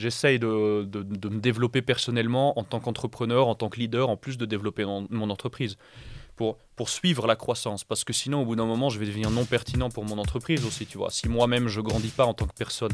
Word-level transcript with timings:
j'essaye 0.00 0.38
de, 0.38 0.84
de, 0.84 1.02
de 1.02 1.28
me 1.28 1.38
développer 1.38 1.82
personnellement 1.82 2.58
en 2.58 2.64
tant 2.64 2.80
qu'entrepreneur, 2.80 3.46
en 3.46 3.54
tant 3.54 3.68
que 3.68 3.78
leader, 3.78 4.08
en 4.08 4.16
plus 4.16 4.38
de 4.38 4.46
développer 4.46 4.84
mon, 4.84 5.30
entreprise. 5.30 5.76
Pour, 6.36 6.56
pour 6.74 6.88
suivre 6.88 7.26
la 7.26 7.36
croissance. 7.36 7.84
Parce 7.84 8.02
que 8.02 8.14
sinon, 8.14 8.40
au 8.40 8.44
bout 8.46 8.56
d'un 8.56 8.64
moment, 8.64 8.88
je 8.88 8.98
vais 8.98 9.04
devenir 9.04 9.30
non 9.30 9.44
pertinent 9.44 9.90
pour 9.90 10.06
mon 10.06 10.16
entreprise 10.16 10.64
aussi, 10.64 10.86
tu 10.86 10.96
vois. 10.96 11.10
Si 11.10 11.28
moi-même, 11.28 11.68
je 11.68 11.82
grandis 11.82 12.08
pas 12.08 12.24
en 12.24 12.32
tant 12.32 12.46
que 12.46 12.54
personne. 12.54 12.92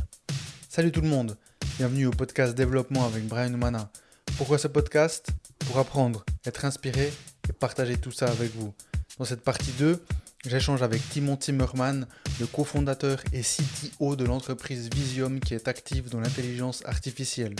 Salut 0.68 0.90
tout 0.90 1.00
le 1.00 1.08
monde, 1.08 1.36
bienvenue 1.78 2.06
au 2.06 2.10
podcast 2.10 2.56
Développement 2.56 3.06
avec 3.06 3.24
Brian 3.28 3.54
Oumana. 3.54 3.88
Pourquoi 4.36 4.58
ce 4.58 4.66
podcast? 4.66 5.28
Pour 5.60 5.78
apprendre, 5.78 6.24
être 6.44 6.64
inspiré 6.64 7.12
et 7.48 7.52
partager 7.52 7.96
tout 7.96 8.10
ça 8.10 8.26
avec 8.26 8.52
vous. 8.56 8.74
Dans 9.18 9.24
cette 9.24 9.42
partie 9.42 9.70
2, 9.78 10.02
j'échange 10.46 10.82
avec 10.82 11.06
Timon 11.08 11.36
Timmerman, 11.36 12.06
le 12.40 12.46
cofondateur 12.46 13.20
et 13.32 13.42
CTO 13.42 14.16
de 14.16 14.24
l'entreprise 14.24 14.88
Visium 14.94 15.40
qui 15.40 15.54
est 15.54 15.68
active 15.68 16.08
dans 16.08 16.20
l'intelligence 16.20 16.84
artificielle. 16.86 17.56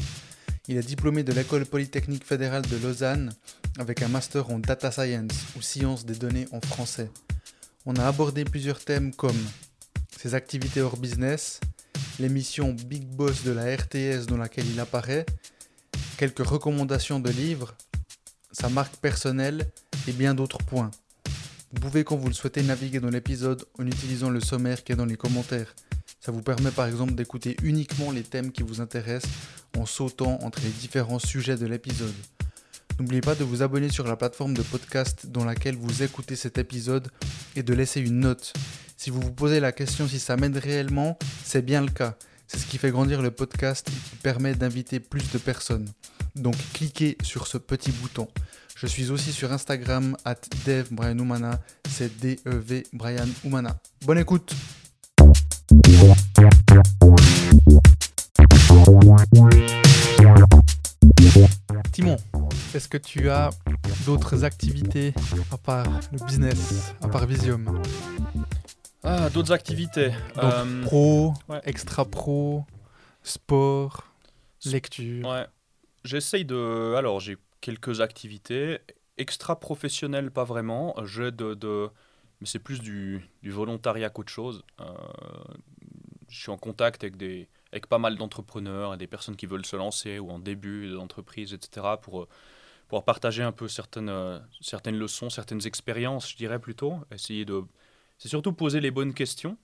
Il 0.69 0.77
est 0.77 0.87
diplômé 0.87 1.23
de 1.23 1.33
l'école 1.33 1.67
polytechnique 1.67 2.25
fédérale 2.25 2.63
de 2.63 2.77
Lausanne 2.77 3.33
avec 3.79 4.03
un 4.03 4.09
master 4.09 4.51
en 4.51 4.59
data 4.59 4.91
science 4.91 5.33
ou 5.57 5.63
sciences 5.63 6.07
des 6.07 6.15
données 6.15 6.47
en 6.53 6.61
français. 6.61 7.11
On 7.87 7.95
a 7.97 8.07
abordé 8.07 8.45
plusieurs 8.45 8.81
thèmes 8.81 9.15
comme 9.15 9.41
ses 10.17 10.35
activités 10.35 10.81
hors 10.81 10.97
business, 10.97 11.61
l'émission 12.19 12.73
Big 12.73 13.05
Boss 13.05 13.43
de 13.45 13.53
la 13.53 13.77
RTS 13.77 14.27
dans 14.27 14.37
laquelle 14.37 14.67
il 14.71 14.81
apparaît, 14.81 15.27
quelques 16.19 16.47
recommandations 16.47 17.21
de 17.21 17.31
livres, 17.31 17.75
sa 18.53 18.69
marque 18.69 18.97
personnelle 18.97 19.71
et 20.09 20.13
bien 20.13 20.35
d'autres 20.35 20.59
points. 20.59 20.91
Vous 21.77 21.91
pouvez 21.91 22.05
quand 22.05 22.17
vous 22.17 22.29
le 22.29 22.33
souhaitez 22.33 22.63
naviguer 22.63 23.01
dans 23.01 23.11
l'épisode 23.11 23.67
en 23.79 23.87
utilisant 23.87 24.31
le 24.31 24.41
sommaire 24.41 24.83
qui 24.83 24.93
est 24.93 24.97
dans 24.97 25.05
les 25.05 25.19
commentaires. 25.19 25.75
Ça 26.21 26.33
vous 26.33 26.41
permet 26.41 26.71
par 26.71 26.87
exemple 26.87 27.15
d'écouter 27.15 27.55
uniquement 27.63 28.11
les 28.11 28.23
thèmes 28.23 28.51
qui 28.51 28.63
vous 28.63 28.81
intéressent 28.81 29.31
en 29.77 29.85
sautant 29.85 30.39
entre 30.43 30.63
les 30.63 30.71
différents 30.71 31.19
sujets 31.19 31.57
de 31.57 31.67
l'épisode. 31.67 32.15
N'oubliez 32.99 33.21
pas 33.21 33.35
de 33.35 33.45
vous 33.45 33.63
abonner 33.63 33.91
sur 33.91 34.07
la 34.09 34.17
plateforme 34.17 34.55
de 34.55 34.63
podcast 34.63 35.27
dans 35.27 35.45
laquelle 35.45 35.77
vous 35.77 36.03
écoutez 36.03 36.35
cet 36.35 36.57
épisode 36.57 37.09
et 37.57 37.63
de 37.63 37.75
laisser 37.75 38.01
une 38.01 38.21
note. 38.21 38.55
Si 38.97 39.11
vous 39.11 39.21
vous 39.21 39.33
posez 39.33 39.61
la 39.61 39.71
question 39.71 40.09
si 40.09 40.19
ça 40.19 40.39
m'aide 40.39 40.57
réellement, 40.57 41.19
c'est 41.45 41.63
bien 41.63 41.83
le 41.83 41.91
cas. 41.91 42.17
C'est 42.49 42.59
ce 42.59 42.65
qui 42.65 42.79
fait 42.79 42.91
grandir 42.91 43.21
le 43.21 43.31
podcast 43.31 43.87
et 43.91 44.11
qui 44.11 44.17
permet 44.17 44.55
d'inviter 44.55 44.99
plus 44.99 45.31
de 45.31 45.39
personnes. 45.39 45.89
Donc 46.37 46.57
cliquez 46.73 47.19
sur 47.23 47.47
ce 47.47 47.59
petit 47.59 47.93
bouton. 47.93 48.29
Je 48.79 48.87
suis 48.87 49.11
aussi 49.11 49.33
sur 49.33 49.53
Instagram 49.53 50.17
at 50.27 50.37
Dev 50.67 50.89
Brian 50.91 51.19
Oumana, 51.19 51.59
c'est 51.89 52.15
D-E-V 52.21 52.83
Brian 52.93 53.27
Oumana. 53.45 53.77
Bonne 54.05 54.19
écoute 54.19 54.55
Timon, 61.93 62.17
est-ce 62.75 62.89
que 62.89 62.99
tu 62.99 63.31
as 63.31 63.51
d'autres 64.05 64.45
activités 64.45 65.15
à 65.51 65.57
part 65.59 65.87
le 66.13 66.25
business, 66.27 66.95
à 67.01 67.09
part 67.09 67.27
Visium? 67.27 67.83
Ah, 69.03 69.31
d'autres 69.31 69.53
activités. 69.53 70.11
Donc, 70.35 70.45
Euh, 70.45 70.83
pro, 70.85 71.35
ouais. 71.49 71.61
extra 71.65 72.05
pro, 72.05 72.65
sport, 73.23 74.05
lecture. 74.65 75.27
Ouais. 75.27 75.47
J'essaye 76.05 76.45
de. 76.45 76.95
Alors, 76.97 77.21
j'ai 77.21 77.37
quelques 77.67 78.01
activités. 78.01 78.79
Extra 79.19 79.59
professionnelles, 79.59 80.31
pas 80.31 80.45
vraiment. 80.45 80.95
J'ai 81.05 81.33
de. 81.33 81.91
Mais 82.41 82.47
c'est 82.47 82.61
plus 82.61 82.81
du, 82.81 83.29
du 83.43 83.51
volontariat 83.51 84.09
qu'autre 84.11 84.31
chose. 84.31 84.63
Euh, 84.81 84.85
je 86.29 86.39
suis 86.39 86.51
en 86.51 86.59
contact 86.59 87.03
avec, 87.03 87.17
des, 87.17 87.49
avec 87.73 87.87
pas 87.87 87.99
mal 87.99 88.17
d'entrepreneurs 88.17 88.95
et 88.95 88.99
des 88.99 89.07
personnes 89.07 89.37
qui 89.37 89.47
veulent 89.47 89.65
se 89.65 89.75
lancer 89.75 90.19
ou 90.19 90.31
en 90.31 90.39
début 90.39 90.91
d'entreprise, 90.91 91.55
etc. 91.55 91.97
pour 92.01 92.29
pouvoir 92.89 93.05
partager 93.05 93.43
un 93.43 93.53
peu 93.53 93.69
certaines, 93.69 94.13
certaines 94.61 94.99
leçons, 94.99 95.31
certaines 95.31 95.67
expériences, 95.67 96.31
je 96.31 96.37
dirais 96.37 96.61
plutôt. 96.61 97.01
Essayer 97.11 97.45
de. 97.45 97.65
C'est 98.19 98.29
surtout 98.29 98.53
poser 98.53 98.81
les 98.81 98.93
bonnes 98.93 99.13
questions, 99.13 99.59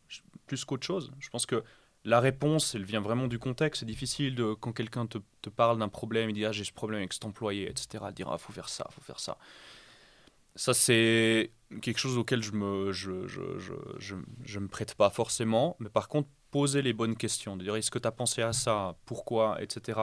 plus 0.46 0.64
qu'autre 0.64 0.86
chose. 0.86 1.12
Je 1.20 1.28
pense 1.28 1.46
que 1.46 1.62
la 2.04 2.20
réponse, 2.20 2.74
elle 2.74 2.84
vient 2.84 3.00
vraiment 3.00 3.28
du 3.28 3.38
contexte. 3.38 3.80
C'est 3.80 3.86
difficile 3.86 4.36
quand 4.60 4.72
quelqu'un 4.72 5.06
te, 5.06 5.18
parle 5.48 5.78
d'un 5.78 5.88
problème, 5.88 6.30
il 6.30 6.34
dit 6.34 6.44
ah, 6.44 6.52
j'ai 6.52 6.64
ce 6.64 6.72
problème 6.72 7.00
avec 7.00 7.12
cet 7.12 7.24
employé, 7.24 7.68
etc. 7.70 8.04
Dire 8.14 8.28
ah, 8.30 8.38
faut 8.38 8.52
faire 8.52 8.68
ça, 8.68 8.88
faut 8.90 9.00
faire 9.00 9.20
ça. 9.20 9.38
Ça, 10.54 10.74
c'est 10.74 11.50
quelque 11.80 11.98
chose 11.98 12.18
auquel 12.18 12.42
je 12.42 12.52
me, 12.52 12.92
me 12.92 14.68
prête 14.68 14.94
pas 14.94 15.10
forcément. 15.10 15.76
Mais 15.78 15.88
par 15.88 16.08
contre, 16.08 16.28
poser 16.50 16.82
les 16.82 16.92
bonnes 16.92 17.16
questions. 17.16 17.56
De 17.56 17.64
dire 17.64 17.76
est-ce 17.76 17.90
que 17.90 17.98
tu 17.98 18.06
as 18.06 18.12
pensé 18.12 18.42
à 18.42 18.52
ça 18.52 18.96
Pourquoi 19.06 19.62
Etc. 19.62 20.00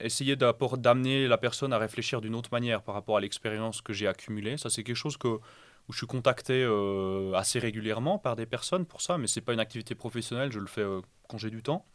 Essayer 0.00 0.36
d'amener 0.36 1.26
la 1.26 1.38
personne 1.38 1.72
à 1.72 1.78
réfléchir 1.78 2.20
d'une 2.20 2.34
autre 2.34 2.50
manière 2.52 2.82
par 2.82 2.94
rapport 2.94 3.16
à 3.16 3.20
l'expérience 3.20 3.80
que 3.80 3.92
j'ai 3.92 4.06
accumulée. 4.06 4.56
Ça, 4.56 4.70
c'est 4.70 4.84
quelque 4.84 4.96
chose 4.96 5.16
que, 5.16 5.40
où 5.88 5.92
je 5.92 5.98
suis 5.98 6.06
contacté 6.06 6.62
euh, 6.64 7.32
assez 7.34 7.58
régulièrement 7.58 8.18
par 8.18 8.36
des 8.36 8.46
personnes 8.46 8.84
pour 8.84 9.00
ça, 9.00 9.18
mais 9.18 9.26
c'est 9.26 9.40
pas 9.40 9.52
une 9.52 9.60
activité 9.60 9.94
professionnelle, 9.94 10.52
je 10.52 10.58
le 10.58 10.66
fais 10.66 10.82
euh, 10.82 11.00
quand 11.28 11.38
j'ai 11.38 11.50
du 11.50 11.62
temps, 11.62 11.86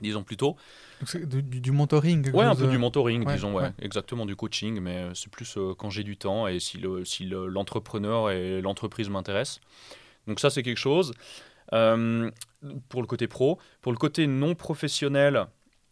disons 0.00 0.24
plutôt. 0.24 0.56
Donc, 1.00 1.16
du, 1.26 1.60
du- 1.60 1.72
mentoring 1.72 2.32
Ouais, 2.32 2.44
un 2.44 2.54
peu 2.56 2.66
du 2.66 2.78
mentoring, 2.78 3.24
ouais, 3.24 3.34
disons, 3.34 3.54
ouais, 3.54 3.64
ouais. 3.64 3.72
exactement 3.80 4.26
du 4.26 4.34
coaching, 4.36 4.80
mais 4.80 4.96
euh, 4.96 5.14
c'est 5.14 5.30
plus 5.30 5.56
euh, 5.56 5.74
quand 5.78 5.90
j'ai 5.90 6.02
du 6.02 6.16
temps 6.16 6.48
et 6.48 6.58
si 6.58 6.78
le- 6.78 7.04
si 7.04 7.24
le- 7.24 7.46
l'entrepreneur 7.46 8.30
et 8.30 8.60
l'entreprise 8.60 9.08
m'intéressent. 9.08 9.60
Donc 10.26 10.40
ça, 10.40 10.50
c'est 10.50 10.62
quelque 10.62 10.76
chose. 10.78 11.12
Euh, 11.72 12.30
pour 12.88 13.02
le 13.02 13.06
côté 13.06 13.28
pro. 13.28 13.58
Pour 13.82 13.92
le 13.92 13.98
côté 13.98 14.26
non 14.26 14.54
professionnel, 14.54 15.46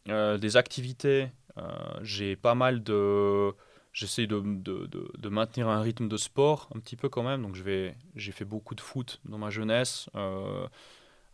euh, 0.08 0.38
des 0.38 0.56
activités, 0.56 1.28
euh, 1.58 1.62
j'ai 2.02 2.34
pas 2.36 2.54
mal 2.54 2.82
de... 2.82 3.52
J'essaie 3.98 4.26
de, 4.26 4.40
de, 4.44 4.86
de- 5.16 5.28
maintenir 5.30 5.68
un 5.68 5.80
rythme 5.80 6.06
de 6.06 6.18
sport 6.18 6.68
un 6.74 6.80
petit 6.80 6.96
peu 6.96 7.08
quand 7.08 7.22
même. 7.22 7.40
Donc 7.40 7.54
j'ai 7.54 8.32
fait 8.32 8.44
beaucoup 8.44 8.74
de 8.74 8.80
foot 8.82 9.20
dans 9.24 9.38
ma 9.38 9.48
jeunesse. 9.48 10.10
euh, 10.14 10.66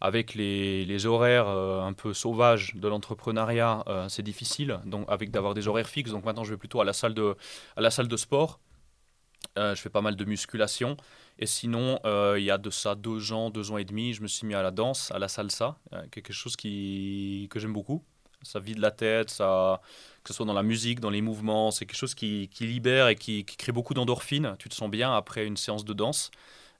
avec 0.01 0.35
les, 0.35 0.85
les 0.85 1.07
horaires 1.07 1.49
euh, 1.49 1.83
un 1.83 1.93
peu 1.93 2.13
sauvages 2.15 2.75
de 2.77 2.89
l'entrepreneuriat, 2.89 3.85
euh, 3.89 4.09
c'est 4.09 4.23
difficile 4.23 4.81
donc 4.85 5.07
avec 5.09 5.31
d'avoir 5.33 5.55
des 5.55 5.69
horaires 5.69 5.89
fixes. 5.89 6.13
Donc 6.13 6.25
maintenant, 6.25 6.45
je 6.45 6.53
vais 6.53 6.57
plutôt 6.57 6.81
à 6.81 6.85
la 6.85 6.93
salle 6.93 7.15
de, 7.15 7.37
à 7.77 7.81
la 7.81 7.91
salle 7.91 8.09
de 8.09 8.17
sport. 8.17 8.61
Je 9.57 9.75
fais 9.77 9.91
pas 9.91 10.03
mal 10.03 10.17
de 10.17 10.25
musculation. 10.25 10.97
Et 11.39 11.47
sinon, 11.47 11.99
il 12.37 12.45
y 12.45 12.51
a 12.51 12.59
de 12.59 12.71
ça 12.71 12.95
deux 12.95 13.33
ans, 13.33 13.51
deux 13.51 13.71
ans 13.73 13.79
et 13.79 13.85
demi, 13.85 14.15
je 14.15 14.23
me 14.23 14.29
suis 14.29 14.47
mis 14.47 14.55
à 14.55 14.63
la 14.63 14.71
danse, 14.71 15.11
à 15.13 15.19
la 15.19 15.29
salsa, 15.29 15.77
quelque 16.13 16.33
chose 16.33 16.57
qui, 16.57 17.49
que 17.51 17.59
j'aime 17.61 17.73
beaucoup. 17.73 18.03
Ça 18.43 18.61
vide 18.61 18.79
la 18.79 18.91
tête, 18.91 19.31
ça, 19.31 19.81
que 20.25 20.29
ce 20.29 20.35
soit 20.35 20.47
dans 20.47 20.53
la 20.53 20.63
musique, 20.63 21.01
dans 21.01 21.11
les 21.11 21.23
mouvements, 21.23 21.71
c'est 21.71 21.87
quelque 21.87 21.97
chose 21.97 22.15
qui, 22.15 22.49
qui 22.49 22.67
libère 22.67 23.09
et 23.09 23.17
qui, 23.17 23.45
crée 23.45 23.73
beaucoup 23.73 23.95
d'endorphines. 23.95 24.57
Tu 24.59 24.69
te 24.69 24.75
sens 24.75 24.91
bien 24.91 25.15
après 25.15 25.47
une 25.47 25.57
séance 25.57 25.85
de 25.85 25.93
danse. 25.93 26.31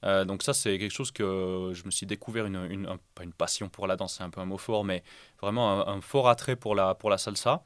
Euh, 0.05 0.25
donc 0.25 0.43
ça, 0.43 0.53
c'est 0.53 0.79
quelque 0.79 0.93
chose 0.93 1.13
que 1.13 1.71
je 1.75 1.85
me 1.85 1.91
suis 1.91 2.07
découvert, 2.07 2.47
une, 2.47 2.67
une- 2.71 2.87
un- 2.87 2.99
pas 3.15 3.23
une 3.25 3.33
passion 3.33 3.69
pour 3.69 3.87
la 3.87 3.97
danse, 3.97 4.17
c'est 4.19 4.25
un 4.25 4.31
peu 4.31 4.41
un 4.41 4.45
mot 4.47 4.59
fort, 4.59 4.85
mais 4.85 5.03
vraiment 5.41 5.89
un, 5.89 6.01
fort 6.01 6.29
attrait 6.29 6.57
pour 6.57 6.75
la, 6.75 6.95
pour 6.95 7.09
la 7.11 7.19
salsa 7.19 7.63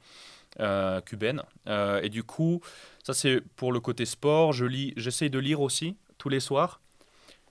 euh, 0.59 1.01
cubaine. 1.01 1.43
Euh, 1.67 2.01
et 2.01 2.09
du 2.09 2.23
coup, 2.23 2.61
ça 3.03 3.13
c'est 3.13 3.41
pour 3.55 3.71
le 3.71 3.79
côté 3.79 4.05
sport. 4.05 4.53
Je 4.53 4.65
j'essaye 4.97 5.29
de 5.29 5.39
lire 5.39 5.61
aussi 5.61 5.95
tous 6.17 6.29
les 6.29 6.39
soirs. 6.39 6.81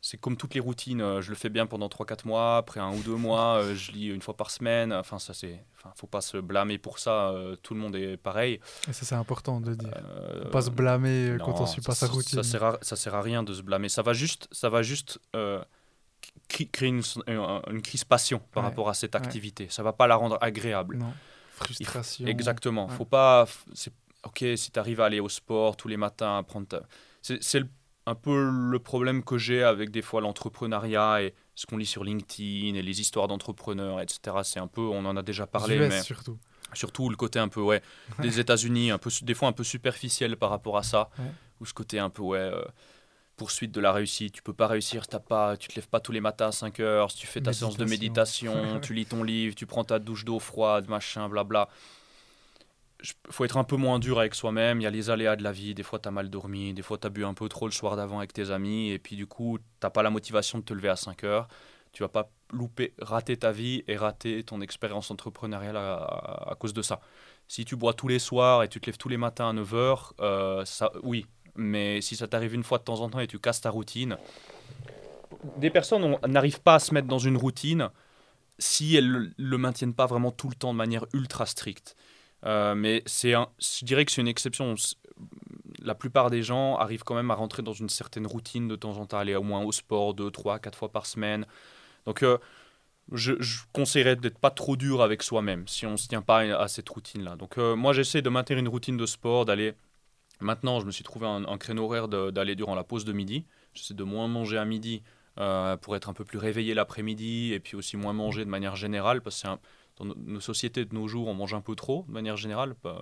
C'est 0.09 0.19
comme 0.19 0.37
toutes 0.37 0.55
les 0.55 0.61
routines, 0.61 1.01
euh, 1.01 1.21
je 1.21 1.31
le 1.31 1.35
fais 1.35 1.49
bien 1.49 1.67
pendant 1.67 1.89
3-4 1.89 2.27
mois, 2.29 2.59
après 2.59 2.79
un 2.79 2.93
ou 2.93 3.03
deux 3.03 3.17
mois, 3.17 3.57
euh, 3.57 3.75
je 3.75 3.91
lis 3.91 4.07
une 4.07 4.23
fois 4.23 4.37
par 4.37 4.53
semaine. 4.53 4.93
Enfin, 4.93 5.19
ça 5.19 5.35
c'est, 5.35 5.65
enfin, 5.77 5.93
faut 5.97 6.07
pas 6.07 6.21
se 6.21 6.37
blâmer 6.37 6.79
pour 6.79 7.01
ça, 7.01 7.31
euh, 7.31 7.57
tout 7.57 7.75
le 7.75 7.81
monde 7.81 7.97
est 7.97 8.17
pareil. 8.17 8.61
Et 8.89 8.93
ça, 8.93 9.05
c'est 9.05 9.17
important 9.17 9.61
de 9.61 9.75
dire. 9.75 9.91
Euh, 9.97 10.45
Faut 10.45 10.51
pas 10.51 10.63
se 10.63 10.71
blâmer 10.71 11.37
quand 11.45 11.61
on 11.61 11.67
suit 11.67 11.81
pas 11.83 11.97
sa 11.97 12.07
routine. 12.07 12.41
Ça 12.41 12.49
sert, 12.49 12.63
à, 12.63 12.79
ça 12.83 12.95
sert 12.95 13.17
à 13.17 13.21
rien 13.21 13.43
de 13.43 13.53
se 13.53 13.63
blâmer. 13.63 13.89
Ça 13.89 14.03
va 14.03 14.13
juste, 14.13 14.47
ça 14.53 14.69
va 14.69 14.83
juste 14.83 15.19
euh, 15.35 15.61
créer 16.49 16.89
une, 16.89 17.03
une, 17.27 17.83
crispation 17.83 18.39
par 18.53 18.63
Ouais, 18.63 18.69
rapport 18.71 18.89
à 18.89 18.95
cette 18.95 19.15
ouais. 19.17 19.21
activité. 19.21 19.67
Ça 19.71 19.83
va 19.83 19.93
pas 19.93 20.07
la 20.07 20.15
rendre 20.15 20.39
agréable. 20.41 20.99
Non. 20.99 21.13
Frustration. 21.51 22.27
Exactement. 22.27 22.87
Ouais. 22.87 22.95
Faut 22.95 23.05
pas. 23.07 23.47
C'est 23.75 23.93
ok 24.25 24.45
si 24.57 24.71
tu 24.71 24.79
arrives 24.79 25.01
à 25.01 25.07
aller 25.07 25.19
au 25.21 25.29
sport 25.29 25.77
tous 25.77 25.89
les 25.89 25.97
matins, 25.97 26.39
à 26.39 26.43
prendre. 26.45 26.69
ta- 26.69 26.83
C'est 27.23 27.43
c'est 27.43 27.59
le- 27.61 27.69
un 28.07 28.15
peu 28.15 28.49
le 28.51 28.79
problème 28.79 29.25
que 29.25 29.37
j'ai 29.37 29.63
avec 29.63 29.91
des 29.91 30.03
fois 30.03 30.21
l'entrepreneuriat 30.21 31.23
et 31.23 31.35
ce 31.55 31.67
qu'on 31.67 31.77
lit 31.77 31.87
sur 31.87 32.05
LinkedIn 32.05 32.75
et 32.77 32.83
les 32.83 33.01
histoires 33.01 33.27
d'entrepreneurs, 33.29 34.01
etc. 34.01 34.37
C'est 34.45 34.61
un 34.61 34.69
peu, 34.69 34.83
on 34.83 35.05
en 35.05 35.17
a 35.17 35.23
déjà 35.23 35.47
parlé, 35.47 35.77
US 35.77 35.89
mais 35.89 36.03
surtout. 36.03 36.39
surtout 36.73 37.09
le 37.11 37.17
côté 37.17 37.39
un 37.39 37.49
peu 37.49 37.61
ouais 37.61 37.83
des 38.21 38.39
États-Unis, 38.41 38.91
un 38.93 38.99
peu 38.99 39.11
des 39.23 39.35
fois 39.35 39.49
un 39.49 39.53
peu 39.53 39.65
superficiel 39.65 40.37
par 40.37 40.51
rapport 40.51 40.77
à 40.79 40.83
ça, 40.83 41.11
Ouais. 41.19 41.25
ou 41.61 41.67
ce 41.67 41.75
côté 41.75 41.99
un 41.99 42.11
peu 42.11 42.23
ouais. 42.23 42.39
euh, 42.39 42.63
poursuite 43.37 43.73
de 43.73 43.81
la 43.81 43.93
réussite, 43.93 44.33
tu 44.33 44.43
peux 44.43 44.55
pas 44.55 44.67
réussir, 44.67 45.03
si 45.03 45.11
t'as 45.11 45.19
pas, 45.19 45.57
tu 45.59 45.69
te 45.69 45.75
lèves 45.75 45.89
pas 45.89 46.01
tous 46.01 46.13
les 46.13 46.21
matins 46.21 46.47
à 46.49 46.53
5 46.53 46.81
heures, 46.81 47.11
si 47.11 47.19
tu 47.19 47.27
fais 47.27 47.41
ta 47.43 47.53
séance 47.53 47.77
de 47.77 47.85
Méditation. 47.85 48.55
méditation, 48.55 48.81
tu 48.87 48.95
lis 48.95 49.05
ton 49.07 49.23
livre, 49.25 49.55
tu 49.55 49.67
prends 49.67 49.85
ta 49.85 49.99
douche 49.99 50.25
d'eau 50.25 50.39
froide, 50.39 50.89
machin, 50.89 51.29
blabla. 51.29 51.69
Faut 53.31 53.45
être 53.45 53.57
un 53.57 53.65
peu 53.65 53.77
moins 53.77 53.99
dur 53.99 54.19
avec 54.19 54.35
soi-même, 54.35 54.81
il 54.81 54.85
y 54.85 54.87
a 54.87 54.91
les 54.91 55.11
aléas 55.11 55.37
de 55.37 55.43
la 55.43 55.53
vie, 55.53 55.75
des 55.75 55.83
fois 55.83 55.99
tu 55.99 56.09
as 56.09 56.11
mal 56.11 56.31
dormi, 56.31 56.75
des 56.75 56.83
fois 56.83 56.99
tu 56.99 57.07
as 57.07 57.11
bu 57.11 57.25
un 57.25 57.35
peu 57.35 57.49
trop 57.49 57.67
le 57.67 57.73
soir 57.73 57.97
d'avant 57.97 58.19
avec 58.19 58.33
tes 58.33 58.51
amis, 58.51 58.91
et 58.91 58.99
puis 58.99 59.17
du 59.17 59.27
coup, 59.27 59.59
t'as 59.81 59.91
pas 59.91 60.03
la 60.03 60.11
motivation 60.11 60.59
de 60.59 60.65
te 60.65 60.73
lever 60.73 60.89
à 60.89 60.97
5 60.97 61.25
heures, 61.25 61.49
tu 61.93 62.03
vas 62.03 62.09
pas 62.09 62.31
louper, 62.53 62.95
rater 63.01 63.37
ta 63.37 63.53
vie 63.53 63.83
et 63.89 63.97
rater 63.97 64.43
ton 64.43 64.61
expérience 64.61 65.11
entrepreneuriale 65.11 65.77
à, 65.77 66.55
cause 66.59 66.75
de 66.75 66.83
ça. 66.83 67.01
Si 67.49 67.65
tu 67.65 67.77
bois 67.77 67.95
tous 67.95 68.09
les 68.09 68.19
soirs 68.19 68.63
et 68.63 68.69
tu 68.69 68.81
te 68.81 68.87
lèves 68.87 68.99
tous 68.99 69.09
les 69.09 69.17
matins 69.17 69.51
à 69.51 69.55
9h, 69.55 70.65
ça, 70.67 70.93
oui. 71.03 71.27
Mais 71.55 72.03
si 72.03 72.17
ça 72.17 72.29
t'arrive 72.29 72.55
une 72.55 72.65
fois 72.65 72.79
de 72.79 72.85
temps 72.85 73.01
en 73.01 73.09
temps 73.09 73.21
et 73.21 73.27
tu 73.27 73.39
casses 73.39 73.63
ta 73.63 73.71
routine, 73.71 74.19
des 75.57 75.71
personnes 75.71 76.19
n'arrivent 76.27 76.61
pas 76.61 76.75
à 76.75 76.79
se 76.79 76.93
mettre 76.93 77.09
dans 77.09 77.19
une 77.19 77.37
routine 77.37 77.89
si 78.59 78.97
elles 78.97 79.09
le, 79.09 79.33
le 79.37 79.59
maintiennent 79.59 79.95
pas 79.95 80.07
vraiment 80.07 80.31
tout 80.31 80.49
le 80.49 80.55
temps 80.55 80.73
de 80.73 80.79
manière 80.79 81.07
ultra 81.13 81.47
stricte. 81.47 81.97
Euh, 82.47 82.75
mais 82.75 83.03
c'est 83.07 83.33
je 83.33 83.85
dirais 83.85 84.05
que 84.05 84.13
c'est 84.13 84.21
une 84.21 84.29
exception. 84.29 84.75
La 85.83 85.95
plupart 85.95 86.31
des 86.31 86.43
gens 86.43 86.77
arrivent 86.77 87.03
quand 87.03 87.15
même 87.15 87.31
à 87.31 87.35
rentrer 87.35 87.63
dans 87.63 87.73
une 87.73 87.89
certaine 87.89 88.27
routine 88.27 88.69
de 88.69 88.77
temps 88.77 88.99
en 88.99 89.07
temps, 89.07 89.19
aller 89.19 89.35
au 89.35 89.43
moins 89.43 89.63
au 89.63 89.73
sport 89.73 90.15
deux, 90.15 90.31
trois, 90.31 90.59
quatre 90.59 90.79
fois 90.79 90.91
par 90.91 91.07
semaine. 91.07 91.47
Donc, 92.07 92.23
euh, 92.23 92.39
je, 93.13 93.33
conseillerais 93.73 94.17
d'être 94.17 94.39
pas 94.39 94.51
trop 94.51 94.77
dur 94.77 95.03
avec 95.03 95.23
soi-même 95.23 95.67
si 95.69 95.87
on 95.87 95.93
ne 95.93 95.97
se 95.97 96.09
tient 96.09 96.23
pas 96.23 96.41
à 96.41 96.69
cette 96.69 96.89
routine-là. 96.89 97.37
Donc, 97.37 97.59
euh, 97.59 97.77
moi, 97.77 97.93
j'essaie 97.93 98.23
de 98.23 98.29
maintenir 98.29 98.59
une 98.59 98.69
routine 98.69 98.97
de 98.97 99.07
sport, 99.07 99.45
d'aller. 99.45 99.75
Maintenant, 100.41 100.81
je 100.81 100.87
me 100.87 100.91
suis 100.91 101.05
trouvé 101.05 101.27
un, 101.27 101.45
un 101.47 101.59
créneau 101.59 101.85
horaire 101.85 102.09
d'aller 102.09 102.55
durant 102.57 102.75
la 102.75 102.85
pause 102.85 103.05
de 103.05 103.13
midi. 103.13 103.45
J'essaie 103.75 103.95
de 103.95 104.05
moins 104.05 104.29
manger 104.29 104.59
à 104.59 104.65
midi 104.65 105.03
pour 105.83 105.97
être 105.97 106.09
un 106.09 106.15
peu 106.15 106.25
plus 106.25 106.39
réveillé 106.39 106.73
l'après-midi 106.73 107.53
et 107.53 107.61
puis 107.61 107.77
aussi 107.77 107.99
moins 107.99 108.15
manger 108.15 108.45
de 108.45 108.51
manière 108.51 108.75
générale 108.75 109.21
parce 109.21 109.43
que 109.43 109.49
dans 109.99 110.05
no- 110.05 110.15
nos 110.17 110.41
sociétés 110.41 110.85
de 110.85 110.95
nos 110.95 111.09
jours, 111.09 111.27
on 111.29 111.35
mange 111.35 111.55
un 111.55 111.61
peu 111.61 111.75
trop 111.75 112.05
de 112.09 112.13
manière 112.13 112.37
générale. 112.37 112.75
Euh, 112.85 112.95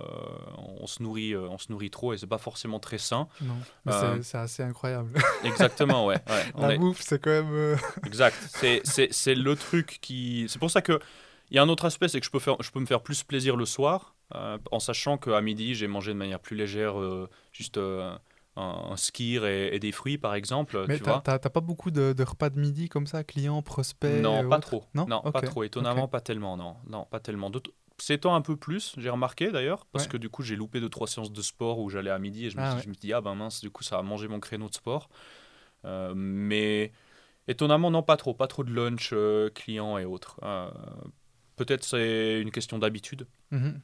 on, 0.79 0.87
se 0.87 1.03
nourrit, 1.03 1.33
euh, 1.33 1.47
on 1.49 1.57
se 1.57 1.71
nourrit 1.71 1.89
trop 1.89 2.13
et 2.13 2.17
c'est 2.17 2.27
pas 2.27 2.37
forcément 2.37 2.79
très 2.79 2.97
sain. 2.97 3.27
Non, 3.41 3.55
mais 3.85 3.93
Euh, 3.93 4.21
c'est- 4.21 4.37
assez 4.37 4.63
incroyable. 4.63 5.11
Exactement, 5.43 6.05
ouais. 6.05 6.15
ouais. 6.29 6.43
On 6.55 6.67
La 6.67 6.75
est- 6.75 6.77
bouffe, 6.77 7.01
c'est 7.01 7.21
quand 7.21 7.31
même. 7.31 7.51
euh, 7.53 7.75
Exact. 8.05 8.35
C'est, 8.53 9.35
le 9.35 9.55
truc 9.55 9.97
qui. 10.01 10.45
C'est 10.49 10.59
pour 10.59 10.71
ça 10.71 10.81
que. 10.81 10.99
Il 11.51 11.55
y 11.55 11.59
a 11.59 11.61
un 11.63 11.69
autre 11.69 11.85
aspect, 11.85 12.07
c'est 12.07 12.19
que 12.19 12.25
je 12.25 12.31
peux, 12.31 12.39
faire, 12.39 12.55
je 12.61 12.71
peux 12.71 12.79
me 12.79 12.87
faire 12.87 13.01
plus 13.03 13.21
plaisir 13.23 13.55
le 13.55 13.65
soir, 13.65 14.15
euh, 14.33 14.57
en 14.71 14.79
sachant 14.79 15.19
qu'à 15.19 15.39
midi, 15.41 15.75
j'ai 15.75 15.85
mangé 15.87 16.11
de 16.11 16.17
manière 16.17 16.39
plus 16.39 16.55
légère, 16.55 16.95
juste 17.51 17.77
un, 18.57 18.95
skir 18.97 19.45
et, 19.45 19.75
et 19.75 19.79
des 19.79 19.91
fruits, 19.91 20.17
par 20.17 20.33
exemple. 20.35 20.85
Mais 20.87 20.97
tu 20.97 21.03
t'as 21.03 21.11
vois. 21.11 21.21
t'as- 21.21 21.39
t'as 21.39 21.49
pas 21.49 21.61
beaucoup 21.61 21.91
de, 21.91 22.13
de 22.13 22.23
repas 22.23 22.49
de 22.49 22.59
midi 22.59 22.87
comme 22.89 23.07
ça, 23.07 23.23
clients, 23.23 23.61
prospects 23.61 24.21
Non, 24.21 24.43
euh, 24.45 24.49
pas 24.49 24.57
autres 24.57 24.67
trop. 24.69 24.85
Non, 24.93 25.21
pas 25.21 25.39
Ok, 25.39 25.45
trop. 25.45 25.63
Étonnamment, 25.63 26.07
pas 26.07 26.21
tellement. 26.21 26.57
Non, 26.57 26.75
non, 26.87 27.05
pas 27.05 27.19
tellement. 27.19 27.49
D'autres- 27.49 27.71
Ces 27.97 28.17
temps 28.17 28.35
un 28.35 28.41
peu 28.41 28.55
plus, 28.57 28.93
j'ai 28.97 29.09
remarqué 29.09 29.51
d'ailleurs, 29.51 29.85
parce 29.87 30.05
Ouais. 30.05 30.11
que 30.11 30.17
du 30.17 30.29
coup, 30.29 30.41
j'ai 30.43 30.55
loupé 30.55 30.79
deux 30.81 30.89
trois 30.89 31.07
séances 31.07 31.31
de 31.31 31.41
sport 31.41 31.79
où 31.79 31.89
j'allais 31.89 32.09
à 32.11 32.19
midi 32.19 32.45
et 32.47 32.49
je 32.49 32.57
me, 32.57 32.63
Ah 32.63 32.69
suis, 32.71 32.77
ouais. 32.77 32.83
je 32.83 32.89
me 32.89 32.93
suis 32.93 33.01
dit 33.01 33.13
ah 33.13 33.21
ben 33.21 33.35
mince, 33.35 33.61
du 33.61 33.69
coup, 33.69 33.83
ça 33.83 33.97
a 33.97 34.01
mangé 34.01 34.27
mon 34.27 34.39
créneau 34.39 34.67
de 34.69 34.73
sport. 34.73 35.09
Euh, 35.85 36.13
mais 36.15 36.91
étonnamment, 37.47 37.91
non, 37.91 38.03
pas 38.03 38.17
trop, 38.17 38.33
pas 38.33 38.47
trop 38.47 38.63
de 38.63 38.73
lunch, 38.73 39.11
euh, 39.13 39.49
clients 39.49 39.97
et 39.97 40.05
autres. 40.05 40.39
Euh, 40.43 40.69
Peut-être 41.55 41.85
c'est 41.85 42.41
une 42.41 42.51
question 42.51 42.79
d'habitude. 42.79 43.27
Mhm, 43.51 43.79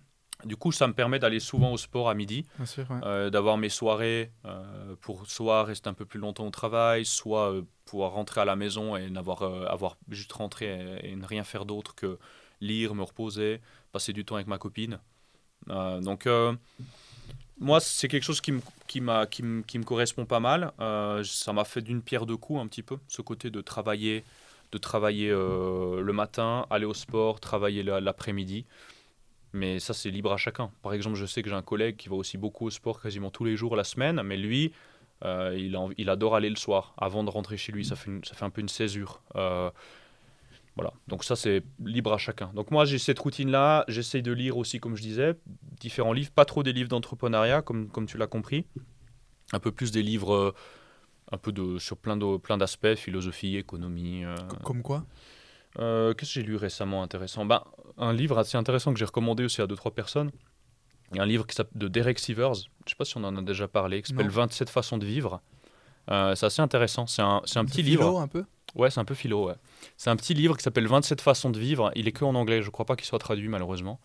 Du 0.46 0.56
coup, 0.56 0.72
ça 0.72 0.88
me 0.88 0.94
permet 0.94 1.20
d'aller 1.20 1.40
souvent 1.40 1.72
au 1.72 1.78
sport 1.78 2.10
à 2.10 2.14
midi, 2.14 2.46
ouais. 2.90 3.00
euh, 3.04 3.30
d'avoir 3.30 3.58
mes 3.58 3.70
soirées 3.70 4.32
euh, 4.46 4.96
pour 5.02 5.28
soit 5.28 5.64
rester 5.64 5.90
un 5.90 5.94
peu 5.94 6.06
plus 6.06 6.20
longtemps 6.20 6.48
au 6.48 6.52
travail, 6.52 7.06
soit 7.06 7.52
euh, 7.52 7.62
pouvoir 7.86 8.12
rentrer 8.12 8.42
à 8.42 8.46
la 8.46 8.56
maison 8.56 8.96
et 8.96 9.10
n'avoir 9.10 9.44
avoir 9.70 9.98
juste 10.10 10.32
rentré 10.34 11.00
et, 11.04 11.12
et 11.12 11.16
ne 11.16 11.26
rien 11.26 11.44
faire 11.44 11.66
d'autre 11.66 11.96
que 11.96 12.18
lire, 12.62 12.96
me 12.96 13.04
reposer, 13.04 13.62
passer 13.92 14.14
du 14.14 14.24
temps 14.26 14.36
avec 14.36 14.48
ma 14.48 14.58
copine. 14.58 15.00
Donc, 15.68 16.28
moi, 17.60 17.80
c'est 17.80 18.08
quelque 18.08 18.24
chose 18.24 18.42
qui 18.42 18.52
me, 18.52 18.62
qui 18.88 19.02
me, 19.02 19.62
qui 19.62 19.80
me 19.80 19.84
correspond 19.84 20.26
pas 20.26 20.40
mal. 20.40 20.72
Ça 21.24 21.54
m'a 21.54 21.64
fait 21.64 21.82
d'une 21.82 22.02
pierre 22.02 22.26
deux 22.26 22.38
coups 22.38 22.60
un 22.60 22.68
petit 22.68 22.84
peu, 22.84 22.98
ce 23.08 23.22
côté 23.22 23.50
de 23.50 23.62
travailler, 23.62 24.24
de 24.72 24.78
travailler 24.78 25.30
le 25.30 26.12
matin, 26.14 26.66
aller 26.70 26.86
au 26.86 26.94
sport, 26.94 27.40
travailler 27.40 27.84
la- 27.84 28.00
l'après-midi. 28.00 28.66
Mais 29.54 29.80
ça, 29.80 29.94
c'est 29.94 30.12
libre 30.12 30.32
à 30.32 30.38
chacun. 30.38 30.72
Par 30.82 30.94
exemple, 30.94 31.18
je 31.18 31.26
sais 31.26 31.42
que 31.44 31.50
j'ai 31.50 31.56
un 31.56 31.62
collègue 31.62 31.98
qui 31.98 32.08
va 32.10 32.16
aussi 32.16 32.38
beaucoup 32.38 32.66
au 32.66 32.70
sport 32.70 33.02
quasiment 33.02 33.30
tous 33.32 33.44
les 33.44 33.58
jours 33.58 33.76
la 33.76 33.84
semaine, 33.84 34.22
mais 34.24 34.38
lui, 34.38 34.72
euh, 35.26 35.94
il, 35.98 36.10
adore 36.10 36.36
aller 36.36 36.50
le 36.50 36.56
soir 36.56 36.94
avant 36.98 37.24
de 37.24 37.30
rentrer 37.30 37.58
chez 37.58 37.72
lui. 37.72 37.84
Ça 37.86 37.96
fait, 37.96 38.12
ça 38.26 38.34
fait 38.34 38.46
un 38.46 38.50
peu 38.50 38.62
une 38.62 38.70
césure. 38.70 39.22
Euh, 39.36 39.70
voilà, 40.76 40.94
donc 41.08 41.26
ça 41.26 41.36
c'est 41.36 41.64
libre 41.84 42.14
à 42.14 42.18
chacun. 42.18 42.50
Donc 42.56 42.72
moi 42.72 42.86
j'ai 42.86 42.98
cette 42.98 43.20
routine-là, 43.20 43.84
j'essaye 43.90 44.22
de 44.22 44.32
lire 44.32 44.56
aussi, 44.58 44.80
comme 44.80 44.96
je 44.96 45.02
disais, 45.02 45.36
différents 45.80 46.14
livres, 46.14 46.32
pas 46.32 46.46
trop 46.46 46.64
des 46.64 46.72
livres 46.72 46.88
d'entrepreneuriat, 46.88 47.62
comme, 47.62 47.90
comme 47.90 48.06
tu 48.06 48.18
l'as 48.18 48.28
compris, 48.28 48.66
un 49.52 49.60
peu 49.60 49.72
plus 49.72 49.92
des 49.92 50.02
livres 50.02 50.34
euh, 50.34 50.56
un 51.34 51.38
peu 51.38 51.52
de, 51.52 51.78
sur 51.78 51.98
plein 51.98 52.18
plein 52.40 52.58
d'aspects, 52.58 52.96
philosophie, 52.96 53.58
économie. 53.58 54.24
Co- 54.50 54.56
Comme 54.64 54.82
quoi? 54.82 55.06
Euh, 55.80 56.14
Qu'est-ce 56.14 56.34
que 56.36 56.42
j'ai 56.42 56.46
lu 56.46 56.56
récemment 56.56 57.04
intéressant? 57.04 57.46
Ben, 57.46 57.64
Un 57.98 58.14
livre 58.14 58.38
assez 58.38 58.58
intéressant 58.58 58.94
que 58.94 59.00
j'ai 59.00 59.06
recommandé 59.06 59.44
aussi 59.46 59.62
à 59.62 59.68
deux 59.68 59.76
trois 59.76 59.94
personnes. 59.94 60.32
Il 61.12 61.18
y 61.18 61.20
a 61.20 61.24
un 61.24 61.26
livre 61.26 61.46
qui 61.46 61.58
de 61.76 61.88
Derek 61.88 62.20
Sivers, 62.20 62.54
je 62.54 62.62
ne 62.62 62.90
sais 62.90 62.96
pas 62.98 63.04
si 63.06 63.18
on 63.18 63.24
en 63.24 63.36
a 63.36 63.42
déjà 63.42 63.68
parlé, 63.68 64.02
qui 64.02 64.12
s'appelle 64.12 64.28
Non. 64.28 64.32
27 64.34 64.70
façons 64.70 64.98
de 64.98 65.06
vivre. 65.06 65.42
Euh, 66.10 66.36
c'est 66.36 66.46
assez 66.46 66.62
intéressant, 66.62 67.06
c'est 67.06 67.22
un, 67.22 67.42
c'est 67.46 67.60
un 67.60 67.66
petit 67.66 67.78
C'est 67.78 67.82
livre. 67.84 68.04
philo, 68.06 68.18
un 68.18 68.28
peu? 68.28 68.46
Ouais, 68.76 68.90
c'est 68.90 69.00
un 69.02 69.06
peu 69.06 69.14
philo, 69.14 69.48
ouais. 69.48 69.56
C'est 69.98 70.10
un 70.10 70.16
petit 70.16 70.34
livre 70.34 70.56
qui 70.56 70.64
s'appelle 70.64 70.88
27 70.88 71.20
façons 71.20 71.50
de 71.50 71.60
vivre. 71.60 71.92
Il 71.96 72.08
est 72.08 72.14
que 72.14 72.24
en 72.24 72.34
anglais, 72.36 72.62
je 72.62 72.70
crois 72.70 72.86
pas 72.86 72.96
qu'il 72.96 73.06
soit 73.06 73.20
traduit 73.20 73.50
malheureusement. 73.50 74.00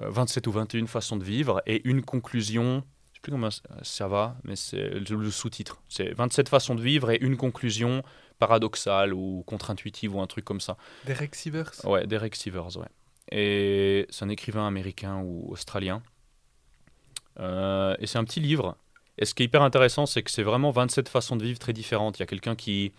Euh, 0.00 0.08
27 0.10 0.46
ou 0.46 0.52
21 0.52 0.86
façons 0.86 1.16
de 1.16 1.24
vivre 1.24 1.60
et 1.66 1.86
une 1.88 2.02
conclusion. 2.02 2.84
Je 3.12 3.16
sais 3.16 3.20
plus 3.22 3.32
comment 3.32 3.48
ça 3.82 4.06
va, 4.08 4.36
mais 4.44 4.54
c'est 4.56 4.90
le 5.00 5.30
sous-titre. 5.30 5.82
C'est 5.88 6.12
27 6.14 6.48
façons 6.48 6.76
de 6.76 6.80
vivre 6.82 7.10
et 7.10 7.18
une 7.20 7.36
conclusion 7.36 8.02
paradoxale 8.42 9.14
ou 9.14 9.44
contre-intuitive 9.46 10.16
ou 10.16 10.20
un 10.20 10.26
truc 10.26 10.44
comme 10.44 10.60
ça. 10.60 10.76
Derek 11.06 11.36
Sivers 11.36 11.70
Ouais, 11.84 12.08
Derek 12.08 12.34
Sivers, 12.34 12.76
ouais. 12.76 12.88
Et 13.30 14.04
c'est 14.10 14.24
un 14.24 14.28
écrivain 14.28 14.66
américain 14.66 15.20
ou 15.24 15.46
australien. 15.52 16.02
Euh, 17.38 17.94
et 18.00 18.08
c'est 18.08 18.18
un 18.18 18.24
petit 18.24 18.40
livre. 18.40 18.76
Et 19.16 19.26
ce 19.26 19.32
qui 19.32 19.44
est 19.44 19.46
hyper 19.46 19.62
intéressant, 19.62 20.06
c'est 20.06 20.24
que 20.24 20.30
c'est 20.32 20.42
vraiment 20.42 20.72
27 20.72 21.08
façons 21.08 21.36
de 21.36 21.44
vivre 21.44 21.60
très 21.60 21.72
différentes. 21.72 22.18
Il 22.18 22.22
y 22.22 22.24
a 22.24 22.26
quelqu'un 22.26 22.56
qui, 22.56 22.92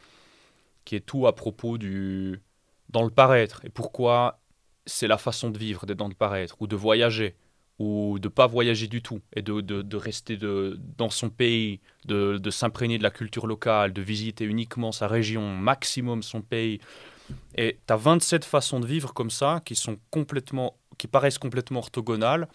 qui 0.85 0.95
est 0.95 1.05
tout 1.05 1.27
à 1.27 1.35
propos 1.35 1.77
du. 1.77 2.41
dans 2.87 3.03
le 3.03 3.09
paraître. 3.09 3.65
Et 3.65 3.69
pourquoi 3.69 4.39
c'est 4.85 5.07
la 5.07 5.17
façon 5.17 5.49
de 5.49 5.57
vivre 5.57 5.85
d'être 5.85 5.97
dans 5.97 6.07
le 6.07 6.13
paraître, 6.13 6.55
ou 6.61 6.67
de 6.67 6.75
voyager, 6.77 7.35
ou 7.83 8.19
de 8.19 8.29
pas 8.29 8.47
voyager 8.47 8.87
du 8.87 9.01
tout, 9.01 9.19
et 9.35 9.41
de, 9.41 9.61
de, 9.61 9.81
de 9.81 9.97
rester 9.97 10.37
de, 10.37 10.79
dans 10.97 11.09
son 11.09 11.29
pays, 11.29 11.81
de, 12.05 12.37
de 12.37 12.49
s'imprégner 12.49 12.97
de 12.97 13.03
la 13.03 13.11
culture 13.11 13.45
locale, 13.45 13.91
de 13.91 14.01
visiter 14.01 14.45
uniquement 14.45 14.91
sa 14.91 15.07
région, 15.07 15.55
maximum 15.55 16.23
son 16.23 16.41
pays. 16.41 16.79
Et 17.55 17.77
tu 17.85 17.93
as 17.93 17.97
27 17.97 18.45
façons 18.45 18.79
de 18.79 18.87
vivre 18.87 19.13
comme 19.13 19.29
ça 19.29 19.61
qui 19.65 19.75
sont 19.75 19.97
complètement 20.11 20.77
qui 20.97 21.07
paraissent 21.07 21.39
complètement 21.39 21.79
orthogonales 21.79 22.47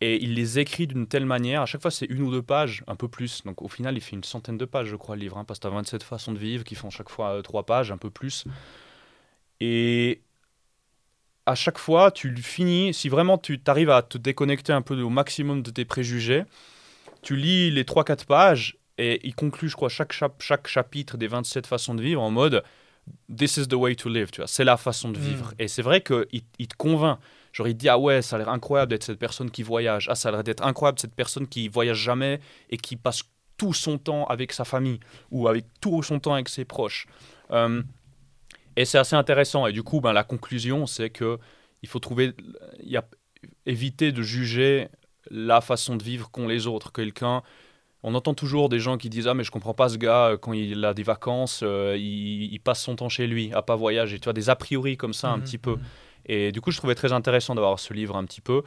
et 0.00 0.22
il 0.22 0.34
les 0.34 0.58
écrit 0.58 0.86
d'une 0.86 1.06
telle 1.06 1.26
manière, 1.26 1.62
à 1.62 1.66
chaque 1.66 1.82
fois 1.82 1.90
c'est 1.90 2.06
une 2.06 2.22
ou 2.22 2.30
deux 2.30 2.42
pages, 2.42 2.82
un 2.88 2.96
peu 2.96 3.06
plus. 3.06 3.44
Donc 3.44 3.62
au 3.62 3.68
final, 3.68 3.96
il 3.96 4.00
fait 4.00 4.16
une 4.16 4.24
centaine 4.24 4.58
de 4.58 4.64
pages, 4.64 4.88
je 4.88 4.96
crois, 4.96 5.14
le 5.14 5.20
livre, 5.20 5.38
hein, 5.38 5.44
parce 5.44 5.60
que 5.60 5.68
tu 5.68 5.72
as 5.72 5.76
27 5.76 6.02
façons 6.02 6.32
de 6.32 6.38
vivre 6.38 6.64
qui 6.64 6.74
font 6.74 6.90
chaque 6.90 7.08
fois 7.08 7.36
euh, 7.36 7.42
trois 7.42 7.64
pages, 7.64 7.92
un 7.92 7.98
peu 7.98 8.10
plus. 8.10 8.44
Et 9.60 10.22
à 11.46 11.54
chaque 11.54 11.78
fois, 11.78 12.10
tu 12.10 12.30
le 12.30 12.40
finis, 12.40 12.94
si 12.94 13.08
vraiment 13.08 13.38
tu 13.38 13.60
arrives 13.66 13.90
à 13.90 14.02
te 14.02 14.18
déconnecter 14.18 14.72
un 14.72 14.82
peu 14.82 15.00
au 15.00 15.08
maximum 15.10 15.62
de 15.62 15.70
tes 15.70 15.84
préjugés, 15.84 16.44
tu 17.22 17.36
lis 17.36 17.70
les 17.70 17.84
3-4 17.84 18.26
pages 18.26 18.76
et 18.98 19.20
il 19.26 19.34
conclut, 19.34 19.68
je 19.68 19.76
crois, 19.76 19.88
chaque, 19.88 20.12
chap- 20.12 20.40
chaque 20.40 20.68
chapitre 20.68 21.16
des 21.16 21.26
27 21.26 21.66
façons 21.66 21.94
de 21.94 22.02
vivre 22.02 22.22
en 22.22 22.30
mode 22.30 22.62
This 23.36 23.56
is 23.56 23.66
the 23.66 23.74
way 23.74 23.96
to 23.96 24.08
live, 24.08 24.30
tu 24.30 24.40
vois, 24.40 24.46
c'est 24.46 24.62
la 24.64 24.76
façon 24.76 25.10
de 25.10 25.18
vivre. 25.18 25.48
Mm. 25.50 25.54
Et 25.58 25.68
c'est 25.68 25.82
vrai 25.82 26.02
qu'il 26.02 26.42
il 26.58 26.68
te 26.68 26.76
convainc. 26.76 27.18
Genre, 27.52 27.66
il 27.66 27.74
te 27.74 27.78
dit 27.80 27.88
Ah 27.88 27.98
ouais, 27.98 28.22
ça 28.22 28.36
a 28.36 28.38
l'air 28.38 28.48
incroyable 28.48 28.90
d'être 28.90 29.02
cette 29.02 29.18
personne 29.18 29.50
qui 29.50 29.64
voyage. 29.64 30.06
Ah, 30.08 30.14
ça 30.14 30.28
a 30.28 30.32
l'air 30.32 30.44
d'être 30.44 30.64
incroyable 30.64 31.00
cette 31.00 31.14
personne 31.14 31.48
qui 31.48 31.68
voyage 31.68 31.98
jamais 31.98 32.38
et 32.70 32.76
qui 32.76 32.94
passe 32.94 33.24
tout 33.58 33.72
son 33.72 33.98
temps 33.98 34.24
avec 34.26 34.52
sa 34.52 34.64
famille 34.64 35.00
ou 35.32 35.48
avec 35.48 35.64
tout 35.80 36.02
son 36.04 36.20
temps 36.20 36.34
avec 36.34 36.48
ses 36.48 36.64
proches. 36.64 37.06
Euh, 37.50 37.82
et 38.76 38.84
c'est 38.84 38.98
assez 38.98 39.16
intéressant. 39.16 39.66
Et 39.66 39.72
du 39.72 39.82
coup, 39.82 40.00
ben, 40.00 40.12
la 40.12 40.24
conclusion, 40.24 40.86
c'est 40.86 41.10
que 41.10 41.38
il 41.82 41.88
faut 41.88 41.98
trouver, 41.98 42.34
il 42.80 42.90
y 42.90 42.96
a, 42.96 43.04
éviter 43.66 44.12
de 44.12 44.22
juger 44.22 44.88
la 45.30 45.60
façon 45.60 45.96
de 45.96 46.02
vivre 46.02 46.30
qu'ont 46.30 46.48
les 46.48 46.66
autres. 46.66 46.92
Quelqu'un, 46.92 47.42
on 48.02 48.14
entend 48.14 48.34
toujours 48.34 48.68
des 48.68 48.80
gens 48.80 48.98
qui 48.98 49.08
disent 49.10 49.28
ah 49.28 49.34
mais 49.34 49.44
je 49.44 49.50
comprends 49.50 49.74
pas 49.74 49.88
ce 49.88 49.96
gars 49.98 50.28
euh, 50.30 50.36
quand 50.36 50.52
il 50.52 50.84
a 50.84 50.94
des 50.94 51.02
vacances, 51.04 51.60
euh, 51.62 51.96
il, 51.98 52.52
il 52.52 52.58
passe 52.60 52.82
son 52.82 52.96
temps 52.96 53.08
chez 53.08 53.26
lui, 53.26 53.52
à 53.52 53.62
pas 53.62 53.76
voyager. 53.76 54.18
Tu 54.18 54.24
vois 54.24 54.32
des 54.32 54.50
a 54.50 54.56
priori 54.56 54.96
comme 54.96 55.14
ça 55.14 55.30
un 55.30 55.38
Mhm, 55.38 55.42
petit 55.42 55.58
peu. 55.58 55.72
mhm. 55.76 55.80
Et 56.26 56.52
du 56.52 56.60
coup, 56.60 56.70
je 56.70 56.78
trouvais 56.78 56.94
très 56.94 57.12
intéressant 57.12 57.54
d'avoir 57.54 57.78
ce 57.80 57.92
livre 57.94 58.16
un 58.16 58.24
petit 58.24 58.40
peu 58.40 58.62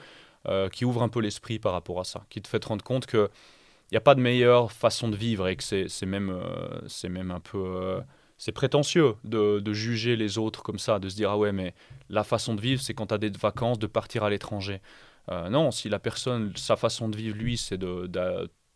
euh, 0.47 0.69
qui 0.69 0.85
ouvre 0.85 1.03
un 1.03 1.09
peu 1.09 1.21
l'esprit 1.21 1.59
par 1.59 1.73
rapport 1.73 1.99
à 1.99 2.03
ça, 2.03 2.25
qui 2.29 2.41
te 2.41 2.47
fait 2.47 2.59
te 2.59 2.67
rendre 2.67 2.83
compte 2.83 3.05
que 3.05 3.29
il 3.91 3.93
n'y 3.93 3.97
a 3.97 4.01
pas 4.01 4.15
de 4.15 4.21
meilleure 4.21 4.71
façon 4.71 5.09
de 5.09 5.15
vivre 5.15 5.47
et 5.47 5.55
que 5.55 5.63
c'est 5.63 6.05
même, 6.05 6.29
euh, 6.31 6.81
c'est 6.87 7.09
même 7.09 7.31
un 7.31 7.39
peu 7.39 7.99
c'est 8.37 8.51
prétentieux 8.51 9.15
de, 9.23 9.59
de 9.59 9.73
juger 9.73 10.15
les 10.15 10.37
autres 10.37 10.63
comme 10.63 10.79
ça, 10.79 10.99
de 10.99 11.09
se 11.09 11.15
dire 11.15 11.31
ah 11.31 11.37
ouais 11.37 11.51
mais 11.51 11.73
la 12.09 12.23
façon 12.23 12.55
de 12.55 12.61
vivre 12.61 12.81
c'est 12.81 12.93
quand 12.93 13.07
tu 13.07 13.13
as 13.13 13.17
des 13.17 13.29
vacances 13.29 13.79
de 13.79 13.87
partir 13.87 14.23
à 14.23 14.29
l'étranger. 14.29 14.81
Euh, 15.31 15.49
non, 15.49 15.71
si 15.71 15.89
la 15.89 15.99
personne, 15.99 16.53
sa 16.55 16.75
façon 16.75 17.09
de 17.09 17.17
vivre 17.17 17.35
lui 17.35 17.57
c'est 17.57 17.77
de, 17.77 18.09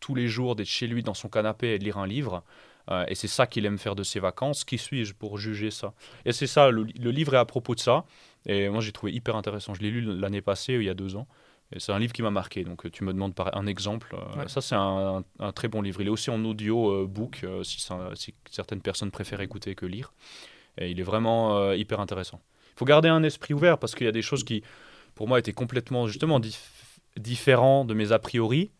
tous 0.00 0.14
les 0.14 0.28
jours 0.28 0.56
d'être 0.56 0.66
chez 0.66 0.86
lui 0.86 1.02
dans 1.02 1.14
son 1.14 1.28
canapé 1.28 1.74
et 1.74 1.78
de 1.78 1.84
lire 1.84 1.98
un 1.98 2.06
livre, 2.06 2.42
Euh, 2.90 3.04
et 3.08 3.14
c'est 3.14 3.28
ça 3.28 3.46
qu'il 3.46 3.66
aime 3.66 3.78
faire 3.78 3.94
de 3.94 4.02
ses 4.02 4.20
vacances. 4.20 4.64
Qui 4.64 4.78
suis-je 4.78 5.14
pour 5.14 5.38
juger 5.38 5.70
ça? 5.70 5.92
Et 6.24 6.32
c'est 6.32 6.46
ça, 6.46 6.70
le, 6.70 6.82
livre 7.10 7.34
est 7.34 7.38
à 7.38 7.44
propos 7.44 7.74
de 7.74 7.80
ça. 7.80 8.04
Et 8.46 8.68
moi, 8.68 8.80
j'ai 8.80 8.92
trouvé 8.92 9.12
hyper 9.12 9.36
intéressant. 9.36 9.74
Je 9.74 9.82
l'ai 9.82 9.90
lu 9.90 10.00
l'année 10.00 10.40
passée, 10.40 10.74
il 10.74 10.84
y 10.84 10.88
a 10.88 10.94
deux 10.94 11.14
ans. 11.16 11.26
C'est 11.78 11.92
un 11.92 11.98
livre 11.98 12.12
qui 12.12 12.22
m'a 12.22 12.30
marqué. 12.30 12.64
Donc, 12.64 12.90
tu 12.90 13.04
me 13.04 13.12
demandes 13.12 13.34
par 13.34 13.56
un 13.56 13.66
exemple. 13.66 14.14
Euh, 14.14 14.48
ça, 14.48 14.60
c'est 14.60 14.74
un, 14.74 15.22
très 15.54 15.68
bon 15.68 15.82
livre. 15.82 16.00
Il 16.00 16.08
est 16.08 16.10
aussi 16.10 16.30
en 16.30 16.44
audio 16.44 17.06
book, 17.06 17.44
si, 17.62 17.80
si, 18.14 18.34
certaines 18.50 18.80
personnes 18.80 19.10
préfèrent 19.10 19.40
écouter 19.40 19.74
que 19.74 19.86
lire. 19.86 20.12
Et 20.78 20.90
il 20.90 20.98
est 20.98 21.04
vraiment 21.04 21.72
hyper 21.72 22.00
intéressant. 22.00 22.40
Il 22.74 22.78
faut 22.78 22.84
garder 22.84 23.08
un 23.08 23.22
esprit 23.22 23.54
ouvert 23.54 23.78
parce 23.78 23.94
qu'il 23.94 24.06
y 24.06 24.08
a 24.08 24.12
des 24.12 24.22
choses 24.22 24.42
qui, 24.42 24.62
pour 25.14 25.28
moi, 25.28 25.38
étaient 25.38 25.52
complètement, 25.52 26.06
justement, 26.06 26.40
différents 27.16 27.84
de 27.84 27.94
mes 27.94 28.12
a 28.12 28.18
priori, 28.18 28.70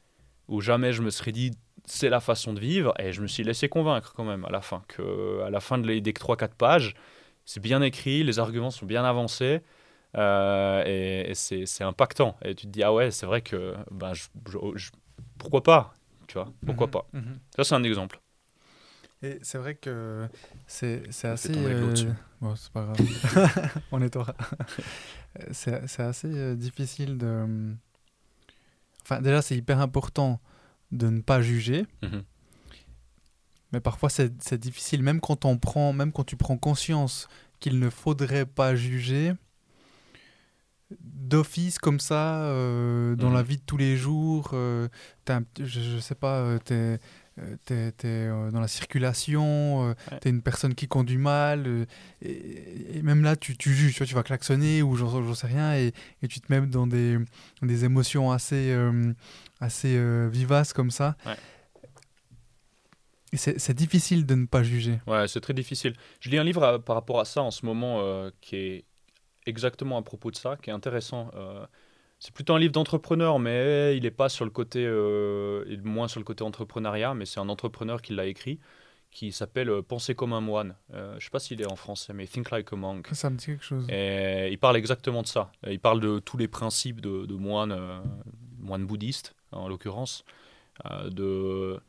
où 0.48 0.60
jamais 0.60 0.92
je 0.92 1.02
me 1.02 1.10
serais 1.10 1.32
dit 1.32 1.52
c'est 1.86 2.08
la 2.08 2.20
façon 2.20 2.52
de 2.52 2.60
vivre. 2.60 2.94
Et 2.98 3.12
je 3.12 3.20
me 3.20 3.26
suis 3.26 3.44
laissé 3.44 3.68
convaincre 3.68 4.12
quand 4.14 4.24
même 4.24 4.44
à 4.44 4.50
la 4.50 4.60
fin, 4.60 4.82
que 4.88 5.42
à 5.42 5.50
la 5.50 5.60
fin 5.60 5.78
de 5.78 5.86
les, 5.86 6.00
des 6.00 6.12
3-4 6.12 6.50
pages, 6.56 6.94
c'est 7.44 7.60
bien 7.60 7.82
écrit, 7.82 8.22
les 8.22 8.38
arguments 8.38 8.70
sont 8.70 8.86
bien 8.86 9.04
avancés. 9.04 9.60
Euh, 10.16 10.82
et, 10.86 11.34
c'est 11.34 11.84
impactant. 11.84 12.36
Et 12.44 12.54
tu 12.54 12.66
te 12.66 12.72
dis, 12.72 12.82
ah 12.82 12.92
ouais, 12.92 13.10
c'est 13.10 13.26
vrai 13.26 13.42
que 13.42 13.74
ben, 13.90 14.12
pourquoi 15.38 15.62
pas 15.62 15.94
Tu 16.26 16.34
vois, 16.34 16.52
pourquoi 16.66 16.86
mhm, 16.86 16.92
pas 16.92 17.06
mhm. 17.12 17.38
Ça, 17.56 17.64
c'est 17.64 17.74
un 17.74 17.84
exemple. 17.84 18.20
Et 19.22 19.38
c'est 19.42 19.58
vrai 19.58 19.74
que 19.74 20.26
c'est 20.66 21.02
assez. 21.24 21.52
Euh... 21.54 21.92
Bon, 22.40 22.56
c'est 22.56 22.72
pas 22.72 22.84
grave. 22.84 23.72
On 23.92 24.00
est 24.00 24.16
c'est 25.52 26.00
assez 26.00 26.28
euh, 26.28 26.56
difficile 26.56 27.18
de. 27.18 27.74
Enfin, 29.02 29.20
déjà, 29.20 29.42
c'est 29.42 29.56
hyper 29.56 29.80
important 29.80 30.40
de 30.90 31.08
ne 31.08 31.20
pas 31.20 31.42
juger. 31.42 31.86
Mhm. 32.02 32.22
Mais 33.72 33.80
parfois, 33.80 34.08
c'est 34.10 34.54
difficile, 34.54 35.02
même 35.02 35.20
quand, 35.20 35.44
on 35.44 35.56
prend, 35.56 35.92
même 35.92 36.12
quand 36.12 36.24
tu 36.24 36.36
prends 36.36 36.56
conscience 36.56 37.28
qu'il 37.60 37.78
ne 37.78 37.88
faudrait 37.90 38.46
pas 38.46 38.74
juger, 38.74 39.34
d'office 41.00 41.78
comme 41.78 42.00
ça, 42.00 42.42
euh, 42.42 43.14
dans 43.16 43.30
la 43.30 43.42
mhm. 43.42 43.48
vie 43.48 43.56
de 43.58 43.62
tous 43.64 43.76
les 43.76 43.96
jours, 43.96 44.50
euh, 44.52 44.88
je, 45.58 45.64
je, 45.64 45.98
sais 45.98 46.14
pas, 46.14 46.38
euh, 46.38 46.58
tu 46.66 47.74
es, 47.74 48.28
dans 48.50 48.60
la 48.60 48.68
circulation, 48.68 49.94
tu 50.20 50.28
es 50.28 50.30
une 50.30 50.42
personne 50.42 50.74
qui 50.74 50.88
conduit 50.88 51.18
mal, 51.18 51.86
et, 52.22 53.00
même 53.02 53.22
là, 53.22 53.36
tu, 53.36 53.56
tu 53.56 53.72
juges, 53.72 53.92
tu, 53.92 53.98
vois, 53.98 54.06
tu 54.06 54.14
vas 54.14 54.22
klaxonner 54.22 54.82
ou 54.82 54.96
j'en 54.96 55.34
sais 55.34 55.46
rien, 55.46 55.74
et, 55.74 55.92
et, 56.22 56.28
tu 56.28 56.40
te 56.40 56.52
mets 56.52 56.66
dans 56.66 56.86
des, 56.86 57.18
des 57.62 57.84
émotions 57.84 58.32
assez 58.32 58.74
assez 59.60 59.96
euh, 59.96 60.28
vivace 60.32 60.72
comme 60.72 60.90
ça. 60.90 61.16
C'est 63.32 63.74
difficile 63.74 64.26
de 64.26 64.34
ne 64.34 64.46
pas 64.46 64.64
juger. 64.64 64.98
Ouais, 65.06 65.28
c'est 65.28 65.40
très 65.40 65.54
difficile. 65.54 65.94
Je 66.18 66.30
lis 66.30 66.38
un 66.38 66.42
livre 66.42 66.78
par 66.78 66.96
rapport 66.96 67.20
à 67.20 67.24
ça 67.24 67.42
en 67.42 67.52
ce 67.52 67.64
moment 67.64 68.00
euh, 68.00 68.30
qui 68.40 68.56
est 68.56 68.84
exactement 69.50 69.98
à 69.98 70.02
propos 70.02 70.30
de 70.30 70.36
ça, 70.36 70.56
qui 70.56 70.70
est 70.70 70.72
intéressant. 70.72 71.30
Euh, 71.34 71.66
c'est 72.18 72.32
plutôt 72.32 72.54
un 72.54 72.58
livre 72.58 72.72
d'entrepreneur, 72.72 73.38
mais 73.38 73.96
il 73.96 74.02
n'est 74.02 74.10
pas 74.10 74.28
sur 74.28 74.44
le 74.44 74.50
côté, 74.50 74.82
il 74.82 75.80
moins 75.82 76.08
sur 76.08 76.20
le 76.20 76.24
côté 76.24 76.42
entrepreneuriat, 76.44 77.14
mais 77.14 77.24
c'est 77.24 77.40
un 77.40 77.48
entrepreneur 77.48 78.02
qui 78.02 78.14
l'a 78.14 78.26
écrit, 78.26 78.60
qui 79.10 79.32
s'appelle 79.32 79.70
Penser 79.82 80.14
comme 80.14 80.34
un 80.34 80.42
moine. 80.42 80.74
je 80.92 81.14
ne 81.14 81.20
sais 81.20 81.30
pas 81.30 81.38
s'il 81.38 81.62
est 81.62 81.70
en 81.70 81.76
français, 81.76 82.12
mais 82.12 82.26
Think 82.26 82.50
Like 82.50 82.72
a 82.74 82.76
Monk. 82.76 83.08
Ça 83.12 83.30
me 83.30 83.36
dit 83.36 83.46
quelque 83.46 83.64
chose. 83.64 83.86
Et 83.88 84.48
il 84.50 84.58
parle 84.58 84.76
exactement 84.76 85.22
de 85.22 85.28
ça. 85.28 85.50
Il 85.66 85.80
parle 85.80 86.00
de 86.00 86.18
tous 86.18 86.36
les 86.36 86.48
principes 86.48 87.00
de, 87.00 87.24
de 87.24 87.34
moine, 87.34 88.02
moine 88.58 88.86
bouddhiste 88.86 89.34
en 89.52 89.68
l'occurrence, 89.68 90.24
euh, 90.90 91.10
de 91.10 91.80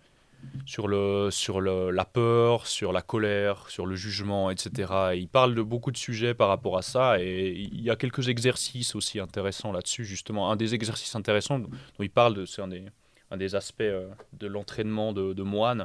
sur, 0.65 0.88
le, 0.88 1.29
sur 1.31 1.62
le, 1.62 1.91
la 1.91 2.05
peur, 2.05 2.67
sur 2.67 2.91
la 2.91 3.01
colère, 3.01 3.69
sur 3.69 3.86
le 3.86 3.95
jugement, 3.95 4.50
etc. 4.51 5.12
il 5.15 5.27
parle 5.27 5.55
de 5.55 5.62
beaucoup 5.62 5.91
de 5.91 5.98
sujets 5.98 6.33
par 6.33 6.48
rapport 6.50 6.77
à 6.77 6.81
ça 6.81 7.19
et 7.19 7.51
il 7.51 7.81
y 7.81 7.89
a 7.89 7.95
quelques 7.95 8.29
exercices 8.29 8.95
aussi 8.95 9.19
intéressants 9.19 9.71
là-dessus, 9.71 10.05
justement. 10.05 10.51
Un 10.51 10.55
des 10.55 10.74
exercices 10.74 11.15
intéressants 11.15 11.60
dont 11.60 11.69
il 12.00 12.10
parle, 12.10 12.48
c'est 12.48 12.62
un 12.62 12.67
des, 12.67 12.86
un 13.31 13.38
des 13.38 13.55
aspects 13.55 13.81
euh, 13.81 14.10
de 14.33 14.48
l'entraînement 14.48 15.13
de, 15.13 15.33
de 15.33 15.43
moine. 15.43 15.83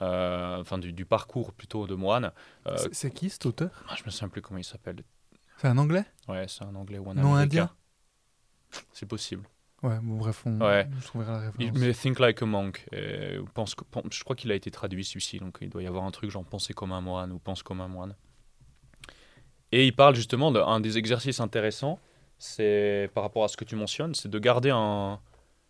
Euh, 0.00 0.60
enfin 0.60 0.78
du, 0.78 0.92
du, 0.92 1.04
parcours 1.04 1.52
plutôt 1.52 1.88
de 1.88 1.96
moine. 1.96 2.30
c'est 2.92 3.10
qui 3.12 3.30
cet 3.30 3.46
auteur? 3.46 3.70
Ah, 3.88 3.96
Je 3.96 4.04
me 4.04 4.10
souviens 4.10 4.28
plus 4.28 4.40
comment 4.40 4.58
il 4.58 4.64
s'appelle. 4.64 5.02
C'est 5.56 5.66
un 5.66 5.76
anglais? 5.76 6.04
Ouais, 6.28 6.46
c'est 6.46 6.62
un 6.62 6.74
anglais 6.76 6.98
ou 6.98 7.10
un 7.10 7.14
non 7.14 7.34
indien? 7.34 7.68
C'est 8.92 9.06
possible. 9.06 9.42
Ouais, 9.82 9.98
bon, 10.02 10.16
bref, 10.16 10.42
on, 10.44 10.60
ouais. 10.60 10.88
la 11.14 11.38
référence. 11.38 11.78
Mais 11.78 11.92
Think 11.92 12.18
Like 12.18 12.42
a 12.42 12.46
Monk, 12.46 12.84
pense 13.54 13.76
je 14.10 14.24
crois 14.24 14.34
qu'il 14.34 14.50
a 14.50 14.54
été 14.56 14.70
traduit 14.70 15.04
celui-ci, 15.04 15.38
donc 15.38 15.58
il 15.60 15.70
doit 15.70 15.82
y 15.82 15.86
avoir 15.86 16.04
un 16.04 16.10
truc 16.10 16.30
genre 16.30 16.44
penser 16.44 16.74
comme 16.74 16.90
un 16.92 17.00
moine 17.00 17.30
ou 17.30 17.38
pense 17.38 17.62
comme 17.62 17.80
un 17.80 17.88
moine. 17.88 18.16
Et 19.70 19.86
il 19.86 19.94
parle 19.94 20.16
justement 20.16 20.50
d'un 20.50 20.80
des 20.80 20.98
exercices 20.98 21.38
intéressants, 21.38 22.00
c'est 22.38 23.10
par 23.14 23.22
rapport 23.22 23.44
à 23.44 23.48
ce 23.48 23.56
que 23.56 23.64
tu 23.64 23.76
mentionnes, 23.76 24.14
c'est 24.14 24.28
de 24.28 24.38
garder 24.38 24.70
un. 24.70 25.20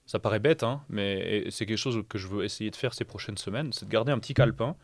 Ça 0.06 0.18
paraît 0.18 0.38
bête, 0.38 0.62
hein, 0.62 0.82
mais 0.88 1.50
c'est 1.50 1.66
quelque 1.66 1.76
chose 1.76 2.02
que 2.08 2.16
je 2.16 2.28
veux 2.28 2.42
essayer 2.42 2.70
de 2.70 2.76
faire 2.76 2.94
ces 2.94 3.04
prochaines 3.04 3.36
semaines, 3.36 3.74
c'est 3.74 3.84
de 3.84 3.90
garder 3.90 4.10
un 4.10 4.18
petit 4.18 4.32
calepin 4.32 4.74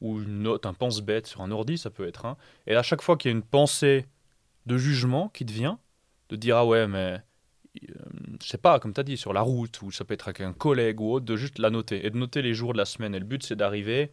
ou 0.00 0.20
une 0.20 0.40
note, 0.40 0.66
un 0.66 0.74
pense-bête 0.74 1.28
sur 1.28 1.42
un 1.42 1.52
ordi, 1.52 1.78
ça 1.78 1.88
peut 1.90 2.08
être 2.08 2.26
un. 2.26 2.36
Et 2.66 2.74
à 2.74 2.82
chaque 2.82 3.00
fois 3.00 3.16
qu'il 3.16 3.30
y 3.30 3.34
a 3.34 3.36
une 3.36 3.44
pensée 3.44 4.06
de 4.66 4.76
jugement 4.76 5.28
qui 5.28 5.46
te 5.46 5.52
vient, 5.52 5.78
de 6.30 6.34
dire 6.34 6.56
ah 6.56 6.66
ouais, 6.66 6.88
mais 6.88 7.22
je 7.74 8.46
sais 8.46 8.58
pas, 8.58 8.78
comme 8.78 8.92
tu 8.92 9.00
as 9.00 9.04
dit, 9.04 9.16
sur 9.16 9.32
la 9.32 9.40
route, 9.40 9.80
ou 9.82 9.90
ça 9.90 10.04
peut 10.04 10.14
être 10.14 10.28
avec 10.28 10.40
un 10.40 10.52
collègue 10.52 11.00
ou 11.00 11.12
autre, 11.12 11.24
de 11.24 11.36
juste 11.36 11.58
la 11.58 11.70
noter 11.70 12.04
et 12.06 12.10
de 12.10 12.16
noter 12.16 12.42
les 12.42 12.54
jours 12.54 12.72
de 12.72 12.78
la 12.78 12.84
semaine. 12.84 13.14
Et 13.14 13.18
le 13.18 13.24
but, 13.24 13.42
c'est 13.42 13.56
d'arriver 13.56 14.10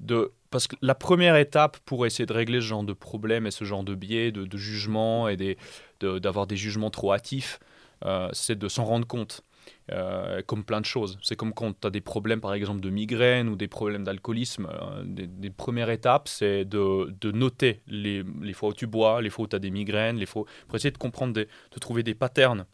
de. 0.00 0.32
Parce 0.50 0.66
que 0.66 0.76
la 0.82 0.94
première 0.94 1.36
étape 1.36 1.78
pour 1.86 2.04
essayer 2.04 2.26
de 2.26 2.32
régler 2.32 2.60
ce 2.60 2.66
genre 2.66 2.84
de 2.84 2.92
problème 2.92 3.46
et 3.46 3.50
ce 3.50 3.64
genre 3.64 3.84
de 3.84 3.94
biais 3.94 4.32
de, 4.32 4.56
jugement 4.56 5.28
et 5.28 5.56
d'avoir 6.00 6.46
des 6.46 6.56
jugements 6.56 6.90
trop 6.90 7.14
hâtifs, 7.14 7.58
euh, 8.04 8.28
c'est 8.32 8.58
de 8.58 8.68
s'en 8.68 8.84
rendre 8.84 9.06
compte. 9.06 9.42
Euh, 9.90 10.42
comme 10.46 10.64
plein 10.64 10.80
de 10.80 10.86
choses. 10.86 11.18
C'est 11.22 11.34
comme 11.34 11.52
quand 11.52 11.78
tu 11.80 11.86
as 11.86 11.90
des 11.90 12.00
problèmes, 12.00 12.40
par 12.40 12.54
exemple, 12.54 12.80
de 12.80 12.88
migraine 12.88 13.48
ou 13.48 13.56
des 13.56 13.68
problèmes 13.68 14.04
d'alcoolisme. 14.04 14.68
des, 15.04 15.50
premières 15.50 15.90
étapes, 15.90 16.28
c'est 16.28 16.64
de, 16.64 17.12
de, 17.20 17.32
noter 17.32 17.82
les, 17.88 18.22
les, 18.40 18.52
fois 18.52 18.70
où 18.70 18.72
tu 18.72 18.86
bois, 18.86 19.20
les 19.20 19.28
fois 19.28 19.44
où 19.44 19.48
tu 19.48 19.56
as 19.56 19.58
des 19.58 19.72
migraines, 19.72 20.16
les 20.16 20.26
fois, 20.26 20.44
pour 20.68 20.76
essayer 20.76 20.92
de 20.92 20.98
comprendre, 20.98 21.32
de 21.34 21.46
trouver 21.80 22.02
des 22.02 22.14
patterns 22.14 22.64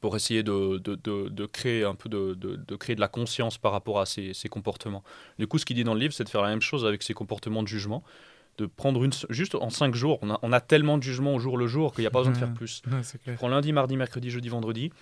pour 0.00 0.14
essayer 0.16 0.42
de, 0.42 0.78
de, 0.78 0.94
de, 0.94 1.46
créer 1.46 1.84
un 1.84 1.94
peu 1.94 2.08
de, 2.08 2.34
de, 2.34 2.76
créer 2.76 2.94
de 2.94 3.00
la 3.00 3.08
conscience 3.08 3.58
par 3.58 3.72
rapport 3.72 4.00
à 4.00 4.06
ces, 4.06 4.34
ces 4.34 4.48
comportements. 4.48 5.02
Du 5.38 5.46
coup, 5.46 5.58
ce 5.58 5.64
qu'il 5.64 5.76
dit 5.76 5.84
dans 5.84 5.94
le 5.94 6.00
livre, 6.00 6.12
c'est 6.12 6.24
de 6.24 6.28
faire 6.28 6.42
la 6.42 6.50
même 6.50 6.60
chose 6.60 6.84
avec 6.84 7.02
ces 7.02 7.14
comportements 7.14 7.62
de 7.62 7.68
jugement, 7.68 8.04
de 8.58 8.66
prendre 8.66 9.02
une 9.02 9.12
juste 9.30 9.54
en 9.54 9.70
cinq 9.70 9.94
jours. 9.94 10.18
On 10.22 10.30
a, 10.30 10.38
on 10.42 10.52
a 10.52 10.60
tellement 10.60 10.98
de 10.98 11.02
jugements 11.02 11.34
au 11.34 11.38
jour 11.38 11.56
le 11.56 11.66
jour 11.66 11.94
qu'il 11.94 12.02
n'y 12.02 12.06
a 12.06 12.10
pas 12.10 12.18
besoin 12.18 12.32
de 12.32 12.38
faire 12.38 12.54
plus. 12.54 12.82
tu 13.24 13.32
prends 13.32 13.48
lundi, 13.48 13.72
mardi, 13.72 13.96
mercredi, 13.96 14.30
jeudi, 14.30 14.48
vendredi, 14.48 14.92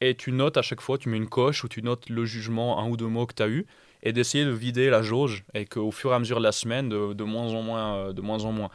et 0.00 0.14
tu 0.14 0.32
notes 0.32 0.56
à 0.56 0.62
chaque 0.62 0.80
fois, 0.80 0.98
tu 0.98 1.08
mets 1.08 1.16
une 1.16 1.28
coche 1.28 1.64
ou 1.64 1.68
tu 1.68 1.82
notes 1.82 2.08
le 2.08 2.24
jugement, 2.24 2.80
un 2.80 2.88
ou 2.88 2.96
deux 2.96 3.06
mots 3.06 3.26
que 3.26 3.34
tu 3.34 3.42
as 3.42 3.48
eu, 3.48 3.66
et 4.02 4.12
d'essayer 4.12 4.44
de 4.44 4.50
vider 4.50 4.90
la 4.90 5.02
jauge, 5.02 5.44
et 5.54 5.64
qu'au 5.64 5.90
fur 5.90 6.12
et 6.12 6.14
à 6.14 6.18
mesure 6.18 6.38
de 6.38 6.44
la 6.44 6.52
semaine, 6.52 6.88
de, 6.88 7.12
de 7.12 7.24
moins 7.24 7.52
en 7.54 7.62
moins, 7.62 7.96
euh, 7.96 8.12
de 8.12 8.20
moins 8.20 8.44
en 8.44 8.52
moins 8.52 8.70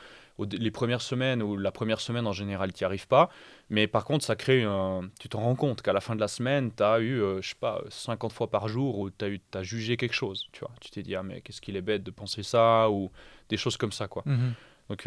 les 0.45 0.71
premières 0.71 1.01
semaines 1.01 1.41
ou 1.41 1.57
la 1.57 1.71
première 1.71 1.99
semaine 1.99 2.27
en 2.27 2.31
général, 2.31 2.73
tu 2.73 2.83
n'y 2.83 2.85
arrives 2.85 3.07
pas. 3.07 3.29
Mais 3.69 3.87
par 3.87 4.05
contre, 4.05 4.25
ça 4.25 4.35
crée 4.35 4.63
un... 4.63 5.09
Tu 5.19 5.29
t'en 5.29 5.39
rends 5.39 5.55
compte 5.55 5.81
qu'à 5.81 5.93
la 5.93 6.01
fin 6.01 6.15
de 6.15 6.19
la 6.19 6.27
semaine, 6.27 6.71
tu 6.75 6.83
as 6.83 6.99
eu, 6.99 7.21
euh, 7.21 7.41
je 7.41 7.49
sais 7.49 7.55
pas, 7.59 7.81
50 7.89 8.33
fois 8.33 8.49
par 8.49 8.67
jour 8.67 8.99
où 8.99 9.09
tu 9.09 9.25
as, 9.25 9.29
eu, 9.29 9.41
jugé 9.61 9.97
quelque 9.97 10.13
chose. 10.13 10.47
Tu 10.51 10.61
vois, 10.61 10.71
tu 10.81 10.89
t'es 10.89 11.03
dit, 11.03 11.15
ah, 11.15 11.23
mais 11.23 11.41
qu'est-ce 11.41 11.61
qu'il 11.61 11.75
est 11.75 11.81
bête 11.81 12.03
de 12.03 12.11
penser 12.11 12.43
ça 12.43 12.89
ou 12.89 13.11
des 13.49 13.57
choses 13.57 13.77
comme 13.77 13.91
ça, 13.91 14.07
quoi. 14.07 14.23
Mhm. 14.25 14.53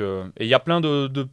Euh, 0.00 0.28
et 0.36 0.44
il 0.44 0.48
y 0.48 0.54
a 0.54 0.60
plein 0.60 0.80
de, 0.80 1.28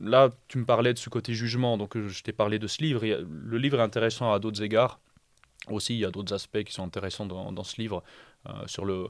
Là, 0.00 0.30
tu 0.48 0.58
me 0.58 0.64
parlais 0.64 0.92
de 0.92 0.98
ce 0.98 1.10
côté 1.10 1.34
jugement, 1.34 1.76
donc 1.76 1.96
euh, 1.96 2.08
je 2.08 2.22
t'ai 2.22 2.32
parlé 2.32 2.58
de 2.58 2.66
ce 2.66 2.82
livre. 2.82 3.04
le 3.04 3.58
livre 3.58 3.78
est 3.78 3.82
intéressant 3.82 4.32
à 4.32 4.38
d'autres 4.38 4.62
égards. 4.62 4.98
Aussi, 5.68 5.94
il 5.94 6.00
y 6.00 6.04
a 6.04 6.10
d'autres 6.10 6.34
aspects 6.34 6.62
qui 6.64 6.72
sont 6.72 6.84
intéressants 6.84 7.26
dans, 7.26 7.52
dans 7.52 7.64
ce 7.64 7.80
livre. 7.80 8.02
sur 8.66 8.84
le... 8.84 9.06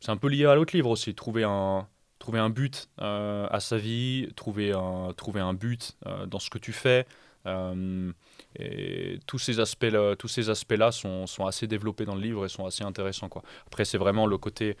C'est 0.00 0.10
un 0.10 0.16
peu 0.16 0.28
lié 0.28 0.46
à 0.46 0.54
l'autre 0.54 0.74
livre 0.74 0.90
aussi, 0.90 1.14
trouver 1.14 1.44
un, 1.44 1.86
trouver 2.24 2.38
un 2.38 2.48
but 2.48 2.88
euh, 3.02 3.46
à 3.50 3.60
sa 3.60 3.76
vie, 3.76 4.28
trouver 4.34 4.72
un, 4.72 5.12
trouver 5.14 5.40
un 5.40 5.52
but 5.52 5.94
euh, 6.06 6.24
dans 6.24 6.38
ce 6.38 6.48
que 6.48 6.58
tu 6.58 6.72
fais. 6.72 7.06
Euh, 7.46 8.10
et 8.58 9.18
tous 9.26 9.38
ces 9.38 9.60
aspects-là, 9.60 10.14
aspects-là 10.48 10.90
sont, 10.90 11.26
sont, 11.26 11.44
assez 11.44 11.66
développés 11.66 12.06
dans 12.06 12.14
le 12.14 12.22
livre 12.22 12.46
et 12.46 12.48
sont 12.48 12.64
assez 12.64 12.82
intéressants. 12.82 13.28
Quoi. 13.28 13.42
Après, 13.66 13.84
c'est 13.84 13.98
vraiment 13.98 14.26
le 14.26 14.38
côté, 14.38 14.78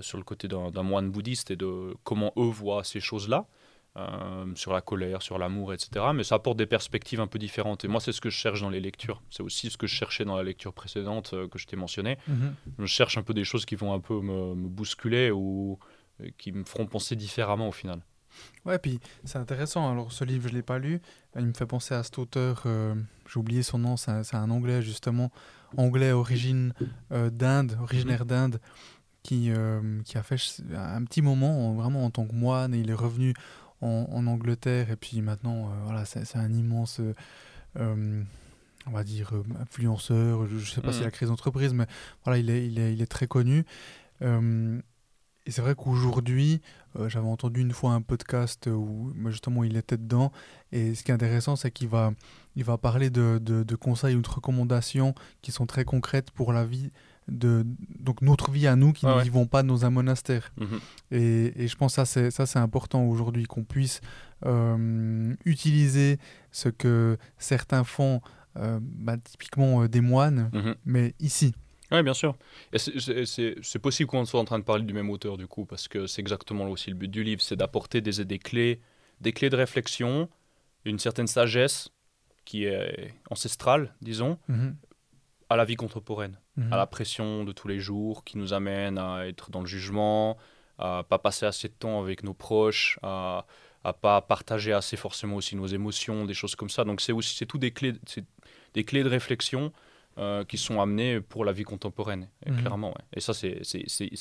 sur 0.00 0.18
le 0.18 0.24
côté 0.24 0.48
d'un, 0.48 0.82
moine 0.82 1.10
bouddhiste 1.10 1.50
et 1.50 1.56
de 1.56 1.94
comment 2.04 2.32
eux 2.36 2.50
voient 2.50 2.84
ces 2.84 3.00
choses-là. 3.00 3.46
sur 4.54 4.72
la 4.72 4.80
colère, 4.80 5.22
sur 5.22 5.38
l'amour, 5.38 5.72
etc. 5.72 6.06
Mais 6.14 6.24
ça 6.24 6.36
apporte 6.36 6.56
des 6.58 6.66
perspectives 6.66 7.20
un 7.20 7.26
peu 7.26 7.38
différentes. 7.38 7.84
Et 7.84 7.88
moi, 7.88 8.00
c'est 8.00 8.12
ce 8.12 8.20
que 8.20 8.30
je 8.30 8.36
cherche 8.36 8.60
dans 8.60 8.70
les 8.70 8.80
lectures. 8.80 9.22
C'est 9.30 9.42
aussi 9.42 9.70
ce 9.70 9.76
que 9.76 9.86
je 9.86 9.94
cherchais 9.94 10.24
dans 10.24 10.36
la 10.36 10.42
lecture 10.42 10.72
précédente 10.72 11.34
que 11.50 11.58
je 11.58 11.66
t'ai 11.66 11.76
mentionné. 11.76 12.18
Mm-hmm. 12.28 12.52
Je 12.80 12.86
cherche 12.86 13.18
un 13.18 13.22
peu 13.22 13.34
des 13.34 13.44
choses 13.44 13.64
qui 13.64 13.76
vont 13.76 13.92
un 13.92 14.00
peu 14.00 14.20
me, 14.20 14.54
me 14.54 14.68
bousculer 14.68 15.30
ou 15.30 15.78
euh, 16.20 16.28
qui 16.38 16.52
me 16.52 16.64
feront 16.64 16.86
penser 16.86 17.16
différemment 17.16 17.68
au 17.68 17.72
final. 17.72 18.00
Ouais, 18.64 18.78
puis 18.78 19.00
c'est 19.24 19.38
intéressant. 19.38 19.90
Alors, 19.90 20.12
ce 20.12 20.24
livre, 20.24 20.44
je 20.48 20.52
ne 20.52 20.58
l'ai 20.58 20.62
pas 20.62 20.78
lu. 20.78 21.00
Il 21.36 21.46
me 21.46 21.52
fait 21.52 21.66
penser 21.66 21.94
à 21.94 22.02
cet 22.02 22.18
auteur, 22.18 22.62
euh, 22.66 22.94
j'ai 23.30 23.38
oublié 23.38 23.62
son 23.62 23.78
nom, 23.78 23.96
c'est 23.96 24.34
un, 24.34 24.50
anglais, 24.50 24.82
justement, 24.82 25.30
anglais, 25.76 26.12
origine 26.12 26.72
euh, 27.12 27.30
d'Inde, 27.30 27.76
originaire 27.82 28.24
d'Inde, 28.24 28.58
qui, 29.22 29.50
qui 30.04 30.18
a 30.18 30.22
fait 30.22 30.36
un 30.74 31.04
petit 31.04 31.22
moment 31.22 31.74
vraiment 31.74 32.04
en 32.04 32.10
tant 32.10 32.26
que 32.26 32.34
moine 32.34 32.74
et 32.74 32.78
il 32.78 32.90
est 32.90 32.94
revenu 32.94 33.34
en, 33.80 34.06
en 34.10 34.26
Angleterre 34.26 34.90
et 34.90 34.96
puis 34.96 35.20
maintenant 35.22 35.70
voilà 35.84 36.04
c'est 36.04 36.36
un 36.36 36.52
immense 36.52 37.00
on 37.78 38.90
va 38.90 39.04
dire 39.04 39.32
influenceur 39.60 40.46
je, 40.48 40.56
ne 40.56 40.60
sais 40.60 40.80
pas 40.80 40.92
s'il 40.92 41.04
a 41.04 41.10
créé 41.10 41.26
des 41.26 41.32
entreprises 41.32 41.72
mais 41.72 41.86
voilà 42.24 42.38
il 42.38 42.50
est, 42.50 42.66
il 42.66 42.78
est, 42.78 42.92
il 42.94 43.00
est 43.00 43.06
très 43.06 43.26
connu 43.26 43.64
et 45.44 45.50
c'est 45.50 45.62
vrai 45.62 45.74
qu'aujourd'hui, 45.74 46.60
euh, 46.98 47.08
j'avais 47.08 47.26
entendu 47.26 47.60
une 47.60 47.72
fois 47.72 47.92
un 47.92 48.00
podcast 48.00 48.68
où 48.68 49.12
justement 49.26 49.64
il 49.64 49.76
était 49.76 49.96
dedans. 49.96 50.30
Et 50.70 50.94
ce 50.94 51.02
qui 51.02 51.10
est 51.10 51.14
intéressant, 51.14 51.56
c'est 51.56 51.72
qu'il 51.72 51.88
va, 51.88 52.12
il 52.54 52.64
va 52.64 52.78
parler 52.78 53.10
de, 53.10 53.38
de, 53.42 53.76
conseils 53.76 54.14
ou 54.14 54.22
de 54.22 54.28
recommandations 54.28 55.14
qui 55.40 55.50
sont 55.50 55.66
très 55.66 55.84
concrètes 55.84 56.30
pour 56.30 56.52
la 56.52 56.64
vie, 56.64 56.92
de, 57.28 57.64
donc 57.98 58.20
notre 58.22 58.50
vie 58.50 58.66
à 58.66 58.76
nous 58.76 58.92
qui 58.92 59.06
ne 59.06 59.20
vivons 59.22 59.46
pas 59.46 59.62
dans 59.62 59.84
un 59.84 59.90
monastère. 59.90 60.52
Mhm. 60.58 60.80
Et, 61.10 61.64
et, 61.64 61.68
je 61.68 61.76
pense 61.76 61.96
que 61.96 62.30
ça, 62.30 62.46
c'est 62.46 62.58
important 62.58 63.04
aujourd'hui, 63.04 63.44
qu'on 63.44 63.64
puisse 63.64 64.00
euh, 64.44 65.34
utiliser 65.44 66.18
ce 66.50 66.68
que 66.68 67.16
certains 67.38 67.84
font, 67.84 68.20
euh, 68.56 68.78
bah, 68.82 69.16
typiquement 69.16 69.86
des 69.86 70.00
moines, 70.00 70.50
mhm. 70.52 70.74
mais 70.84 71.14
ici. 71.20 71.54
Oui, 71.92 72.02
bien 72.02 72.14
sûr. 72.14 72.36
C'est 72.74 73.78
possible 73.78 74.08
qu'on 74.08 74.24
soit 74.24 74.40
en 74.40 74.44
train 74.44 74.58
de 74.58 74.64
parler 74.64 74.84
du 74.84 74.94
même 74.94 75.10
auteur, 75.10 75.36
du 75.36 75.46
coup, 75.46 75.66
parce 75.66 75.88
que 75.88 76.06
c'est 76.06 76.20
exactement 76.20 76.64
aussi 76.68 76.90
le 76.90 76.96
but 76.96 77.10
du 77.10 77.22
livre, 77.22 77.42
c'est 77.42 77.56
d'apporter 77.56 78.00
des, 78.00 78.24
des, 78.24 78.38
clés, 78.38 78.80
des 79.20 79.32
clés 79.32 79.50
de 79.50 79.56
réflexion, 79.56 80.28
une 80.84 80.98
certaine 80.98 81.26
sagesse 81.26 81.90
qui 82.44 82.64
est 82.64 83.14
ancestrale, 83.30 83.94
disons, 84.00 84.38
mhm. 84.48 84.74
à 85.48 85.56
la 85.56 85.64
vie 85.64 85.76
contemporaine, 85.76 86.38
mhm. 86.56 86.72
à 86.72 86.76
la 86.76 86.86
pression 86.86 87.44
de 87.44 87.52
tous 87.52 87.68
les 87.68 87.80
jours 87.80 88.24
qui 88.24 88.38
nous 88.38 88.52
amène 88.52 88.98
à 88.98 89.26
être 89.26 89.50
dans 89.50 89.60
le 89.60 89.66
jugement, 89.66 90.36
à 90.78 91.04
pas 91.08 91.18
passer 91.18 91.46
assez 91.46 91.68
de 91.68 91.74
temps 91.74 92.00
avec 92.00 92.22
nos 92.22 92.34
proches, 92.34 92.98
à 93.02 93.46
à 93.84 93.92
pas 93.92 94.20
partager 94.20 94.72
assez 94.72 94.96
forcément 94.96 95.36
aussi 95.36 95.56
nos 95.56 95.66
émotions, 95.66 96.24
des 96.24 96.34
choses 96.34 96.54
comme 96.54 96.70
ça. 96.70 96.84
Donc 96.84 97.00
c'est 97.00 97.12
aussi 97.12 97.36
c'est 97.36 97.46
tout 97.46 97.58
des 97.58 97.72
clés, 97.72 97.94
des 98.74 98.84
clés 98.84 99.02
de 99.02 99.08
réflexion 99.08 99.72
euh, 100.18 100.44
qui 100.44 100.58
sont 100.58 100.80
amenés 100.80 101.20
pour 101.20 101.44
la 101.44 101.52
vie 101.52 101.64
contemporaine, 101.64 102.28
mhm. 102.46 102.60
clairement. 102.60 102.90
Ouais. 102.90 103.04
Et 103.16 103.20
ça, 103.20 103.32
c'est 103.34 103.62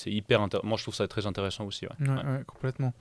hyper 0.05 0.41
intéressant. 0.41 0.67
Moi, 0.67 0.77
je 0.77 0.83
trouve 0.83 0.95
ça 0.95 1.07
très 1.07 1.27
intéressant 1.27 1.65
aussi. 1.65 1.85
Ouais. 1.85 2.43
complètement. 2.47 2.93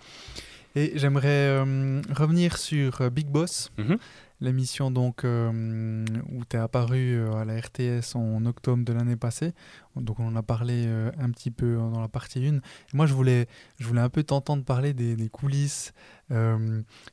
Et 0.76 0.92
j'aimerais 0.96 1.48
euh, 1.48 2.00
revenir 2.14 2.56
sur 2.58 3.00
euh, 3.00 3.10
Big 3.10 3.26
Boss, 3.26 3.72
mhm. 3.78 3.98
L'émission 4.40 4.90
donc 4.90 5.24
où 5.24 6.44
tu 6.48 6.56
es 6.56 6.58
apparu 6.58 7.26
à 7.34 7.44
la 7.44 7.58
RTS 7.58 8.14
en 8.16 8.44
octobre 8.46 8.84
de 8.84 8.92
l'année 8.92 9.16
passée. 9.16 9.52
Donc 9.96 10.20
on 10.20 10.26
en 10.26 10.36
a 10.36 10.42
parlé 10.42 10.86
un 11.18 11.30
petit 11.30 11.50
peu 11.50 11.76
dans 11.76 12.00
la 12.00 12.08
partie 12.08 12.46
1. 12.46 12.60
moi, 12.94 13.06
je 13.06 13.14
voulais, 13.14 13.46
je 13.78 13.86
voulais 13.86 14.00
un 14.00 14.08
peu 14.08 14.22
t'entendre 14.22 14.64
parler 14.64 14.94
des 14.94 15.28
coulisses, 15.28 15.92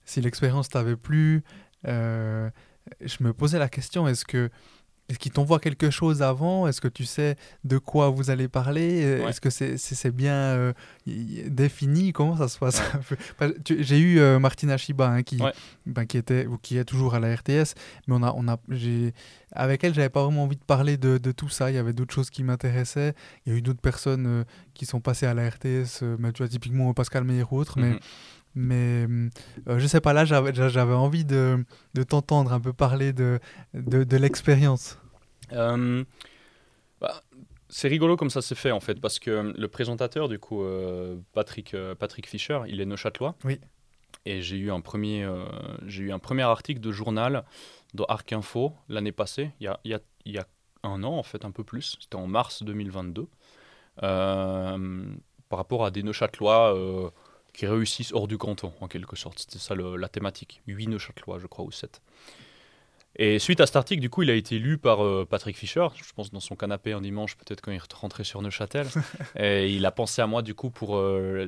si 0.06 0.22
l'expérience 0.22 0.70
t'avait 0.70 0.96
plu. 0.96 1.44
je 1.86 2.50
me 3.22 3.34
posais 3.34 3.60
la 3.60 3.70
question, 3.70 4.08
est-ce 4.08 4.26
que 4.26 4.50
est-ce 5.10 5.20
qu'il 5.20 5.32
t'envoie 5.32 5.60
quelque 5.60 5.90
chose 5.90 6.22
avant? 6.22 6.68
Est-ce 6.68 6.82
que 6.82 6.90
tu 6.90 7.06
sais 7.06 7.38
de 7.64 7.78
quoi 7.78 8.10
vous 8.10 8.30
allez 8.30 8.50
parler? 8.50 9.00
Est-ce 9.28 9.40
que 9.40 9.50
c'est 9.50 10.12
bien 10.12 10.34
euh, 10.34 10.74
défini? 11.06 12.12
Comment 12.12 12.36
ça 12.36 12.50
se 12.50 12.60
passe? 12.60 12.82
J'ai 13.80 14.00
eu 14.00 14.20
euh, 14.20 14.38
Martina 14.40 14.76
Chiba 14.78 15.10
hein, 15.10 15.24
qui, 15.24 15.40
ben, 15.86 16.06
qui, 16.06 16.18
était, 16.18 16.46
ou 16.46 16.58
qui 16.58 16.78
est 16.78 16.84
toujours 16.84 17.16
à 17.16 17.20
la 17.20 17.34
RTS, 17.34 17.74
mais 18.08 18.16
on 18.16 18.24
a, 18.24 18.34
on 18.36 18.48
a, 18.50 18.58
avec 19.54 19.84
elle, 19.84 19.94
j'avais 19.94 20.10
pas 20.10 20.24
vraiment 20.24 20.44
envie 20.44 20.58
de 20.58 20.64
parler 20.64 20.98
de, 20.98 21.18
de 21.18 21.32
tout 21.32 21.50
ça. 21.50 21.72
Il 21.72 21.76
y 21.76 21.80
avait 21.80 21.94
d'autres 21.94 22.14
choses 22.14 22.30
qui 22.30 22.44
m'intéressaient. 22.44 23.14
Il 23.46 23.54
y 23.54 23.56
a 23.56 23.60
eu 23.60 23.62
d'autres 23.62 23.80
personnes 23.80 24.28
euh, 24.28 24.44
qui 24.74 24.86
sont 24.86 25.00
passées 25.00 25.26
à 25.26 25.34
la 25.34 25.50
RTS, 25.50 26.04
mais 26.20 26.34
tu 26.34 26.40
vois, 26.44 26.50
typiquement 26.50 26.94
Pascal 26.94 27.24
Meyer 27.24 27.46
ou 27.50 27.58
autre. 27.58 27.80
Mais. 27.80 27.92
Mais 27.92 28.00
euh, 28.58 29.30
je 29.68 29.88
sais 29.88 30.02
pas, 30.02 30.14
là, 30.14 30.26
j'avais 30.26 30.94
envie 30.94 31.26
de, 31.26 31.64
de 31.94 32.04
t'entendre 32.04 32.52
un 32.54 32.60
peu 32.60 32.74
parler 32.74 33.14
de, 33.14 33.40
de, 33.74 34.04
de 34.04 34.18
l'expérience. 34.18 35.00
Euh, 35.54 36.04
bah, 37.00 37.24
c'est 37.70 37.88
rigolo 37.88 38.16
comme 38.16 38.30
ça 38.30 38.42
s'est 38.42 38.56
fait 38.56 38.72
en 38.72 38.80
fait, 38.80 39.00
parce 39.00 39.20
que 39.20 39.54
le 39.56 39.68
présentateur, 39.68 40.30
du 40.30 40.40
coup, 40.40 40.64
euh, 40.64 41.18
Patrick, 41.34 41.76
Patrick 42.00 42.28
Fischer, 42.28 42.62
il 42.68 42.82
est 42.82 42.86
neuchâtelois. 42.86 43.36
Oui. 43.44 43.60
Et 44.26 44.42
j'ai 44.42 44.58
eu, 44.58 44.72
un 44.72 44.82
premier, 44.82 45.30
j'ai 45.86 46.04
eu 46.04 46.12
un 46.12 46.20
premier 46.20 46.44
article 46.44 46.82
de 46.82 46.92
journal 46.92 47.46
dans 47.94 48.04
Arc 48.06 48.34
Info 48.34 48.74
l'année 48.90 49.14
passée, 49.14 49.52
il 49.62 49.66
y, 49.66 49.68
a, 49.68 49.80
y 49.86 49.94
a, 49.94 50.00
il 50.26 50.34
y 50.34 50.38
a 50.38 50.46
un 50.84 51.04
an 51.04 51.18
en 51.18 51.24
fait, 51.24 51.46
un 51.46 51.52
peu 51.52 51.64
plus. 51.64 51.98
C'était 52.02 52.18
en 52.18 52.28
mars 52.28 52.64
2022. 52.64 53.28
par 54.02 54.78
rapport 55.50 55.86
à 55.86 55.92
des 55.92 56.04
neuchâtelois 56.04 56.74
qui 57.58 57.66
réussissent 57.66 58.14
hors 58.14 58.28
du 58.28 58.38
canton, 58.38 58.72
en 58.82 58.88
quelque 58.88 59.16
sorte. 59.16 59.40
C'était 59.40 59.58
ça 59.58 59.74
la 59.74 60.08
thématique. 60.08 60.62
8 60.68 60.88
Neuchâtelois, 60.88 61.40
je 61.40 61.48
crois, 61.48 61.66
ou 61.66 61.72
7. 61.72 62.02
Et 63.20 63.40
suite 63.40 63.62
à 63.62 63.66
cet 63.66 63.76
article, 63.76 64.00
du 64.00 64.12
coup, 64.12 64.22
il 64.22 64.30
a 64.30 64.36
été 64.36 64.60
lu 64.60 64.78
par 64.78 65.04
euh, 65.04 65.26
Patrick 65.28 65.58
Fischer, 65.58 65.88
je 65.96 66.14
pense 66.14 66.32
dans 66.32 66.40
son 66.40 66.56
canapé 66.56 66.94
un 66.94 67.02
dimanche, 67.02 67.36
peut-être 67.36 67.62
quand 67.62 67.72
il 67.72 67.82
rentrait 67.96 68.24
sur 68.24 68.44
Neuchâtel. 68.44 68.86
et 69.40 69.74
il 69.74 69.84
a 69.88 69.92
pensé 69.92 70.22
à 70.22 70.28
moi, 70.28 70.44
du 70.44 70.54
coup, 70.54 70.70
pour 70.70 70.98
euh, 70.98 71.48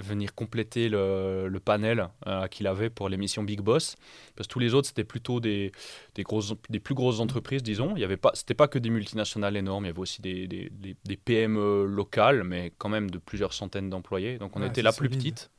venir 0.00 0.34
compléter 0.34 0.88
le, 0.88 1.60
panel 1.64 2.08
euh, 2.26 2.48
qu'il 2.48 2.66
avait 2.66 2.90
pour 2.90 3.08
l'émission 3.08 3.44
Big 3.44 3.60
Boss. 3.60 3.94
Parce 4.34 4.48
que 4.48 4.52
tous 4.52 4.58
les 4.58 4.74
autres, 4.74 4.88
c'était 4.88 5.04
plutôt 5.04 5.38
des, 5.38 5.70
des, 6.16 6.24
grosses, 6.24 6.54
des 6.68 6.80
plus 6.80 6.96
grosses 6.96 7.20
entreprises, 7.20 7.62
disons. 7.62 7.92
Il 7.94 8.00
y 8.00 8.04
avait 8.04 8.16
pas, 8.16 8.32
c'était 8.34 8.54
pas 8.54 8.66
que 8.66 8.80
des 8.80 8.90
multinationales 8.90 9.56
énormes, 9.56 9.84
il 9.84 9.88
y 9.88 9.90
avait 9.90 10.00
aussi 10.00 10.20
des, 10.20 10.48
des, 10.48 10.70
des 11.04 11.16
PME 11.16 11.84
locales, 11.86 12.42
mais 12.42 12.72
quand 12.76 12.88
même 12.88 13.08
de 13.08 13.18
plusieurs 13.18 13.52
centaines 13.52 13.88
d'employés. 13.88 14.38
Donc 14.38 14.56
on 14.56 14.62
était 14.64 14.82
la 14.82 14.92
plus 14.92 15.08
petite. 15.08 15.50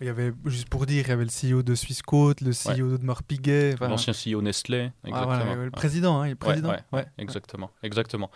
Il 0.00 0.06
y 0.06 0.10
avait, 0.10 0.32
juste 0.46 0.68
pour 0.68 0.86
dire, 0.86 1.04
il 1.06 1.08
y 1.08 1.12
avait 1.12 1.24
le 1.24 1.30
CEO 1.58 1.62
de 1.62 1.74
Swissquote, 1.74 2.40
le 2.40 2.52
CEO 2.52 2.96
de 2.96 3.04
Marpiguet. 3.04 3.76
L'ancien 3.80 4.14
CEO 4.14 4.40
Nestlé, 4.40 4.90
ah, 5.04 5.08
exactement. 5.08 5.54
le 5.56 5.70
président, 5.70 6.20
hein, 6.22 6.28
le 6.28 6.36
président. 6.36 6.74
Ouais, 6.92 7.06
exactement, 7.18 7.70
exactement. 7.82 8.30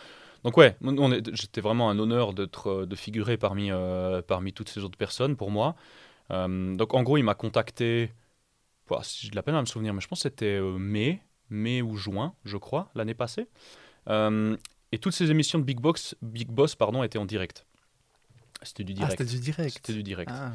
Donc 0.45 0.59
ouais, 0.59 0.77
j'étais 1.33 1.63
vraiment 1.63 1.89
un 1.89 1.99
honneur 1.99 2.35
euh, 2.39 2.87
de 2.87 2.97
figurer 2.97 3.39
parmi, 3.39 3.71
euh, 3.71 4.21
parmi 4.21 4.53
toutes 4.53 4.69
ces 4.69 4.81
autres 4.81 4.99
personnes 4.99 5.37
pour 5.37 5.51
moi. 5.51 5.75
Euh, 6.31 6.75
donc 6.75 6.93
en 6.93 7.03
gros, 7.03 7.17
il 7.17 7.23
m'a 7.23 7.35
contacté, 7.35 8.13
si 9.03 9.27
j'ai 9.27 9.31
de 9.31 9.37
la 9.37 9.43
peine 9.43 9.55
à 9.55 9.61
me 9.61 9.67
souvenir, 9.67 9.95
mais 9.95 10.03
je 10.03 10.09
pense 10.09 10.19
que 10.19 10.25
c'était 10.25 10.61
mai, 10.61 11.23
mai 11.49 11.81
ou 11.81 11.97
juin, 11.97 12.35
je 12.45 12.59
crois, 12.59 12.91
l'année 12.95 13.15
passée. 13.15 13.49
et 14.07 14.99
toutes 15.01 15.15
ces 15.15 15.31
émissions 15.31 15.59
de 15.59 15.65
Big, 15.65 15.81
Box, 15.81 16.15
Big 16.21 16.49
Boss 16.49 16.75
pardon, 16.75 17.03
étaient 17.03 17.19
en 17.19 17.25
direct. 17.25 17.65
C'était 18.63 18.85
du 18.85 18.93
ah, 18.93 18.97
direct. 18.97 19.19
c'était 19.19 19.31
du 19.31 19.41
direct. 19.41 19.73
C'était 19.75 19.93
du 19.95 20.03
direct. 20.03 20.31
Ah. 20.33 20.53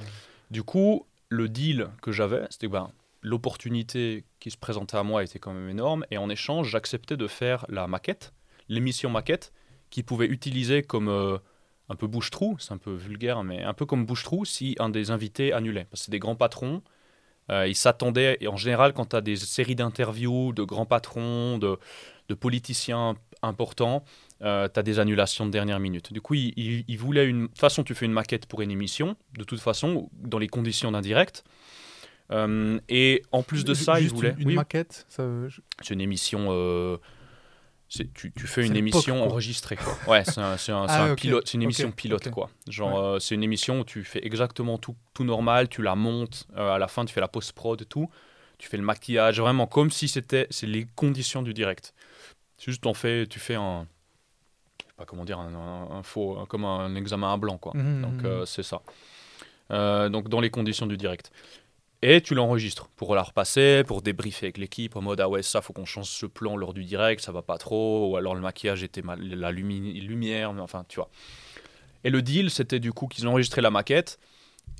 Du 0.52 0.64
coup, 0.64 1.06
le 1.30 1.48
deal 1.48 1.90
que 2.02 2.12
j'avais, 2.12 2.46
c'était 2.50 2.68
que 2.68 2.72
ben, 2.72 2.92
l'opportunité 3.22 4.26
qui 4.40 4.52
se 4.52 4.58
présentait 4.58 4.98
à 4.98 5.04
moi 5.04 5.24
était 5.24 5.40
quand 5.40 5.54
même 5.54 5.70
énorme. 5.70 6.06
Et 6.12 6.18
en 6.18 6.30
échange, 6.30 6.70
j'acceptais 6.70 7.18
de 7.18 7.28
faire 7.28 7.66
la 7.70 7.88
maquette, 7.88 8.34
l'émission 8.68 9.10
maquette, 9.10 9.54
qui 9.90 10.04
pouvait 10.04 10.28
utiliser 10.28 10.84
comme 10.84 11.10
euh, 11.10 11.38
un 11.90 11.96
peu 11.96 12.08
bouche-trou, 12.08 12.58
c'est 12.60 12.72
un 12.72 12.78
peu 12.78 12.94
vulgaire, 12.94 13.44
mais 13.44 13.64
un 13.64 13.74
peu 13.74 13.86
comme 13.86 14.06
bouche-trou 14.06 14.46
si 14.46 14.76
un 14.80 14.90
des 14.90 15.12
invités 15.12 15.54
annulait. 15.54 15.86
Parce 15.86 16.02
que 16.02 16.06
c'est 16.06 16.12
des 16.12 16.20
grands 16.20 16.36
patrons. 16.36 16.82
Euh, 17.50 17.68
ils 17.68 17.76
s'attendaient, 17.76 18.38
et 18.42 18.48
en 18.48 18.58
général, 18.58 18.94
quand 18.94 19.08
tu 19.08 19.16
as 19.16 19.22
des 19.22 19.36
séries 19.36 19.76
d'interviews 19.76 20.54
de 20.54 20.64
grands 20.64 20.86
patrons, 20.86 21.58
de, 21.58 21.80
de 22.28 22.34
politiciens 22.36 23.16
importants, 23.42 24.04
euh, 24.42 24.70
tu 24.74 24.80
as 24.80 24.84
des 24.84 25.00
annulations 25.00 25.46
de 25.46 25.52
dernière 25.52 25.80
minute. 25.80 26.14
Du 26.14 26.22
coup, 26.22 26.34
il, 26.34 26.86
il, 26.88 26.98
voulait 26.98 27.26
une. 27.26 27.44
De 27.44 27.48
toute 27.48 27.60
façon, 27.60 27.84
tu 27.84 27.94
fais 27.96 28.06
une 28.06 28.14
maquette 28.14 28.46
pour 28.46 28.62
une 28.62 28.72
émission, 28.72 29.16
de 29.38 29.44
toute 29.44 29.60
façon, 29.60 30.10
dans 30.14 30.40
les 30.40 30.48
conditions 30.48 30.92
d'un 30.92 31.02
direct. 31.02 31.44
Euh, 32.32 32.80
et 32.90 33.24
en 33.32 33.44
plus 33.44 33.66
de 33.66 33.74
ça, 33.74 34.00
il 34.00 34.10
voulait. 34.10 34.36
Une, 34.38 34.54
maquette 34.54 35.08
C'est 35.10 35.94
une 35.94 36.02
émission. 36.02 36.48
Euh, 36.52 36.98
tu, 37.90 38.32
tu, 38.32 38.48
fais 38.48 38.66
une 38.66 38.76
émission 38.76 39.24
enregistrée. 39.24 39.76
Quoi. 39.76 39.98
Ouais, 40.08 40.24
c'est 40.24 40.40
un, 40.40 40.52
un, 40.68 40.86
ah, 40.88 41.16
pilote, 41.16 41.52
une 41.54 41.64
émission 41.64 41.92
pilote. 41.92 42.30
quoi. 42.30 42.50
Genre, 42.68 43.00
euh, 43.00 43.20
c'est 43.20 43.34
une 43.34 43.44
émission 43.44 43.80
où 43.80 43.84
tu 43.84 44.04
fais 44.04 44.24
exactement 44.26 44.78
tout, 44.78 44.96
tout 45.14 45.24
normal, 45.24 45.70
tu 45.70 45.82
la 45.82 45.96
montes, 45.96 46.48
à 46.56 46.78
la 46.78 46.88
fin, 46.88 47.04
tu 47.06 47.14
fais 47.14 47.22
la 47.22 47.28
post-prod, 47.28 47.88
tout. 47.90 48.10
Tu 48.60 48.68
fais 48.68 48.78
le 48.78 48.84
maquillage, 48.84 49.40
vraiment 49.40 49.68
comme 49.68 49.90
si 49.90 50.08
c'était 50.08 50.48
les 50.64 50.86
conditions 50.96 51.42
du 51.42 51.54
direct. 51.54 51.94
C'est 52.58 52.72
juste, 52.72 52.86
en 52.86 52.94
fait, 52.94 53.26
tu 53.28 53.40
fais 53.40 53.56
un 53.56 53.88
pas 55.00 55.06
comment 55.06 55.24
dire, 55.24 55.40
un, 55.40 56.04
faux, 56.04 56.46
comme 56.50 56.66
un 56.66 56.94
examen 56.96 57.34
à 57.34 57.38
blanc, 57.38 57.58
quoi. 57.58 57.72
Mmh, 57.74 58.02
donc 58.02 58.22
mmh, 58.22 58.26
euh, 58.26 58.42
mmh. 58.42 58.46
c'est 58.46 58.64
ça. 58.64 58.82
Euh, 59.72 60.10
donc 60.10 60.28
dans 60.28 60.42
les 60.42 60.50
conditions 60.50 60.88
du 60.88 60.98
direct. 60.98 61.32
Et 62.02 62.22
tu 62.22 62.36
l'enregistres 62.36 62.90
pour 62.96 63.16
la 63.16 63.24
repasser, 63.24 63.84
pour 63.86 64.02
débriefer 64.02 64.48
avec 64.48 64.58
l'équipe 64.58 64.96
en 64.96 65.02
mode 65.02 65.20
ah 65.20 65.28
ouais 65.28 65.44
ça 65.44 65.62
faut 65.62 65.74
qu'on 65.74 65.84
change 65.84 66.08
ce 66.08 66.26
plan 66.26 66.56
lors 66.56 66.74
du 66.74 66.86
direct, 66.86 67.22
ça 67.22 67.34
va 67.34 67.42
pas 67.42 67.58
trop, 67.58 68.10
ou 68.10 68.18
alors 68.18 68.36
le 68.36 68.42
maquillage 68.42 68.84
était 68.84 69.02
mal, 69.02 69.20
la 69.22 69.52
lumière, 69.52 70.52
enfin 70.60 70.86
tu 70.88 70.96
vois. 70.96 71.10
Et 72.06 72.10
le 72.10 72.22
deal 72.22 72.52
c'était 72.52 72.80
du 72.80 72.94
coup 72.94 73.08
qu'ils 73.08 73.28
enregistraient 73.28 73.62
la 73.62 73.70
maquette 73.70 74.18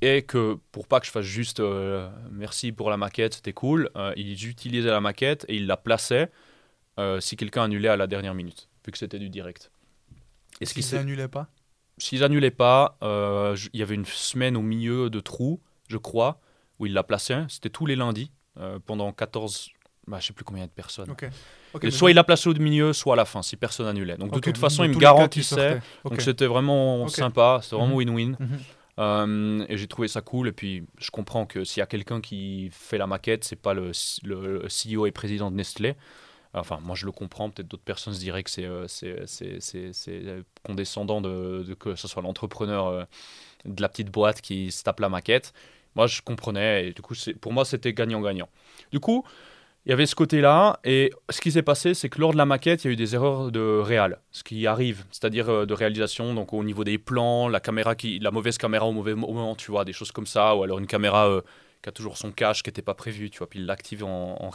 et 0.00 0.22
que 0.22 0.56
pour 0.72 0.86
pas 0.86 0.98
que 0.98 1.04
je 1.04 1.10
fasse 1.10 1.26
juste 1.26 1.60
euh, 1.60 2.08
merci 2.30 2.72
pour 2.72 2.88
la 2.88 2.96
maquette 2.96 3.34
c'était 3.34 3.52
cool, 3.52 3.90
ils 4.16 4.48
utilisaient 4.48 4.90
la 4.90 5.02
maquette 5.02 5.44
et 5.48 5.56
ils 5.56 5.66
la 5.66 5.76
plaçaient 5.76 6.30
si 7.20 7.36
quelqu'un 7.36 7.64
annulait 7.64 7.88
à 7.88 7.96
la 7.96 8.06
dernière 8.06 8.34
minute 8.34 8.70
vu 8.86 8.92
que 8.92 8.98
c'était 8.98 9.18
du 9.18 9.28
direct. 9.28 9.70
Est-ce 10.60 10.74
qu'il 10.74 10.82
s'annulait 10.82 11.28
pas? 11.28 11.48
S'ils 11.98 12.24
annulaient 12.24 12.50
pas, 12.50 12.96
euh, 13.02 13.54
je- 13.56 13.68
il 13.72 13.80
y 13.80 13.82
avait 13.82 13.94
une 13.94 14.04
semaine 14.06 14.56
au 14.56 14.62
milieu 14.62 15.10
de 15.10 15.20
trou, 15.20 15.60
je 15.88 15.96
crois, 15.98 16.40
où 16.78 16.86
ils 16.86 16.92
la 16.94 17.02
plaçaient. 17.02 17.44
C'était 17.48 17.68
tous 17.70 17.86
les 17.86 17.96
lundis 17.96 18.30
euh, 18.58 18.78
pendant 18.84 19.12
14, 19.12 19.68
bah, 20.06 20.18
je 20.20 20.26
sais 20.26 20.32
plus 20.32 20.44
combien 20.44 20.66
de 20.66 20.70
personnes. 20.70 21.10
Ok. 21.10 21.24
Ok, 21.72 21.84
Et 21.84 21.86
mais 21.86 21.90
soit 21.92 22.10
il 22.10 22.14
donc- 22.14 22.16
la 22.16 22.24
plaçait 22.24 22.48
au 22.48 22.54
milieu, 22.54 22.92
soit 22.92 23.12
à 23.12 23.16
la 23.16 23.24
fin, 23.24 23.42
si 23.42 23.56
personne 23.56 23.86
annulait. 23.86 24.16
Donc 24.16 24.32
de 24.32 24.40
toute 24.40 24.56
façon, 24.58 24.82
il 24.84 24.88
me 24.88 24.94
tous 24.94 25.00
les 25.00 25.04
cas, 25.06 25.12
tu 25.12 25.16
garantissait. 25.16 25.54
sortais. 25.54 25.80
Ok. 26.04 26.10
Donc 26.12 26.20
c'était 26.22 26.46
vraiment 26.46 27.02
Ok. 27.04 27.10
sympa, 27.10 27.60
c'était 27.62 27.76
vraiment 27.76 27.92
Mhm. 27.96 27.98
win-win. 27.98 28.36
Mhm. 28.40 28.58
Euh, 28.98 29.64
et 29.68 29.76
j'ai 29.78 29.86
trouvé 29.86 30.08
ça 30.08 30.20
cool. 30.20 30.48
Et 30.48 30.52
puis 30.52 30.84
je 30.98 31.10
comprends 31.10 31.46
que 31.46 31.64
s'il 31.64 31.80
y 31.80 31.82
a 31.82 31.86
quelqu'un 31.86 32.20
qui 32.20 32.68
fait 32.72 32.98
la 32.98 33.06
maquette, 33.06 33.44
c'est 33.44 33.56
pas 33.56 33.72
le, 33.72 33.92
le 34.24 34.66
CEO 34.68 35.06
et 35.06 35.12
président 35.12 35.50
de 35.50 35.56
Nestlé. 35.56 35.94
Enfin, 36.54 36.78
moi 36.82 36.96
je 36.96 37.06
le 37.06 37.12
comprends. 37.12 37.50
Peut-être 37.50 37.68
d'autres 37.68 37.84
personnes 37.84 38.14
se 38.14 38.20
diraient 38.20 38.42
que 38.42 38.50
c'est 38.50 38.64
euh, 38.64 38.86
c'est 38.88 40.44
condescendant 40.64 41.20
de, 41.20 41.76
que 41.78 41.94
ce 41.94 42.08
soit 42.08 42.22
l'entrepreneur 42.22 42.86
euh, 42.88 43.04
de 43.64 43.80
la 43.80 43.88
petite 43.88 44.10
boîte 44.10 44.40
qui 44.40 44.72
se 44.72 44.82
tape 44.82 45.00
la 45.00 45.08
maquette. 45.08 45.52
Moi 45.94 46.06
je 46.06 46.22
comprenais. 46.22 46.88
Et 46.88 46.92
du 46.92 47.02
coup, 47.02 47.14
pour 47.40 47.52
moi 47.52 47.64
c'était 47.64 47.92
gagnant-gagnant. 47.92 48.48
Du 48.90 49.00
coup, 49.00 49.24
il 49.86 49.90
y 49.90 49.92
avait 49.92 50.06
ce 50.06 50.14
côté-là. 50.14 50.78
Et 50.84 51.10
ce 51.30 51.40
qui 51.40 51.52
s'est 51.52 51.62
passé, 51.62 51.94
c'est 51.94 52.08
que 52.08 52.20
lors 52.20 52.32
de 52.32 52.36
la 52.36 52.46
maquette, 52.46 52.84
il 52.84 52.88
y 52.88 52.90
a 52.90 52.92
eu 52.92 52.96
des 52.96 53.14
erreurs 53.14 53.50
de 53.50 53.80
réal. 53.80 54.20
Ce 54.30 54.42
qui 54.42 54.66
arrive, 54.66 55.04
c'est-à-dire 55.10 55.48
euh, 55.48 55.66
de 55.66 55.74
réalisation, 55.74 56.34
donc 56.34 56.52
au 56.52 56.62
niveau 56.64 56.84
des 56.84 56.98
plans, 56.98 57.48
la 57.48 57.60
caméra 57.60 57.94
qui, 57.94 58.18
la 58.18 58.30
mauvaise 58.30 58.58
caméra 58.58 58.86
au 58.86 58.92
mauvais 58.92 59.14
moment, 59.14 59.54
tu 59.56 59.70
vois, 59.70 59.84
des 59.84 59.92
choses 59.92 60.12
comme 60.12 60.26
ça, 60.26 60.54
ou 60.54 60.62
alors 60.62 60.78
une 60.78 60.86
caméra 60.86 61.28
euh, 61.28 61.40
qui 61.82 61.88
a 61.88 61.92
toujours 61.92 62.16
son 62.18 62.32
cache 62.32 62.62
qui 62.62 62.68
n'était 62.68 62.82
pas 62.82 62.94
prévu, 62.94 63.30
tu 63.30 63.38
vois, 63.38 63.48
puis 63.48 63.60
il 63.60 63.66
l'active 63.66 64.04
en, 64.04 64.36
en. 64.40 64.50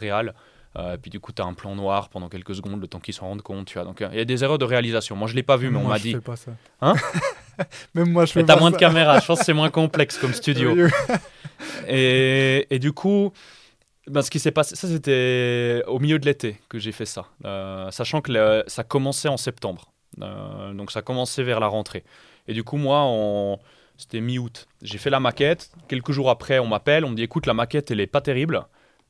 Euh, 0.77 0.97
puis 0.97 1.09
du 1.09 1.19
coup, 1.21 1.31
tu 1.31 1.41
as 1.41 1.45
un 1.45 1.53
plan 1.53 1.73
noir 1.75 2.09
pendant 2.09 2.27
quelques 2.27 2.53
secondes, 2.55 2.81
le 2.81 2.87
temps 2.87 2.99
qu'ils 2.99 3.13
s'en 3.13 3.27
rendent 3.27 3.41
compte, 3.41 3.65
tu 3.67 3.75
vois. 3.75 3.85
Donc 3.85 4.01
euh, 4.01 4.09
il 4.11 4.17
y 4.17 4.21
a 4.21 4.25
des 4.25 4.43
erreurs 4.43 4.57
de 4.57 4.65
réalisation. 4.65 5.15
Moi, 5.15 5.27
je 5.29 5.35
l'ai 5.35 5.43
pas 5.43 5.55
vu, 5.57 5.69
mais 5.69 5.77
on 5.77 5.87
m'a 5.87 5.99
dit. 5.99 6.11
fais 6.13 6.19
pas 6.19 6.35
ça. 6.35 6.51
Hein 6.81 6.95
Même 7.95 8.11
moi, 8.11 8.25
je 8.25 8.33
fais 8.33 8.41
Mais 8.41 8.45
t'as 8.45 8.55
pas 8.55 8.59
moins 8.59 8.71
de 8.71 8.75
caméras, 8.75 9.19
je 9.19 9.25
pense 9.25 9.39
que 9.39 9.45
c'est 9.45 9.53
moins 9.53 9.69
complexe 9.69 10.17
comme 10.17 10.33
studio. 10.43 10.75
Et, 11.87 12.67
et 12.69 12.79
du 12.79 12.91
coup, 12.91 13.31
ben, 14.07 14.21
ce 14.21 14.29
qui 14.29 14.39
s'est 14.39 14.51
passé, 14.51 14.75
ça 14.75 14.87
c'était 14.87 15.83
au 15.87 15.99
milieu 15.99 16.19
de 16.19 16.25
l'été 16.25 16.57
que 16.69 16.77
j'ai 16.79 16.91
fait 16.91 17.05
ça, 17.05 17.25
Euh, 17.45 17.89
sachant 17.91 18.21
que 18.21 18.31
le- 18.31 18.63
ça 18.67 18.83
commençait 18.83 19.29
en 19.29 19.37
septembre. 19.37 19.91
Euh, 20.21 20.73
donc 20.73 20.91
ça 20.91 21.01
commençait 21.01 21.43
vers 21.43 21.59
la 21.59 21.67
rentrée. 21.67 22.03
Et 22.47 22.53
du 22.53 22.63
coup, 22.63 22.77
moi, 22.77 23.01
on- 23.05 23.59
c'était 23.97 24.19
mi-août. 24.21 24.67
J'ai 24.81 24.97
fait 24.97 25.09
la 25.09 25.19
maquette. 25.21 25.71
Quelques 25.87 26.11
jours 26.11 26.29
après, 26.29 26.59
on 26.59 26.67
m'appelle, 26.67 27.05
on 27.05 27.09
me 27.09 27.15
dit 27.15 27.23
écoute, 27.23 27.45
la 27.45 27.53
maquette, 27.53 27.91
elle 27.91 28.01
est 28.01 28.07
pas 28.07 28.21
terrible. 28.21 28.63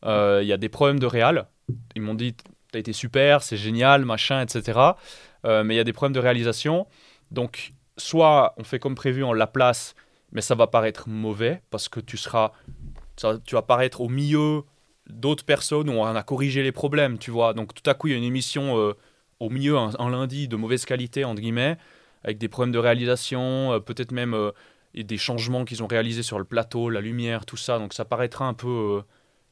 Euh, 0.05 0.39
Il 0.41 0.47
y 0.47 0.53
a 0.53 0.57
des 0.57 0.69
problèmes 0.69 0.99
de 0.99 1.05
réal. 1.05 1.47
Ils 1.95 2.01
m'ont 2.01 2.13
dit 2.13 2.35
t'as 2.71 2.79
été 2.79 2.93
super, 2.93 3.43
c'est 3.43 3.57
génial, 3.57 4.05
machin, 4.05 4.41
etc. 4.41 4.97
Euh, 5.45 5.63
mais 5.63 5.75
il 5.75 5.77
y 5.77 5.79
a 5.79 5.83
des 5.83 5.93
problèmes 5.93 6.13
de 6.13 6.19
réalisation. 6.19 6.87
Donc, 7.31 7.71
soit 7.97 8.53
on 8.57 8.63
fait 8.63 8.79
comme 8.79 8.95
prévu, 8.95 9.23
on 9.23 9.33
la 9.33 9.47
place, 9.47 9.95
mais 10.31 10.41
ça 10.41 10.55
va 10.55 10.67
paraître 10.67 11.07
mauvais 11.09 11.61
parce 11.71 11.87
que 11.89 11.99
tu 11.99 12.17
seras, 12.17 12.51
ça- 13.17 13.37
tu 13.45 13.55
vas 13.55 13.61
paraître 13.61 14.01
au 14.01 14.09
milieu 14.09 14.63
d'autres 15.09 15.45
personnes 15.45 15.89
où 15.89 15.93
on 15.93 16.05
a 16.05 16.23
corrigé 16.23 16.63
les 16.63 16.71
problèmes, 16.71 17.17
tu 17.17 17.31
vois. 17.31 17.53
Donc 17.53 17.73
tout 17.73 17.87
à 17.89 17.93
coup, 17.93 18.07
il 18.07 18.11
y 18.11 18.13
a 18.15 18.17
une 18.17 18.23
émission 18.23 18.77
euh, 18.79 18.93
au 19.39 19.49
milieu, 19.49 19.77
un, 19.77 19.91
un 19.99 20.09
lundi, 20.09 20.47
de 20.47 20.55
mauvaise 20.55 20.85
qualité, 20.85 21.23
entre 21.25 21.41
guillemets, 21.41 21.77
avec 22.23 22.37
des 22.37 22.47
problèmes 22.49 22.73
de 22.73 22.79
réalisation, 22.79 23.79
peut-être 23.85 24.11
même 24.11 24.35
et 24.93 25.03
des 25.03 25.17
changements 25.17 25.65
qu'ils 25.65 25.83
ont 25.83 25.87
réalisés 25.87 26.23
sur 26.23 26.39
le 26.39 26.45
plateau, 26.45 26.89
la 26.89 27.01
lumière, 27.01 27.45
tout 27.45 27.57
ça. 27.57 27.77
Donc 27.79 27.93
ça 27.93 28.05
paraîtra 28.05 28.45
un 28.45 28.53
peu 28.53 29.01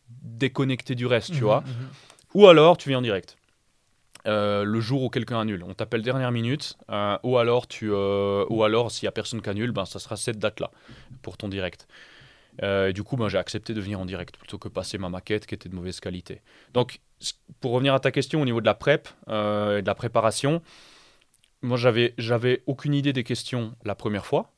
déconnecté 0.09 0.95
du 0.95 1.05
reste, 1.05 1.27
tu 1.29 1.33
Mhm, 1.35 1.39
vois. 1.43 1.61
mhm. 1.61 1.89
Ou 2.35 2.47
alors, 2.47 2.77
tu 2.77 2.89
viens 2.89 2.99
en 2.99 3.01
direct. 3.03 3.37
Euh, 4.25 4.63
le 4.63 4.79
jour 4.79 5.03
où 5.03 5.09
quelqu'un 5.09 5.39
annule, 5.41 5.63
on 5.67 5.73
t'appelle 5.73 6.01
dernière 6.01 6.31
minute, 6.31 6.77
euh, 6.89 7.17
ou 7.23 7.37
alors 7.37 7.67
tu, 7.67 7.89
euh, 7.91 8.45
ou 8.49 8.63
alors 8.63 8.89
s'il 8.89 9.05
y 9.05 9.09
a 9.09 9.11
personne 9.11 9.41
qui 9.41 9.49
annule, 9.49 9.71
ben 9.71 9.83
ça 9.85 9.99
sera 9.99 10.15
cette 10.15 10.39
date-là 10.39 10.71
pour 11.21 11.35
ton 11.37 11.49
direct. 11.49 11.87
Et 12.61 12.93
du 12.93 13.01
coup, 13.03 13.17
ben, 13.17 13.29
j'ai 13.29 13.39
accepté 13.39 13.73
de 13.73 13.81
venir 13.81 13.99
en 13.99 14.05
direct 14.05 14.37
plutôt 14.37 14.59
que 14.59 14.67
passer 14.69 14.99
ma 14.99 15.09
maquette 15.09 15.47
qui 15.47 15.55
était 15.55 15.69
de 15.69 15.75
mauvaise 15.75 15.99
qualité. 15.99 16.41
Donc, 16.75 16.99
pour 17.59 17.71
revenir 17.71 17.95
à 17.95 17.99
ta 17.99 18.11
question 18.11 18.41
au 18.41 18.45
niveau 18.45 18.61
de 18.61 18.65
la 18.67 18.75
prep 18.75 19.09
et 19.27 19.31
de 19.31 19.85
la 19.85 19.95
préparation, 19.95 20.61
moi 21.63 21.77
j'avais 21.77 22.13
j'avais 22.19 22.61
aucune 22.67 22.93
idée 22.93 23.11
des 23.11 23.23
questions 23.23 23.73
la 23.85 23.95
première 23.95 24.25
fois 24.27 24.52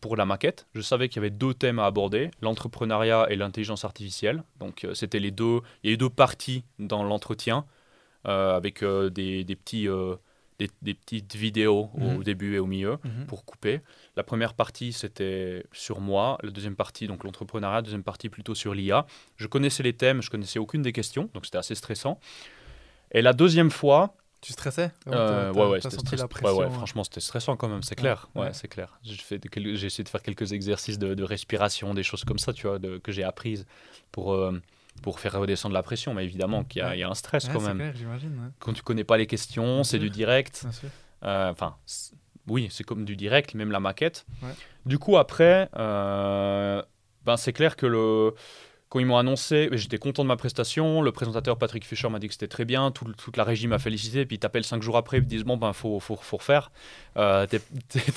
pour 0.00 0.16
la 0.16 0.24
maquette. 0.24 0.66
Je 0.74 0.80
savais 0.80 1.08
qu'il 1.08 1.16
y 1.16 1.24
avait 1.24 1.30
deux 1.30 1.52
thèmes 1.54 1.78
à 1.78 1.86
aborder, 1.86 2.30
l'entrepreneuriat 2.40 3.26
et 3.30 3.36
l'intelligence 3.36 3.84
artificielle. 3.84 4.42
Donc 4.60 4.84
euh, 4.84 4.94
c'était 4.94 5.18
les 5.18 5.30
deux, 5.30 5.60
il 5.82 5.88
y 5.88 5.90
a 5.90 5.94
eu 5.94 5.96
deux 5.98 6.10
parties 6.10 6.64
dans 6.78 7.02
l'entretien 7.02 7.64
euh, 8.26 8.56
avec 8.56 8.82
euh, 8.82 9.10
des, 9.10 9.44
des 9.44 9.56
petits 9.56 9.88
des, 10.60 10.70
des 10.82 10.94
petites 10.94 11.34
vidéos 11.34 11.90
au 11.94 12.00
Mhm. 12.18 12.22
début 12.22 12.54
et 12.54 12.58
au 12.60 12.66
milieu 12.66 12.98
Mhm. 13.04 13.26
pour 13.26 13.44
couper. 13.44 13.80
La 14.16 14.22
première 14.22 14.54
partie, 14.54 14.92
c'était 14.92 15.64
sur 15.72 15.98
moi. 16.00 16.38
La 16.44 16.50
deuxième 16.50 16.76
partie, 16.76 17.08
donc 17.08 17.24
l'entrepreneuriat. 17.24 17.74
La 17.78 17.82
deuxième 17.82 18.04
partie, 18.04 18.28
plutôt 18.28 18.54
sur 18.54 18.72
l'IA. 18.72 19.04
Je 19.36 19.48
connaissais 19.48 19.82
les 19.82 19.94
thèmes, 19.94 20.22
je 20.22 20.30
connaissais 20.30 20.60
aucune 20.60 20.80
des 20.82 20.92
questions, 20.92 21.28
donc 21.34 21.44
c'était 21.44 21.58
assez 21.58 21.74
stressant. 21.74 22.20
Et 23.10 23.20
la 23.20 23.32
deuxième 23.32 23.72
fois, 23.72 24.14
Tu 24.44 24.52
stressais 24.52 24.92
euh, 25.16 25.52
ouais, 25.52 25.66
ouais, 25.72 25.80
senti 25.96 26.16
la 26.16 26.28
pression 26.28 26.58
ouais, 26.58 26.66
franchement, 26.70 27.02
c'était 27.04 27.20
stressant 27.20 27.56
quand 27.56 27.68
même, 27.68 27.82
c'est 27.82 27.94
clair. 27.94 28.28
Ouais, 28.34 28.52
c'est 28.52 28.68
clair. 28.68 28.98
J'ai 29.02 29.14
essayé 29.86 30.04
de 30.04 30.08
faire 30.08 30.22
quelques 30.22 30.52
exercices 30.52 30.98
de, 30.98 31.14
de 31.14 31.24
respiration, 31.24 31.94
des 31.94 32.02
choses 32.02 32.24
comme 32.24 32.38
ça, 32.38 32.52
tu 32.52 32.66
vois, 32.66 32.78
de- 32.78 32.98
que 32.98 33.10
j'ai 33.10 33.24
apprises 33.24 33.64
pour, 34.12 34.34
euh, 34.34 34.60
pour 35.02 35.18
faire 35.18 35.32
redescendre 35.32 35.72
la 35.72 35.82
pression. 35.82 36.12
Mais 36.14 36.24
évidemment, 36.24 36.62
qu'il 36.64 36.80
y, 36.80 36.82
a- 36.82 36.94
y 36.94 37.02
un 37.02 37.14
stress 37.14 37.48
quand 37.48 37.60
c'est 37.60 37.66
même. 37.68 37.78
clair. 37.78 37.94
Quand 38.58 38.72
tu 38.74 38.82
connais 38.82 39.04
pas 39.04 39.16
les 39.16 39.26
questions, 39.26 39.82
c'est 39.82 39.98
du 39.98 40.10
direct. 40.10 40.66
Euh, 41.24 41.50
Enfin, 41.50 41.76
oui, 42.46 42.68
c'est 42.70 42.84
comme 42.84 43.06
du 43.06 43.16
direct, 43.16 43.54
même 43.54 43.70
la 43.70 43.80
maquette. 43.80 44.26
Du 44.84 44.98
coup, 44.98 45.16
après, 45.16 45.70
ben, 47.24 47.36
c'est 47.38 47.52
clair 47.54 47.76
que 47.76 47.86
le... 47.86 48.34
quand 48.94 49.00
ils 49.00 49.06
m'ont 49.06 49.16
annoncé, 49.18 49.68
j'étais 49.72 49.98
content 49.98 50.22
de 50.22 50.28
ma 50.28 50.36
prestation. 50.36 51.02
Le 51.02 51.10
présentateur 51.10 51.58
Patrick 51.58 51.84
Fischer 51.84 52.08
m'a 52.10 52.20
dit 52.20 52.28
que 52.28 52.32
c'était 52.34 52.46
très 52.46 52.64
bien. 52.64 52.92
Tout- 52.92 53.12
toute 53.18 53.36
la 53.36 53.42
régie 53.42 53.66
m'a 53.66 53.80
félicité. 53.80 54.24
Puis 54.24 54.36
ils 54.36 54.38
t'appellent 54.38 54.62
cinq 54.62 54.82
jours 54.82 54.96
après, 54.96 55.18
ils 55.18 55.24
te 55.24 55.28
disent 55.28 55.42
Bon, 55.42 55.56
ben, 55.56 55.72
faut, 55.72 55.98
faut, 55.98 56.14
faut 56.14 56.36
refaire. 56.36 56.70
Euh, 57.16 57.44
t'es 57.48 57.60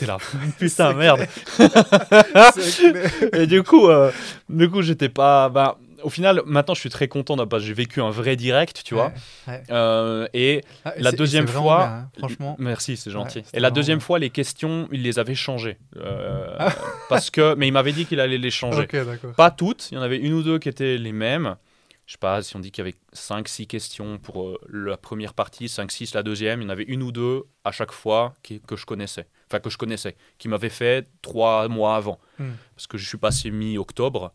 là. 0.06 0.18
Putain, 0.60 0.94
merde. 0.94 1.26
Et 3.34 3.48
du 3.48 3.64
coup, 3.64 3.88
euh, 3.88 4.12
du 4.50 4.70
coup 4.70 4.84
j'étais 4.84 5.10
pas. 5.10 5.50
Ben, 5.50 5.74
au 6.08 6.10
final, 6.10 6.42
maintenant, 6.46 6.74
je 6.74 6.80
suis 6.80 6.90
très 6.90 7.08
content 7.08 7.36
d'avoir- 7.36 7.50
parce 7.50 7.64
que 7.64 7.68
j'ai 7.68 7.74
vécu 7.74 8.02
un 8.02 8.10
vrai 8.10 8.36
direct, 8.38 8.82
tu 8.86 8.94
vois. 8.96 9.08
Ouais, 9.48 9.54
ouais. 9.54 9.64
Euh, 9.72 10.28
et 10.34 10.64
Ah, 10.86 10.94
la 10.98 11.12
deuxième 11.12 11.48
fois, 11.48 11.78
bien, 11.78 11.88
hein, 11.96 12.10
franchement. 12.18 12.56
Merci, 12.60 12.96
c'est 12.98 13.12
gentil. 13.12 13.44
Et 13.54 13.60
la 13.60 13.70
deuxième 13.72 14.00
bien. 14.00 14.06
fois, 14.06 14.18
les 14.20 14.30
questions, 14.30 14.88
il 14.92 15.04
les 15.04 15.20
avait 15.20 15.36
changées. 15.36 15.78
Euh, 15.98 16.56
Ah. 16.60 16.70
parce 17.10 17.30
que, 17.30 17.54
mais 17.56 17.68
il 17.68 17.72
m'avait 17.74 17.92
dit 17.92 18.06
qu'il 18.06 18.20
allait 18.20 18.38
les 18.38 18.52
changer. 18.52 18.88
Pas 19.36 19.52
toutes, 19.52 19.90
il 19.92 19.96
y 19.96 19.98
en 19.98 20.02
avait 20.02 20.18
une 20.18 20.34
ou 20.34 20.44
deux 20.44 20.60
qui 20.60 20.70
étaient 20.70 20.98
les 20.98 21.12
mêmes. 21.12 21.58
Je 22.06 22.14
sais 22.14 22.18
pas 22.20 22.42
si 22.42 22.56
on 22.56 22.60
dit 22.60 22.72
qu'il 22.72 22.86
y 22.86 22.88
avait 22.88 22.96
5-6 23.12 23.68
questions 23.68 24.18
pour 24.18 24.42
euh, 24.48 24.58
la 24.72 24.96
première 24.96 25.34
partie, 25.34 25.68
5-6 25.68 26.14
la 26.16 26.24
deuxième. 26.24 26.62
Il 26.62 26.64
y 26.64 26.68
en 26.68 26.70
avait 26.70 26.86
une 26.86 27.04
ou 27.04 27.12
deux 27.12 27.44
à 27.66 27.74
chaque 27.74 27.92
fois 27.92 28.34
qui- 28.44 28.62
que 28.62 28.78
je 28.78 28.86
connaissais. 28.86 29.28
Enfin, 29.50 29.60
que 29.60 29.70
je 29.70 29.78
connaissais. 29.78 30.16
Qui 30.38 30.48
m'avaient 30.48 30.70
fait 30.70 31.06
trois 31.22 31.68
mois 31.68 31.98
avant. 31.98 32.18
Hmm. 32.40 32.52
Parce 32.76 32.88
que 32.88 32.98
je 32.98 33.06
suis 33.06 33.18
passé 33.18 33.52
mi-octobre. 33.52 34.32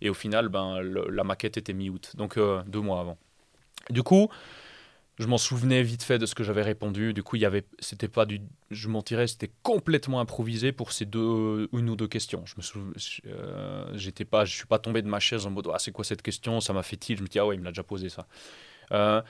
Et 0.00 0.10
au 0.10 0.14
final, 0.14 0.48
ben, 0.48 0.80
le- 0.80 1.08
la 1.10 1.24
maquette 1.24 1.56
était 1.56 1.72
mi-août. 1.72 2.12
Donc 2.16 2.36
euh, 2.36 2.62
deux 2.66 2.80
mois 2.80 3.00
avant. 3.00 3.16
Du 3.90 4.02
coup, 4.02 4.28
je 5.18 5.26
m'en 5.26 5.38
souvenais 5.38 5.82
vite 5.82 6.02
fait 6.02 6.18
de 6.18 6.26
ce 6.26 6.34
que 6.34 6.44
j'avais 6.44 6.62
répondu. 6.62 7.14
Du 7.14 7.22
coup, 7.22 7.36
il 7.36 7.42
y 7.42 7.46
avait, 7.46 7.64
c'était 7.78 8.08
pas 8.08 8.26
du, 8.26 8.40
je 8.70 8.88
mentirais, 8.88 9.26
c'était 9.26 9.50
complètement 9.62 10.20
improvisé 10.20 10.72
pour 10.72 10.92
ces 10.92 11.06
deux, 11.06 11.68
une 11.72 11.88
ou 11.88 11.96
deux 11.96 12.08
questions. 12.08 12.44
Je 12.44 12.54
me 12.58 12.62
souviens, 12.62 12.92
euh, 13.26 13.90
j'étais 13.94 14.26
pas, 14.26 14.44
je 14.44 14.54
suis 14.54 14.66
pas 14.66 14.78
tombé 14.78 15.00
de 15.00 15.08
ma 15.08 15.18
chaise 15.20 15.46
en 15.46 15.50
mode, 15.50 15.68
ah, 15.72 15.78
c'est 15.78 15.92
quoi 15.92 16.04
cette 16.04 16.20
question? 16.20 16.60
Ça 16.60 16.72
m'a 16.74 16.82
fait 16.82 16.96
tilt. 16.98 17.18
Je 17.18 17.22
me 17.22 17.28
dis, 17.28 17.38
ah 17.38 17.46
ouais, 17.46 17.54
il 17.54 17.60
me 17.60 17.64
l'a 17.64 17.70
déjà 17.70 17.82
posé 17.82 18.10
ça. 18.10 18.26
Euh, 18.92 19.22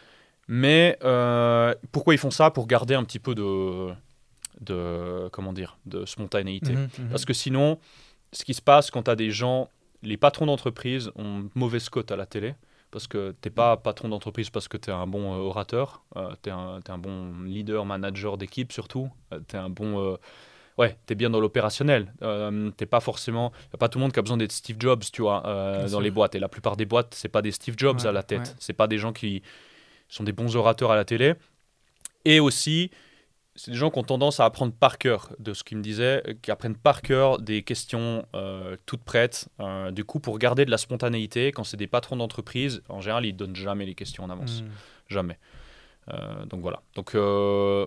mais 0.48 0.98
euh, 1.04 1.74
pourquoi 1.92 2.14
ils 2.14 2.18
font 2.18 2.30
ça? 2.32 2.50
Pour 2.50 2.66
garder 2.66 2.94
un 2.94 3.04
petit 3.04 3.18
peu 3.20 3.34
de, 3.36 3.90
de 4.60 5.28
comment 5.32 5.52
dire, 5.52 5.78
de 5.86 6.04
spontanéité. 6.04 6.72
Mhm, 6.72 6.88
mhm. 6.98 7.08
Parce 7.10 7.24
que 7.24 7.32
sinon, 7.32 7.78
ce 8.32 8.44
qui 8.44 8.54
se 8.54 8.62
passe 8.62 8.90
quand 8.90 9.04
tu 9.04 9.10
as 9.10 9.16
des 9.16 9.30
gens, 9.30 9.68
les 10.06 10.16
patrons 10.16 10.46
d'entreprise 10.46 11.10
ont 11.16 11.48
mauvaise 11.54 11.88
cote 11.88 12.10
à 12.10 12.16
la 12.16 12.26
télé. 12.26 12.54
Parce 12.92 13.08
que 13.08 13.34
t'es 13.40 13.50
pas 13.50 13.76
patron 13.76 14.08
d'entreprise 14.08 14.48
parce 14.48 14.68
que 14.68 14.76
tu 14.76 14.90
es 14.90 14.92
un 14.92 15.08
bon 15.08 15.34
euh, 15.34 15.38
orateur, 15.38 16.04
tu 16.42 16.48
es, 16.48 16.52
un 16.52 16.80
t'es 16.82 16.92
un 16.92 16.98
bon 16.98 17.42
leader, 17.44 17.84
manager 17.84 18.38
d'équipe 18.38 18.72
surtout, 18.72 19.10
tu 19.48 19.56
es 19.56 19.58
un 19.58 19.68
bon... 19.68 20.00
euh, 20.00 20.16
ouais, 20.78 20.96
tu 21.06 21.12
es 21.12 21.16
bien 21.16 21.28
dans 21.28 21.40
l'opérationnel. 21.40 22.14
Euh, 22.22 22.70
t'es 22.70 22.86
pas 22.86 23.00
forcément... 23.00 23.52
Y 23.72 23.74
a 23.74 23.78
pas 23.78 23.88
tout 23.88 23.98
le 23.98 24.02
monde 24.02 24.12
qui 24.12 24.20
a 24.20 24.22
besoin 24.22 24.36
d'être 24.36 24.52
Steve 24.52 24.76
Jobs, 24.78 25.02
tu 25.12 25.22
vois, 25.22 25.44
euh, 25.46 25.82
dans 25.82 25.88
sûr. 25.88 26.00
les 26.00 26.12
boîtes. 26.12 26.36
Et 26.36 26.38
la 26.38 26.48
plupart 26.48 26.76
des 26.76 26.86
boîtes, 26.86 27.12
c'est 27.12 27.28
pas 27.28 27.42
des 27.42 27.50
Steve 27.50 27.74
Jobs 27.76 27.98
Ouais, 28.00 28.06
à 28.06 28.12
la 28.12 28.22
tête. 28.22 28.38
ouais. 28.40 28.54
C'est 28.60 28.72
pas 28.72 28.86
des 28.86 28.98
gens 28.98 29.12
qui 29.12 29.42
sont 30.08 30.22
des 30.22 30.32
bons 30.32 30.54
orateurs 30.54 30.92
à 30.92 30.96
la 30.96 31.04
télé. 31.04 31.34
Et 32.24 32.38
aussi, 32.40 32.90
c'est 33.56 33.70
des 33.70 33.76
gens 33.76 33.90
qui 33.90 33.98
ont 33.98 34.04
tendance 34.04 34.38
à 34.40 34.44
apprendre 34.44 34.72
par 34.72 34.98
cœur, 34.98 35.32
de 35.38 35.54
ce 35.54 35.64
qu'ils 35.64 35.78
me 35.78 35.82
disaient, 35.82 36.22
euh, 36.28 36.34
qui 36.40 36.50
apprennent 36.50 36.76
par 36.76 37.02
cœur 37.02 37.38
des 37.38 37.62
questions 37.62 38.24
euh, 38.34 38.76
toutes 38.86 39.02
prêtes. 39.02 39.48
Euh, 39.60 39.90
du 39.90 40.04
coup, 40.04 40.20
pour 40.20 40.38
garder 40.38 40.64
de 40.64 40.70
la 40.70 40.78
spontanéité, 40.78 41.52
quand 41.52 41.64
c'est 41.64 41.76
des 41.76 41.86
patrons 41.86 42.16
d'entreprise, 42.16 42.82
en 42.88 43.00
général, 43.00 43.26
ils 43.26 43.34
donnent 43.34 43.56
jamais 43.56 43.86
les 43.86 43.94
questions 43.94 44.24
en 44.24 44.30
avance. 44.30 44.62
Mhm. 44.62 44.68
Jamais. 45.08 45.38
Euh, 46.12 46.44
donc 46.46 46.60
voilà. 46.60 46.82
Donc 46.94 47.14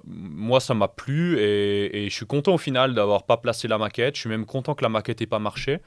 moi 0.05 0.59
ça 0.59 0.73
m'a 0.73 0.89
plu 0.89 1.39
et, 1.39 2.03
et 2.03 2.09
je 2.09 2.13
suis 2.13 2.25
content 2.25 2.55
au 2.55 2.57
final 2.57 2.93
d'avoir 2.93 3.23
pas 3.23 3.37
placé 3.37 3.67
la 3.69 3.77
maquette. 3.77 4.15
Je 4.15 4.21
suis 4.21 4.29
même 4.29 4.45
content 4.45 4.75
que 4.75 4.83
la 4.83 4.89
maquette 4.89 5.21
ait 5.21 5.27
pas 5.27 5.39
marché. 5.39 5.79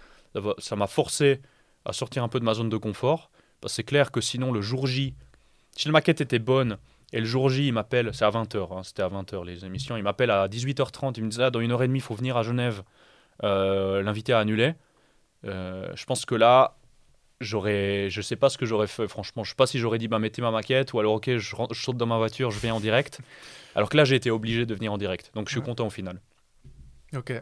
Ça 0.59 0.77
m'a 0.77 0.87
forcé 0.87 1.43
à 1.85 1.93
sortir 1.93 2.23
un 2.23 2.29
peu 2.29 2.41
de 2.41 2.45
ma 2.45 2.55
zone 2.55 2.71
de 2.71 2.77
confort. 2.79 3.31
Parce 3.61 3.73
que 3.73 3.77
c'est 3.77 3.85
clair 3.85 4.11
que 4.11 4.23
sinon 4.23 4.51
le 4.51 4.63
jour 4.63 4.87
J, 4.87 5.15
si 5.77 5.89
la 5.89 5.93
maquette 5.93 6.21
était 6.21 6.39
bonne 6.39 6.79
et 7.13 7.21
le 7.21 7.27
jour 7.27 7.49
J 7.51 7.67
il 7.69 7.73
m'appelle, 7.73 8.11
c'est 8.13 8.25
à 8.25 8.31
20h, 8.31 8.85
c'était 8.85 9.03
à 9.03 9.09
20h 9.09 9.45
les 9.45 9.65
émissions, 9.65 9.97
il 9.97 10.03
m'appelle 10.03 10.31
à 10.31 10.49
18h30, 10.49 11.15
il 11.19 11.25
me 11.25 11.29
dit 11.31 11.43
ah, 11.43 11.51
dans 11.51 11.61
une 11.61 11.73
heure 11.73 11.83
et 11.83 11.89
demie 11.89 11.99
il 11.99 12.03
faut 12.03 12.15
venir 12.15 12.37
à 12.37 12.43
Genève, 12.43 12.83
Euh, 13.45 14.03
l'invité 14.03 14.33
a 14.33 14.39
annulé. 14.39 14.75
Euh, 15.45 15.91
je 15.97 16.05
pense 16.05 16.25
que 16.25 16.37
là, 16.37 16.77
j'aurais, 17.41 18.09
je 18.11 18.21
sais 18.23 18.37
pas 18.37 18.49
ce 18.51 18.57
que 18.59 18.67
j'aurais 18.67 18.87
fait. 18.87 19.09
Franchement, 19.09 19.43
je 19.43 19.51
sais 19.51 19.57
pas 19.57 19.67
si 19.67 19.79
j'aurais 19.81 19.99
dit 19.99 20.07
bah 20.07 20.21
mettez 20.21 20.43
ma 20.43 20.51
maquette 20.53 20.93
ou 20.93 21.01
alors 21.01 21.15
ok, 21.15 21.39
je, 21.39 21.57
rentre- 21.57 21.75
je 21.75 21.83
saute 21.83 21.97
dans 21.97 22.07
ma 22.07 22.19
voiture, 22.19 22.51
je 22.53 22.61
viens 22.61 22.75
en 22.75 22.81
direct. 22.81 23.21
Alors 23.75 23.89
que 23.89 23.97
là, 23.97 24.05
j'ai 24.05 24.15
été 24.17 24.31
obligé 24.31 24.65
de 24.67 24.75
venir 24.75 24.93
en 24.93 24.99
direct. 24.99 25.33
Donc 25.35 25.49
je 25.49 25.53
suis 25.53 25.61
Ouais. 25.61 25.67
content 25.67 25.87
au 25.87 25.91
final. 25.91 26.21
Ok, 27.17 27.33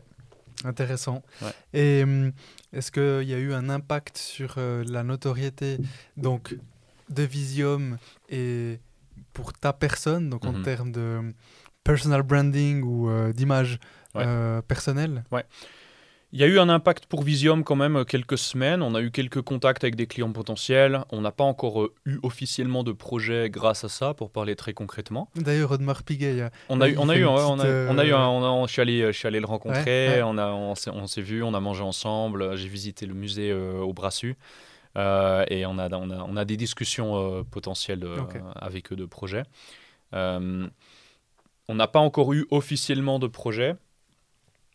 intéressant. 0.65 1.23
Ouais. 1.43 1.53
Et 1.75 2.03
hum, 2.05 2.33
est-ce 2.73 2.91
qu'il 2.91 3.29
y 3.29 3.35
a 3.35 3.39
eu 3.39 3.53
un 3.53 3.69
impact 3.69 4.17
sur 4.17 4.55
euh, 4.57 4.85
la 4.89 5.03
notoriété 5.03 5.79
donc, 6.17 6.57
de 7.11 7.23
Visium 7.25 7.99
et 8.31 8.79
pour 9.33 9.53
ta 9.53 9.73
personne, 9.73 10.31
donc 10.31 10.45
en 10.47 10.53
Mhm. 10.53 10.63
termes 10.63 10.93
de 10.93 11.21
personal 11.85 12.23
branding 12.23 12.83
ou 12.83 13.09
euh, 13.09 13.33
d'image 13.33 13.79
Ouais. 14.15 14.25
euh, 14.27 14.61
personnelle 14.63 15.25
Il 16.33 16.39
y 16.39 16.45
a 16.45 16.47
eu 16.47 16.61
un 16.61 16.69
impact 16.69 17.07
pour 17.07 17.25
Visium 17.25 17.65
quand 17.65 17.75
même 17.75 17.97
euh, 17.97 18.05
quelques 18.05 18.39
semaines. 18.39 18.83
On 18.83 18.95
a 18.95 19.01
eu 19.01 19.11
quelques 19.11 19.41
contacts 19.43 19.83
avec 19.83 19.97
des 19.97 20.07
clients 20.07 20.31
potentiels. 20.33 21.03
On 21.11 21.21
n'a 21.23 21.33
pas 21.33 21.43
encore 21.43 21.83
euh, 21.83 21.93
eu 22.07 22.19
officiellement 22.23 22.85
de 22.85 22.93
projet 22.93 23.51
grâce 23.51 23.83
à 23.83 23.89
ça, 23.89 24.15
pour 24.15 24.31
parler 24.31 24.55
très 24.55 24.73
concrètement. 24.73 25.29
D'ailleurs, 25.35 25.73
Audemars 25.73 26.05
Piguet, 26.05 26.31
il 26.33 26.39
y 26.39 26.41
a- 26.43 26.51
On 26.69 26.81
a 26.81 26.89
eu, 26.89 26.97
on 26.99 27.09
a 27.09 27.17
eu, 27.17 27.25
ouais, 27.25 27.31
on 27.31 27.59
a, 27.59 27.65
petite, 27.65 27.91
on 27.91 27.99
a 27.99 28.05
eu, 28.05 28.13
euh, 28.13 28.27
on 28.27 28.67
je 28.69 28.73
suis 28.73 28.81
allé, 28.83 29.07
je 29.07 29.19
suis 29.19 29.27
allé 29.27 29.41
le 29.41 29.47
rencontrer. 29.47 30.09
Ouais, 30.09 30.15
ouais. 30.19 30.23
On 30.23 30.39
a, 30.39 30.51
on 30.53 30.75
s'est, 31.09 31.21
vu, 31.23 31.43
on 31.43 31.53
a 31.53 31.59
mangé 31.61 31.83
ensemble. 31.83 32.57
J'ai 32.57 32.69
visité 32.69 33.07
le 33.07 33.15
musée 33.15 33.51
euh, 33.51 33.81
au 33.81 33.93
Brassus. 33.93 34.37
Euh, 34.97 35.45
et 35.49 35.67
on 35.67 35.79
a, 35.79 35.89
on, 35.95 36.11
a, 36.11 36.19
on 36.23 36.37
a 36.37 36.45
des 36.45 36.57
discussions 36.57 37.17
euh, 37.17 37.43
potentielles 37.45 38.05
euh, 38.05 38.17
avec 38.57 38.93
eux 38.93 38.97
de 38.97 39.07
projets. 39.07 39.45
On 40.13 41.75
n'a 41.75 41.87
pas 41.87 42.01
encore 42.01 42.33
eu 42.33 42.47
officiellement 42.51 43.19
de 43.19 43.29
projet. 43.29 43.77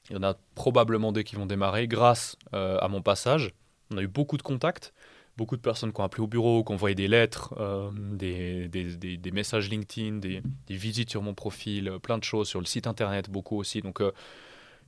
Il 0.09 0.13
y 0.15 0.19
en 0.19 0.23
a 0.23 0.35
probablement 0.53 1.11
des 1.11 1.23
qui 1.23 1.35
vont 1.35 1.45
démarrer 1.45 1.87
grâce 1.87 2.37
à 2.53 2.87
mon 2.87 3.01
passage. 3.01 3.51
On 3.91 3.97
a 3.97 4.01
eu 4.01 4.07
beaucoup 4.07 4.37
de 4.37 4.43
contacts, 4.43 4.93
beaucoup 5.35 5.57
de 5.57 5.61
personnes 5.61 5.91
qui 5.91 5.99
ont 5.99 6.03
appelé 6.05 6.23
au 6.23 6.27
bureau, 6.27 6.63
qui 6.63 6.71
ont 6.71 6.75
envoyé 6.75 6.95
des 6.95 7.07
lettres, 7.07 7.53
euh, 7.57 7.91
des, 7.93 8.67
des, 8.69 8.95
des- 8.95 9.17
des 9.17 9.31
messages 9.31 9.69
LinkedIn, 9.69 10.17
des, 10.17 10.41
des 10.67 10.75
visites 10.75 11.09
sur 11.09 11.21
mon 11.21 11.33
profil, 11.33 11.89
euh, 11.89 11.99
plein 11.99 12.17
de 12.17 12.23
choses 12.23 12.47
sur 12.47 12.59
le 12.59 12.65
site 12.65 12.87
internet, 12.87 13.29
beaucoup 13.29 13.57
aussi. 13.57 13.81
Donc 13.81 13.99
euh, 13.99 14.11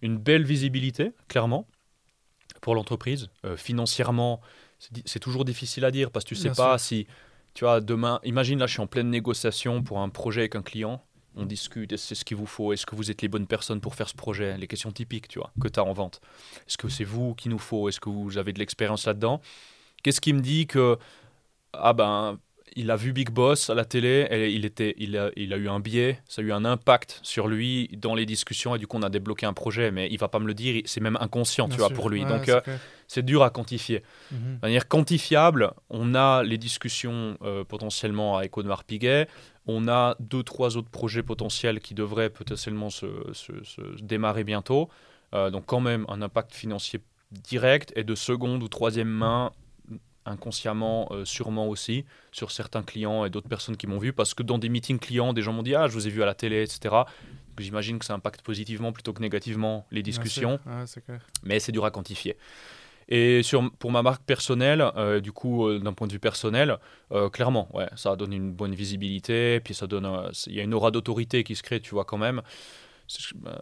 une 0.01 0.17
belle 0.17 0.45
visibilité, 0.45 1.11
clairement, 1.27 1.67
pour 2.61 2.75
l'entreprise. 2.75 3.29
Financièrement, 3.55 4.39
c'est 4.79 5.19
toujours 5.19 5.45
difficile 5.45 5.85
à 5.85 5.91
dire 5.91 6.11
parce 6.11 6.23
que 6.23 6.29
tu 6.29 6.35
sais 6.35 6.49
Bien 6.49 6.55
pas 6.55 6.77
si, 6.77 7.07
tu 7.53 7.65
vois, 7.65 7.81
demain, 7.81 8.19
imagine 8.23 8.59
là, 8.59 8.67
je 8.67 8.73
suis 8.73 8.81
en 8.81 8.87
pleine 8.87 9.09
négociation 9.09 9.81
pour 9.81 9.99
un 9.99 10.09
projet 10.09 10.41
avec 10.41 10.55
un 10.55 10.61
client. 10.61 11.03
On 11.35 11.45
discute, 11.45 11.91
est-ce 11.91 12.01
que 12.03 12.07
c'est 12.07 12.15
ce 12.15 12.25
qu'il 12.25 12.37
vous 12.37 12.47
faut? 12.47 12.73
Est-ce 12.73 12.85
que 12.85 12.95
vous 12.95 13.11
êtes 13.11 13.21
les 13.21 13.27
bonnes 13.27 13.45
personnes 13.45 13.79
pour 13.79 13.93
faire 13.93 14.09
ce 14.09 14.15
projet? 14.15 14.57
Les 14.57 14.67
questions 14.67 14.91
typiques, 14.91 15.27
tu 15.27 15.37
vois, 15.37 15.51
que 15.61 15.67
tu 15.67 15.79
as 15.79 15.83
en 15.83 15.93
vente. 15.93 16.19
Est-ce 16.67 16.77
que 16.77 16.89
c'est 16.89 17.03
vous 17.03 17.35
qu'il 17.35 17.51
nous 17.51 17.59
faut? 17.59 17.89
Est-ce 17.89 17.99
que 17.99 18.09
vous 18.09 18.39
avez 18.39 18.53
de 18.53 18.59
l'expérience 18.59 19.05
là-dedans? 19.05 19.39
Qu'est-ce 20.01 20.19
qui 20.19 20.33
me 20.33 20.41
dit 20.41 20.65
que, 20.65 20.97
ah 21.73 21.93
ben, 21.93 22.39
il 22.77 22.89
a 22.91 22.95
vu 22.95 23.11
Big 23.11 23.29
Boss 23.31 23.69
à 23.69 23.75
la 23.75 23.83
télé, 23.83 24.27
et 24.31 24.49
il, 24.51 24.63
était, 24.63 24.95
il, 24.97 25.17
a, 25.17 25.29
il 25.35 25.51
a 25.53 25.57
eu 25.57 25.67
un 25.67 25.79
biais, 25.79 26.21
ça 26.27 26.41
a 26.41 26.45
eu 26.45 26.51
un 26.53 26.63
impact 26.63 27.19
sur 27.23 27.47
lui 27.47 27.89
dans 27.97 28.15
les 28.15 28.25
discussions, 28.25 28.75
et 28.75 28.79
du 28.79 28.87
coup 28.87 28.97
on 28.97 29.01
a 29.03 29.09
débloqué 29.09 29.45
un 29.45 29.53
projet, 29.53 29.91
mais 29.91 30.07
il 30.09 30.17
va 30.17 30.27
pas 30.29 30.39
me 30.39 30.47
le 30.47 30.53
dire, 30.53 30.81
c'est 30.85 31.01
même 31.01 31.17
inconscient, 31.19 31.67
tu 31.67 31.77
vois, 31.77 31.89
pour 31.95 32.09
lui. 32.09 32.23
Ouais, 32.23 32.29
Donc 32.29 32.43
c'est 32.45 32.69
euh, 32.69 32.77
c'est 33.07 33.23
dur 33.25 33.43
à 33.43 33.49
quantifier. 33.49 34.03
Mhm. 34.31 34.55
De 34.55 34.61
manière 34.61 34.87
quantifiable, 34.87 35.71
on 35.89 36.13
a 36.15 36.43
les 36.43 36.57
discussions 36.57 37.37
euh, 37.41 37.63
potentiellement 37.63 38.37
avec 38.37 38.57
Audemars 38.57 38.83
Piguet, 38.83 39.27
on 39.65 39.87
a 39.87 40.15
deux, 40.19 40.43
trois 40.43 40.77
autres 40.77 40.89
projets 40.89 41.23
potentiels 41.23 41.79
qui 41.79 41.93
devraient 41.93 42.29
potentiellement 42.29 42.89
se, 42.89 43.07
se- 43.33 43.63
se 43.63 43.81
démarrer 44.01 44.43
bientôt. 44.43 44.89
Euh, 45.33 45.49
donc 45.49 45.65
quand 45.65 45.81
même 45.81 46.05
un 46.07 46.21
impact 46.21 46.53
financier 46.53 47.01
direct 47.31 47.91
et 47.97 48.03
de 48.05 48.15
seconde 48.15 48.63
ou 48.63 48.69
troisième 48.69 49.09
main, 49.09 49.51
inconsciemment, 50.27 51.07
euh, 51.11 51.25
sûrement 51.25 51.67
aussi, 51.67 52.05
sur 52.31 52.51
certains 52.51 52.83
clients 52.83 53.25
et 53.25 53.29
d'autres 53.29 53.49
personnes 53.49 53.77
qui 53.77 53.87
m'ont 53.87 53.97
vu, 53.97 54.13
parce 54.13 54.33
que 54.33 54.43
dans 54.43 54.57
des 54.57 54.69
meetings 54.69 54.99
clients, 54.99 55.33
des 55.33 55.41
gens 55.41 55.53
m'ont 55.53 55.63
dit 55.63 55.75
«Ah, 55.75 55.87
je 55.87 55.93
vous 55.93 56.07
ai 56.07 56.09
vu 56.09 56.21
à 56.21 56.25
la 56.25 56.35
télé, 56.35 56.63
etc.» 56.63 56.95
J'imagine 57.59 57.97
que 57.97 58.05
ça 58.05 58.13
impacte 58.13 58.41
positivement 58.41 58.91
plutôt 58.91 59.13
que 59.13 59.21
négativement 59.21 59.87
les 59.89 60.03
discussions 60.03 60.59
clair. 60.59 61.19
mais 61.43 61.59
c'est 61.59 61.71
dur 61.71 61.85
à 61.85 61.91
quantifier. 61.91 62.37
Et 63.09 63.41
sur, 63.41 63.71
pour 63.79 63.91
ma 63.91 64.01
marque 64.01 64.23
personnelle, 64.23 64.83
euh, 64.97 65.21
du 65.21 65.31
coup, 65.31 65.67
euh, 65.67 65.79
d'un 65.79 65.93
point 65.93 66.07
de 66.07 66.11
vue 66.11 66.19
personnel, 66.19 66.77
euh, 67.11 67.29
clairement, 67.29 67.69
ouais, 67.73 67.87
ça 67.95 68.15
donne 68.15 68.33
une 68.33 68.51
bonne 68.51 68.75
visibilité, 68.75 69.61
puis 69.61 69.73
ça 69.73 69.87
donne, 69.87 70.29
il 70.47 70.53
y 70.53 70.59
a 70.59 70.63
une 70.63 70.73
aura 70.73 70.91
d'autorité 70.91 71.43
qui 71.43 71.55
se 71.55 71.63
crée, 71.63 71.79
tu 71.79 71.91
vois, 71.91 72.05
quand 72.05 72.17
même. 72.17 72.41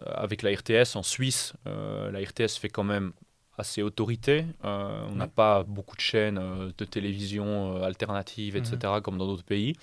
Avec 0.06 0.42
la 0.42 0.50
RTS 0.50 0.96
en 0.96 1.04
Suisse, 1.04 1.52
la 1.64 2.18
RTS 2.18 2.58
fait 2.58 2.68
quand 2.68 2.82
même 2.82 3.12
assez 3.58 3.82
autorité. 3.82 4.44
Euh, 4.64 5.04
on 5.08 5.14
n'a 5.16 5.26
pas 5.28 5.62
beaucoup 5.64 5.96
de 5.96 6.00
chaînes 6.00 6.38
euh, 6.38 6.70
de 6.76 6.84
télévision 6.84 7.76
euh, 7.76 7.82
alternatives, 7.82 8.56
etc., 8.56 9.00
comme 9.02 9.18
dans 9.18 9.26
d'autres 9.26 9.44
pays 9.44 9.74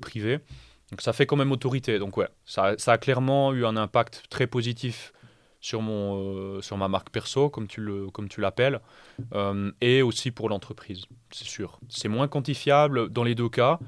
privés. 0.00 0.40
Donc 0.90 1.00
ça 1.00 1.12
fait 1.12 1.26
quand 1.26 1.36
même 1.36 1.52
autorité. 1.52 1.98
Donc 1.98 2.16
ouais, 2.16 2.28
ça, 2.44 2.74
ça 2.78 2.92
a 2.92 2.98
clairement 2.98 3.52
eu 3.52 3.64
un 3.64 3.76
impact 3.76 4.24
très 4.30 4.46
positif 4.46 5.12
sur, 5.60 5.80
mon, 5.82 6.60
sur 6.62 6.76
ma 6.76 6.86
marque 6.88 7.10
perso, 7.10 7.48
comme 7.50 7.66
tu, 7.66 7.80
le, 7.80 8.08
comme 8.10 8.28
tu 8.28 8.40
l'appelles, 8.40 8.80
et 9.80 10.02
aussi 10.02 10.30
pour 10.30 10.48
l'entreprise, 10.48 11.04
c'est 11.32 11.46
sûr. 11.46 11.80
C'est 11.88 12.08
moins 12.08 12.28
quantifiable 12.28 13.08
dans 13.10 13.24
les 13.24 13.34
deux 13.34 13.48
cas, 13.48 13.78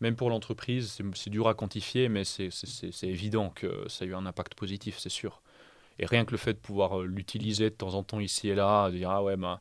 même 0.00 0.16
pour 0.16 0.30
l'entreprise, 0.30 0.92
c'est, 0.92 1.04
c'est 1.14 1.28
dur 1.30 1.48
à 1.48 1.54
quantifier, 1.54 2.08
mais 2.08 2.24
c'est, 2.24 2.50
c'est- 2.50 2.66
c'est- 2.68 2.92
c'est 2.92 3.08
évident 3.08 3.50
que 3.54 3.84
ça 3.88 4.04
a 4.04 4.08
eu 4.08 4.14
un 4.14 4.24
impact 4.26 4.54
positif, 4.54 4.96
c'est 4.98 5.08
sûr. 5.10 5.42
Et 5.98 6.06
rien 6.06 6.24
que 6.24 6.30
le 6.32 6.36
fait 6.36 6.52
de 6.54 6.58
pouvoir 6.58 7.00
euh, 7.00 7.06
l'utiliser 7.06 7.70
de 7.70 7.74
temps 7.74 7.94
en 7.94 8.02
temps 8.02 8.20
ici 8.20 8.48
et 8.48 8.54
là, 8.54 8.90
de 8.90 8.96
dire 8.96 9.10
ah 9.10 9.22
ouais, 9.22 9.36
ben, 9.36 9.60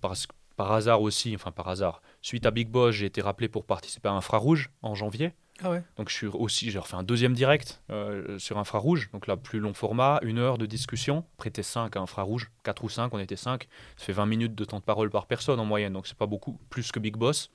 par, 0.00 0.14
par 0.56 0.72
hasard 0.72 1.02
aussi, 1.02 1.34
enfin 1.34 1.52
par 1.52 1.68
hasard, 1.68 2.02
suite 2.20 2.46
à 2.46 2.50
Big 2.50 2.68
Boss, 2.68 2.94
j'ai 2.94 3.06
été 3.06 3.20
rappelé 3.20 3.48
pour 3.48 3.64
participer 3.64 4.08
à 4.08 4.12
Infrarouge 4.12 4.70
en 4.82 4.94
janvier. 4.94 5.32
Ah 5.62 5.70
ouais 5.70 5.82
Donc 5.96 6.08
je 6.08 6.14
suis 6.14 6.26
aussi, 6.26 6.70
j'ai 6.72 6.78
refait 6.78 6.96
un 6.96 7.02
deuxième 7.04 7.34
direct 7.34 7.82
euh, 7.90 8.36
sur 8.38 8.58
infrarouge, 8.58 9.10
donc 9.12 9.26
là 9.28 9.36
plus 9.36 9.60
long 9.60 9.74
format, 9.74 10.18
une 10.22 10.38
heure 10.38 10.58
de 10.58 10.66
discussion. 10.66 11.24
Prêté 11.36 11.62
5 11.62 11.94
à 11.94 12.00
infrarouge, 12.00 12.50
4 12.64 12.82
ou 12.82 12.88
5, 12.88 13.14
on 13.14 13.18
était 13.20 13.36
5. 13.36 13.68
Ça 13.96 14.04
fait 14.04 14.12
20 14.12 14.26
minutes 14.26 14.54
de 14.56 14.64
temps 14.64 14.78
de 14.80 14.82
parole 14.84 15.10
par 15.10 15.26
personne 15.26 15.60
en 15.60 15.64
moyenne, 15.64 15.92
donc 15.92 16.08
c'est 16.08 16.16
pas 16.16 16.26
beaucoup, 16.26 16.58
plus 16.70 16.90
que 16.90 16.98
Big 16.98 17.16
Boss. 17.16 17.50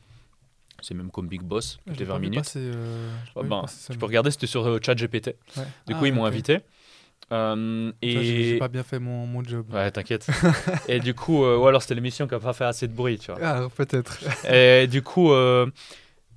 C'est 0.82 0.94
même 0.94 1.10
comme 1.10 1.28
Big 1.28 1.42
Boss, 1.42 1.80
J'ai 1.88 1.94
c'était 1.94 2.06
pas 2.06 2.14
20 2.14 2.20
vu 2.20 2.22
minutes. 2.30 2.40
passer, 2.46 2.60
euh, 2.62 3.10
Ah 3.36 3.42
ben, 3.44 3.66
tu 3.92 3.98
peux 3.98 4.06
regarder, 4.06 4.30
c'était 4.32 4.48
sur 4.48 4.66
euh, 4.66 4.80
ChatGPT. 4.82 5.36
Ouais. 5.58 5.64
Du 5.88 5.94
Ah 5.94 6.00
coup, 6.00 6.06
ils 6.06 6.14
m'ont 6.14 6.22
ok. 6.22 6.28
invité. 6.28 6.60
Euh, 7.32 7.92
vois, 8.02 8.22
J'ai 8.22 8.56
et... 8.56 8.58
pas 8.58 8.70
bien 8.70 8.84
fait 8.84 9.00
mon, 9.00 9.28
mon 9.28 9.44
job. 9.44 9.66
Ouais, 9.74 9.92
t'inquiète. 9.92 10.28
et 10.88 11.00
du 11.00 11.14
coup, 11.14 11.44
euh, 11.44 11.58
ou 11.58 11.68
alors 11.68 11.82
c'était 11.82 11.96
l'émission 11.96 12.28
qui 12.28 12.36
a 12.36 12.40
pas 12.40 12.54
fait 12.54 12.66
assez 12.66 12.88
de 12.88 12.94
bruit, 12.94 13.20
tu 13.20 13.32
vois. 13.32 13.40
Ah, 13.44 13.68
peut-être. 13.76 14.20
Et 14.50 14.88
du 14.88 15.02
coup, 15.02 15.32
euh, 15.34 15.70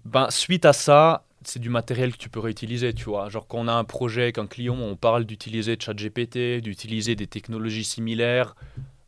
ben, 0.04 0.28
suite 0.30 0.64
à 0.64 0.72
ça, 0.72 1.24
c'est 1.44 1.60
du 1.60 1.68
matériel 1.68 2.12
que 2.12 2.18
tu 2.18 2.28
peux 2.28 2.40
réutiliser, 2.40 2.92
tu 2.92 3.04
vois. 3.04 3.28
Genre, 3.28 3.46
quand 3.46 3.58
on 3.58 3.68
a 3.68 3.72
un 3.72 3.84
projet 3.84 4.22
avec 4.22 4.38
un 4.38 4.46
client, 4.46 4.74
on 4.74 4.96
parle 4.96 5.24
d'utiliser 5.24 5.76
ChatGPT, 5.78 6.60
d'utiliser 6.60 7.14
des 7.14 7.28
technologies 7.28 7.84
similaires. 7.84 8.56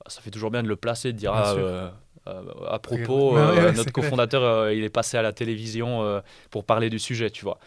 Ça 0.06 0.20
fait 0.20 0.30
toujours 0.30 0.50
bien 0.52 0.62
de 0.62 0.68
le 0.68 0.76
placer, 0.76 1.12
de 1.12 1.18
dire, 1.18 1.32
ah, 1.34 1.52
euh, 1.54 1.90
euh, 2.28 2.42
à 2.68 2.78
propos, 2.78 3.34
Ouais, 3.34 3.40
ouais, 3.40 3.54
c'est 3.70 3.76
notre 3.76 3.92
cofondateur, 3.92 4.70
il 4.70 4.84
est 4.84 4.88
passé 4.88 5.16
à 5.16 5.22
la 5.22 5.32
télévision 5.32 6.22
pour 6.50 6.64
parler 6.64 6.90
du 6.90 7.00
sujet, 7.00 7.30
tu 7.30 7.44
vois. 7.44 7.58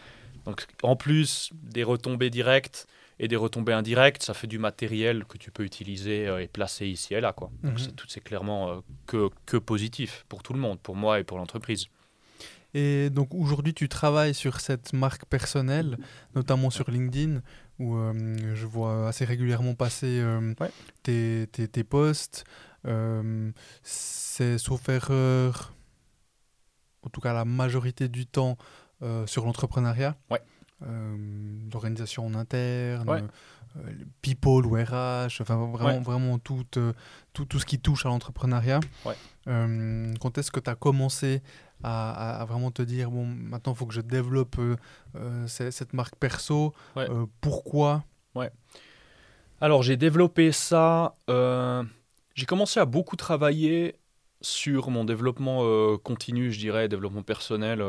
Donc, 0.46 0.64
en 0.82 0.96
plus 0.96 1.50
des 1.52 1.82
retombées 1.82 2.30
directes 2.30 2.86
et 3.18 3.28
des 3.28 3.36
retombées 3.36 3.72
indirectes, 3.72 4.22
ça 4.22 4.34
fait 4.34 4.46
du 4.46 4.58
matériel 4.58 5.24
que 5.24 5.38
tu 5.38 5.50
peux 5.50 5.64
utiliser 5.64 6.26
euh, 6.28 6.42
et 6.42 6.48
placer 6.48 6.86
ici 6.86 7.14
et 7.14 7.20
là, 7.20 7.32
quoi. 7.32 7.50
Donc, 7.62 7.72
Mhm. 7.72 7.78
c'est 7.78 7.92
tout- 7.96 8.06
c'est 8.08 8.20
clairement 8.22 8.70
euh, 8.70 8.80
que, 9.06 9.30
que 9.46 9.56
positif 9.56 10.24
pour 10.28 10.42
tout 10.42 10.52
le 10.52 10.58
monde, 10.58 10.78
pour 10.80 10.96
moi 10.96 11.18
et 11.20 11.24
pour 11.24 11.38
l'entreprise. 11.38 11.86
Et 12.74 13.08
donc 13.08 13.34
aujourd'hui, 13.34 13.72
tu 13.72 13.88
travailles 13.88 14.34
sur 14.34 14.60
cette 14.60 14.92
marque 14.92 15.24
personnelle, 15.24 15.96
notamment 16.34 16.68
sur 16.68 16.90
LinkedIn, 16.90 17.40
où 17.78 17.96
euh, 17.96 18.36
je 18.54 18.66
vois 18.66 19.08
assez 19.08 19.24
régulièrement 19.24 19.74
passer 19.74 20.20
euh, 20.20 20.52
Ouais. 20.60 20.70
tes, 21.02 21.46
tes, 21.52 21.68
tes 21.68 21.84
posts. 21.84 22.44
Euh, 22.86 23.50
c'est 23.82 24.58
sauf 24.58 24.86
erreur, 24.90 25.72
en 27.02 27.08
tout 27.08 27.20
cas 27.22 27.32
la 27.32 27.44
majorité 27.46 28.08
du 28.08 28.26
temps, 28.26 28.58
euh, 29.02 29.26
sur 29.26 29.44
l'entrepreneuriat. 29.46 30.16
Ouais. 30.30 30.42
Euh, 30.82 31.16
L'organisation 31.72 32.26
en 32.26 32.34
interne, 32.34 33.08
Ouais. 33.08 33.22
euh, 33.76 33.90
le 33.90 34.06
people 34.22 34.66
ou 34.66 34.74
RH, 34.74 35.40
enfin 35.40 35.56
vraiment, 35.56 35.96
Ouais. 35.96 36.00
vraiment 36.00 36.38
tout, 36.38 36.64
euh, 36.76 36.92
tout, 37.32 37.44
tout 37.46 37.58
ce 37.58 37.66
qui 37.66 37.78
touche 37.78 38.04
à 38.06 38.08
l'entrepreneuriat. 38.10 38.80
Ouais. 39.04 39.16
Quand 40.20 40.38
est-ce 40.38 40.50
que 40.50 40.60
tu 40.60 40.68
as 40.70 40.74
commencé 40.74 41.40
à, 41.82 42.44
vraiment 42.48 42.70
te 42.70 42.82
dire, 42.82 43.10
bon, 43.10 43.24
maintenant, 43.26 43.72
il 43.74 43.76
faut 43.76 43.86
que 43.86 43.94
je 43.94 44.00
développe 44.00 44.58
euh, 44.58 44.76
euh, 45.14 45.46
ce- 45.46 45.70
cette 45.70 45.92
marque 45.92 46.16
perso 46.16 46.74
Ouais. 46.96 47.08
Euh, 47.10 47.26
Pourquoi? 47.40 48.04
Alors 49.60 49.82
j'ai 49.82 49.96
développé 49.96 50.52
ça, 50.52 51.16
j'ai 52.34 52.46
commencé 52.46 52.78
à 52.80 52.84
beaucoup 52.84 53.16
travailler 53.16 53.96
sur 54.42 54.90
mon 54.90 55.04
développement 55.04 55.96
continu, 55.98 56.52
je 56.52 56.58
dirais, 56.58 56.88
développement 56.88 57.22
personnel, 57.22 57.80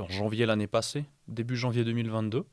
en 0.00 0.08
janvier 0.08 0.46
l'année 0.46 0.66
passée, 0.66 1.04
début 1.28 1.56
janvier 1.56 1.84
2022. 1.84 2.46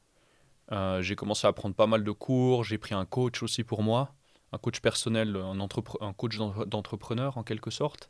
Euh, 0.71 1.01
j'ai 1.01 1.15
commencé 1.15 1.47
à 1.47 1.53
prendre 1.53 1.75
pas 1.75 1.87
mal 1.87 2.03
de 2.03 2.11
cours, 2.11 2.63
j'ai 2.63 2.77
pris 2.77 2.93
un 2.95 3.05
coach 3.05 3.43
aussi 3.43 3.63
pour 3.63 3.83
moi, 3.83 4.13
un 4.51 4.57
coach 4.57 4.79
personnel, 4.79 5.35
un, 5.35 6.13
coach 6.13 6.37
d'en- 6.37 6.65
d'entrepreneur 6.65 7.37
en 7.37 7.43
quelque 7.43 7.71
sorte. 7.71 8.09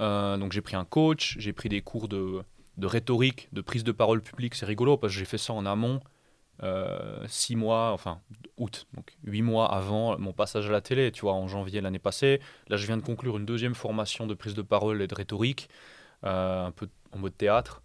Euh, 0.00 0.36
donc 0.38 0.52
j'ai 0.52 0.62
pris 0.62 0.76
un 0.76 0.84
coach, 0.84 1.36
j'ai 1.38 1.52
pris 1.52 1.68
des 1.68 1.82
cours 1.82 2.08
de, 2.08 2.42
de 2.78 2.86
rhétorique, 2.86 3.48
de 3.52 3.60
prise 3.60 3.84
de 3.84 3.92
parole 3.92 4.22
publique, 4.22 4.54
c'est 4.54 4.66
rigolo 4.66 4.96
parce 4.96 5.12
que 5.12 5.18
j'ai 5.18 5.24
fait 5.26 5.38
ça 5.38 5.52
en 5.52 5.66
amont, 5.66 6.00
euh, 6.62 7.26
six 7.28 7.56
mois, 7.56 7.92
enfin 7.92 8.20
août, 8.56 8.86
donc 8.94 9.16
huit 9.24 9.42
mois 9.42 9.72
avant 9.74 10.18
mon 10.18 10.32
passage 10.32 10.68
à 10.68 10.72
la 10.72 10.80
télé, 10.80 11.12
tu 11.12 11.22
vois, 11.22 11.34
en 11.34 11.48
janvier 11.48 11.80
l'année 11.80 11.98
passée. 11.98 12.40
Là, 12.68 12.76
je 12.76 12.86
viens 12.86 12.96
de 12.96 13.02
conclure 13.02 13.36
une 13.38 13.46
deuxième 13.46 13.74
formation 13.74 14.26
de 14.26 14.34
prise 14.34 14.54
de 14.54 14.62
parole 14.62 15.02
et 15.02 15.06
de 15.08 15.14
rhétorique, 15.14 15.68
euh, 16.24 16.66
un 16.66 16.70
peu 16.70 16.88
en 17.12 17.18
mode 17.18 17.36
théâtre. 17.36 17.82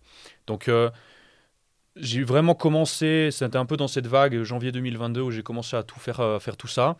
Donc, 0.48 0.68
euh, 0.68 0.90
j'ai 1.96 2.24
vraiment 2.24 2.56
commencé, 2.56 3.30
c'était 3.32 3.58
un 3.58 3.66
peu 3.66 3.78
dans 3.78 3.88
cette 3.88 4.08
vague 4.08 4.44
janvier 4.44 4.72
2022 4.72 5.22
où 5.22 5.32
j'ai 5.32 5.44
commencé 5.44 5.76
à 5.76 5.84
tout 5.84 6.00
faire, 6.00 6.20
euh, 6.20 6.40
faire 6.40 6.58
tout 6.58 6.68
ça. 6.68 6.98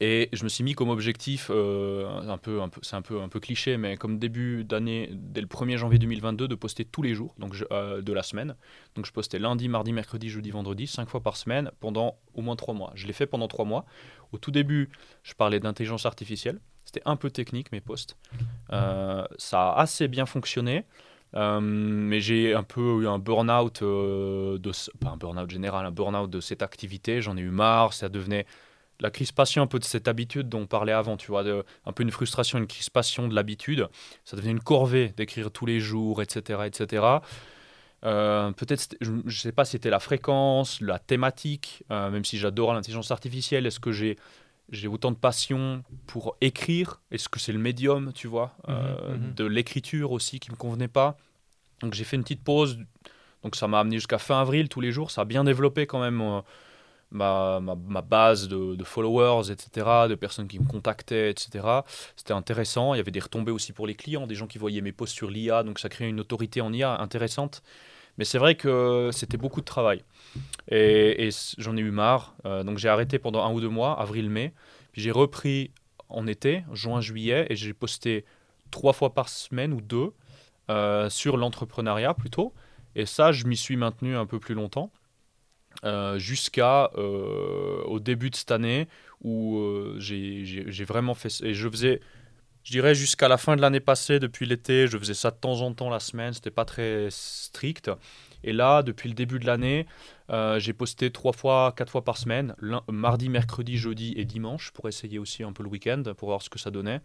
Et 0.00 0.30
je 0.32 0.42
me 0.42 0.48
suis 0.48 0.64
mis 0.64 0.72
comme 0.72 0.88
objectif, 0.88 1.48
euh, 1.50 2.08
un 2.28 2.38
peu, 2.38 2.62
un 2.62 2.68
peu, 2.68 2.80
c'est 2.82 2.96
un 2.96 3.02
peu, 3.02 3.20
un 3.20 3.28
peu 3.28 3.38
cliché, 3.38 3.76
mais 3.76 3.96
comme 3.96 4.18
début 4.18 4.64
d'année, 4.64 5.10
dès 5.12 5.40
le 5.40 5.46
1er 5.46 5.76
janvier 5.76 5.98
2022, 5.98 6.48
de 6.48 6.54
poster 6.54 6.84
tous 6.84 7.02
les 7.02 7.14
jours 7.14 7.34
donc 7.38 7.54
de 7.56 8.12
la 8.12 8.22
semaine. 8.22 8.56
Donc 8.96 9.06
je 9.06 9.12
postais 9.12 9.38
lundi, 9.38 9.68
mardi, 9.68 9.92
mercredi, 9.92 10.28
jeudi, 10.28 10.50
vendredi, 10.50 10.86
cinq 10.86 11.08
fois 11.08 11.20
par 11.20 11.36
semaine 11.36 11.70
pendant 11.78 12.16
au 12.34 12.40
moins 12.40 12.56
trois 12.56 12.74
mois. 12.74 12.90
Je 12.96 13.06
l'ai 13.06 13.12
fait 13.12 13.26
pendant 13.26 13.48
trois 13.48 13.66
mois. 13.66 13.84
Au 14.32 14.38
tout 14.38 14.50
début, 14.50 14.88
je 15.22 15.34
parlais 15.34 15.60
d'intelligence 15.60 16.06
artificielle. 16.06 16.58
C'était 16.84 17.02
un 17.04 17.14
peu 17.14 17.30
technique 17.30 17.70
mes 17.70 17.82
posts. 17.82 18.16
Ça 18.70 19.72
a 19.72 19.80
assez 19.80 20.08
bien 20.08 20.26
fonctionné. 20.26 20.84
Euh, 21.34 21.60
mais 21.60 22.20
j'ai 22.20 22.54
un 22.54 22.62
peu 22.62 23.02
eu 23.02 23.08
un 23.08 23.18
burn-out, 23.18 23.82
euh, 23.82 24.58
de, 24.58 24.70
pas 25.00 25.10
un 25.10 25.16
burn-out 25.16 25.50
général, 25.50 25.86
un 25.86 25.90
burn-out 25.90 26.30
de 26.30 26.40
cette 26.40 26.62
activité. 26.62 27.22
J'en 27.22 27.36
ai 27.36 27.40
eu 27.40 27.50
marre. 27.50 27.92
Ça 27.92 28.08
devenait 28.08 28.46
la 29.00 29.10
crispation 29.10 29.62
un 29.62 29.66
peu 29.66 29.78
de 29.78 29.84
cette 29.84 30.08
habitude 30.08 30.48
dont 30.48 30.60
on 30.60 30.66
parlait 30.66 30.92
avant, 30.92 31.16
tu 31.16 31.28
vois, 31.28 31.42
un 31.86 31.92
peu 31.92 32.02
une 32.02 32.10
frustration, 32.10 32.58
une 32.58 32.66
crispation 32.66 33.28
de 33.28 33.34
l'habitude. 33.34 33.88
Ça 34.24 34.36
devenait 34.36 34.52
une 34.52 34.60
corvée 34.60 35.12
d'écrire 35.16 35.50
tous 35.50 35.66
les 35.66 35.80
jours, 35.80 36.22
etc., 36.22 36.60
etc. 36.66 37.04
Euh, 38.04 38.52
Peut-être, 38.52 38.96
je 39.00 39.10
ne 39.10 39.30
sais 39.30 39.52
pas 39.52 39.64
si 39.64 39.72
c'était 39.72 39.90
la 39.90 40.00
fréquence, 40.00 40.80
la 40.80 40.98
thématique, 40.98 41.82
même 41.90 42.24
si 42.24 42.38
j'adore 42.38 42.74
l'intelligence 42.74 43.10
artificielle, 43.10 43.66
est-ce 43.66 43.80
que 43.80 43.92
j'ai 43.92 44.18
j'ai 44.72 44.88
autant 44.88 45.12
de 45.12 45.16
passion 45.16 45.84
pour 46.06 46.36
écrire 46.40 47.00
Est-ce 47.12 47.28
que 47.28 47.38
c'est 47.38 47.52
le 47.52 47.60
médium, 47.60 48.12
tu 48.14 48.26
vois, 48.26 48.56
euh, 48.68 49.16
Mhm, 49.16 49.28
mhm. 49.28 49.34
de 49.34 49.44
l'écriture 49.44 50.12
aussi 50.12 50.40
qui 50.40 50.50
me 50.50 50.56
convenait 50.56 50.88
pas 50.88 51.16
Donc 51.82 51.94
j'ai 51.94 52.04
fait 52.04 52.16
une 52.16 52.22
petite 52.22 52.44
pause. 52.44 52.78
Donc 53.42 53.56
ça 53.56 53.68
m'a 53.68 53.80
amené 53.80 53.96
jusqu'à 53.96 54.18
fin 54.18 54.40
avril 54.40 54.68
tous 54.68 54.80
les 54.80 54.92
jours. 54.92 55.10
Ça 55.10 55.22
a 55.22 55.24
bien 55.24 55.44
développé 55.44 55.86
quand 55.86 56.00
même 56.00 56.20
euh, 56.20 56.40
ma, 57.10 57.60
ma, 57.60 57.74
ma 57.74 58.02
base 58.02 58.48
de, 58.48 58.74
de 58.76 58.84
followers, 58.84 59.50
etc., 59.52 60.08
de 60.08 60.14
personnes 60.14 60.48
qui 60.48 60.58
me 60.58 60.66
contactaient, 60.66 61.30
etc. 61.30 61.84
C'était 62.16 62.32
intéressant. 62.34 62.94
Il 62.94 62.98
y 62.98 63.00
avait 63.00 63.10
des 63.10 63.20
retombées 63.20 63.52
aussi 63.52 63.72
pour 63.72 63.86
les 63.86 63.94
clients, 63.94 64.26
des 64.26 64.34
gens 64.36 64.46
qui 64.46 64.58
voyaient 64.58 64.80
mes 64.80 64.92
posts 64.92 65.14
sur 65.14 65.30
l'IA. 65.30 65.62
Donc 65.64 65.78
ça 65.78 65.88
créait 65.88 66.08
une 66.08 66.20
autorité 66.20 66.60
en 66.60 66.72
IA 66.72 67.00
intéressante. 67.00 67.62
Mais 68.18 68.24
c'est 68.24 68.38
vrai 68.38 68.54
que 68.56 69.10
c'était 69.12 69.38
beaucoup 69.38 69.60
de 69.60 69.66
travail. 69.66 70.04
Et, 70.70 71.30
j'en 71.58 71.76
ai 71.76 71.80
eu 71.80 71.90
marre. 71.90 72.34
Euh, 72.46 72.62
donc 72.62 72.78
j'ai 72.78 72.88
arrêté 72.88 73.18
pendant 73.18 73.44
un 73.44 73.52
ou 73.52 73.60
deux 73.60 73.68
mois, 73.68 74.00
avril-mai. 74.00 74.52
Puis 74.92 75.02
j'ai 75.02 75.10
repris 75.10 75.70
en 76.08 76.26
été, 76.26 76.64
juin-juillet, 76.72 77.46
et 77.48 77.56
j'ai 77.56 77.72
posté 77.72 78.24
trois 78.70 78.92
fois 78.92 79.14
par 79.14 79.28
semaine 79.28 79.72
ou 79.72 79.80
deux 79.80 80.12
euh, 80.70 81.08
sur 81.10 81.36
l'entrepreneuriat 81.36 82.14
plutôt. 82.14 82.52
Et 82.94 83.06
ça, 83.06 83.32
je 83.32 83.46
m'y 83.46 83.56
suis 83.56 83.76
maintenu 83.76 84.16
un 84.16 84.26
peu 84.26 84.38
plus 84.38 84.54
longtemps. 84.54 84.90
euh, 85.84 86.18
jusqu'à 86.18 86.90
euh, 86.98 87.82
au 87.84 87.98
début 87.98 88.28
de 88.30 88.36
cette 88.36 88.50
année 88.50 88.88
où 89.22 89.58
j'ai 89.98 90.84
vraiment 90.84 91.14
fait 91.14 91.32
et 91.42 91.54
je 91.54 91.68
faisais 91.68 92.00
je 92.62 92.72
dirais 92.72 92.94
jusqu'à 92.94 93.26
la 93.26 93.38
fin 93.38 93.56
de 93.56 93.62
l'année 93.62 93.80
passée 93.80 94.18
depuis 94.18 94.44
l'été 94.44 94.86
je 94.86 94.98
faisais 94.98 95.14
ça 95.14 95.30
de 95.30 95.36
temps 95.36 95.62
en 95.62 95.72
temps 95.72 95.88
la 95.88 95.98
semaine 95.98 96.34
c'était 96.34 96.50
pas 96.50 96.66
très 96.66 97.08
strict 97.10 97.90
et 98.44 98.52
là 98.52 98.82
depuis 98.82 99.08
le 99.08 99.14
début 99.14 99.38
de 99.38 99.46
l'année 99.46 99.86
euh, 100.32 100.58
j'ai 100.58 100.72
posté 100.72 101.10
trois 101.10 101.32
fois 101.32 101.72
quatre 101.76 101.90
fois 101.90 102.04
par 102.04 102.16
semaine 102.16 102.54
mardi 102.88 103.28
mercredi 103.28 103.76
jeudi 103.76 104.14
et 104.16 104.24
dimanche 104.24 104.70
pour 104.72 104.88
essayer 104.88 105.18
aussi 105.18 105.42
un 105.42 105.52
peu 105.52 105.62
le 105.62 105.68
week-end 105.68 106.02
pour 106.16 106.28
voir 106.28 106.42
ce 106.42 106.50
que 106.50 106.58
ça 106.58 106.70
donnait 106.70 107.00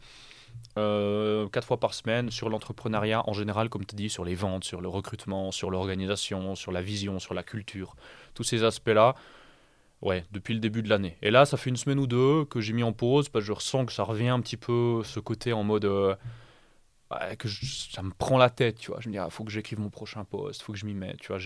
euh, 0.78 1.48
quatre 1.50 1.66
fois 1.66 1.80
par 1.80 1.94
semaine 1.94 2.30
sur 2.30 2.50
l'entrepreneuriat 2.50 3.28
en 3.28 3.34
général, 3.34 3.70
comme 3.70 3.86
tu 3.86 3.96
dis, 3.96 4.10
sur 4.10 4.24
les 4.24 4.36
ventes, 4.36 4.64
sur 4.64 4.82
le 4.82 4.88
recrutement, 4.88 5.52
sur 5.52 5.72
l'organisation, 5.72 6.56
sur 6.56 6.72
la 6.72 6.82
vision, 6.82 7.20
sur 7.20 7.34
la 7.34 7.44
culture, 7.44 7.96
tous 8.34 8.44
ces 8.44 8.64
aspects-là. 8.64 9.16
Ouais, 10.04 10.26
depuis 10.32 10.54
le 10.54 10.60
début 10.60 10.84
de 10.84 10.90
l'année. 10.90 11.18
Et 11.24 11.32
là, 11.32 11.46
ça 11.46 11.58
fait 11.58 11.72
une 11.72 11.76
semaine 11.76 11.98
ou 12.00 12.06
deux 12.06 12.46
que 12.46 12.62
j'ai 12.62 12.72
mis 12.72 12.84
en 12.84 12.94
pause 12.94 13.30
parce 13.30 13.44
que 13.44 13.48
je 13.48 13.52
ressens 13.54 13.88
que 13.88 13.92
ça 13.92 14.04
revient 14.04 14.28
un 14.28 14.40
petit 14.42 14.58
peu 14.58 15.02
ce 15.04 15.20
côté 15.20 15.54
en 15.54 15.64
mode 15.64 15.86
euh, 15.86 16.16
ouais, 17.10 17.36
que 17.36 17.48
ça 17.48 18.04
me 18.04 18.12
prend 18.12 18.38
la 18.38 18.52
tête, 18.52 18.78
tu 18.78 18.92
vois. 18.92 19.00
Je 19.02 19.10
me 19.10 19.14
dis, 19.14 19.20
il 19.24 19.32
faut 19.32 19.44
que 19.44 19.52
j'écrive 19.52 19.80
mon 19.80 19.90
prochain 19.90 20.24
post, 20.24 20.62
faut 20.62 20.72
que 20.72 20.78
je 20.78 20.86
m'y 20.86 20.94
mette, 20.94 21.18
tu 21.18 21.30
vois. 21.30 21.40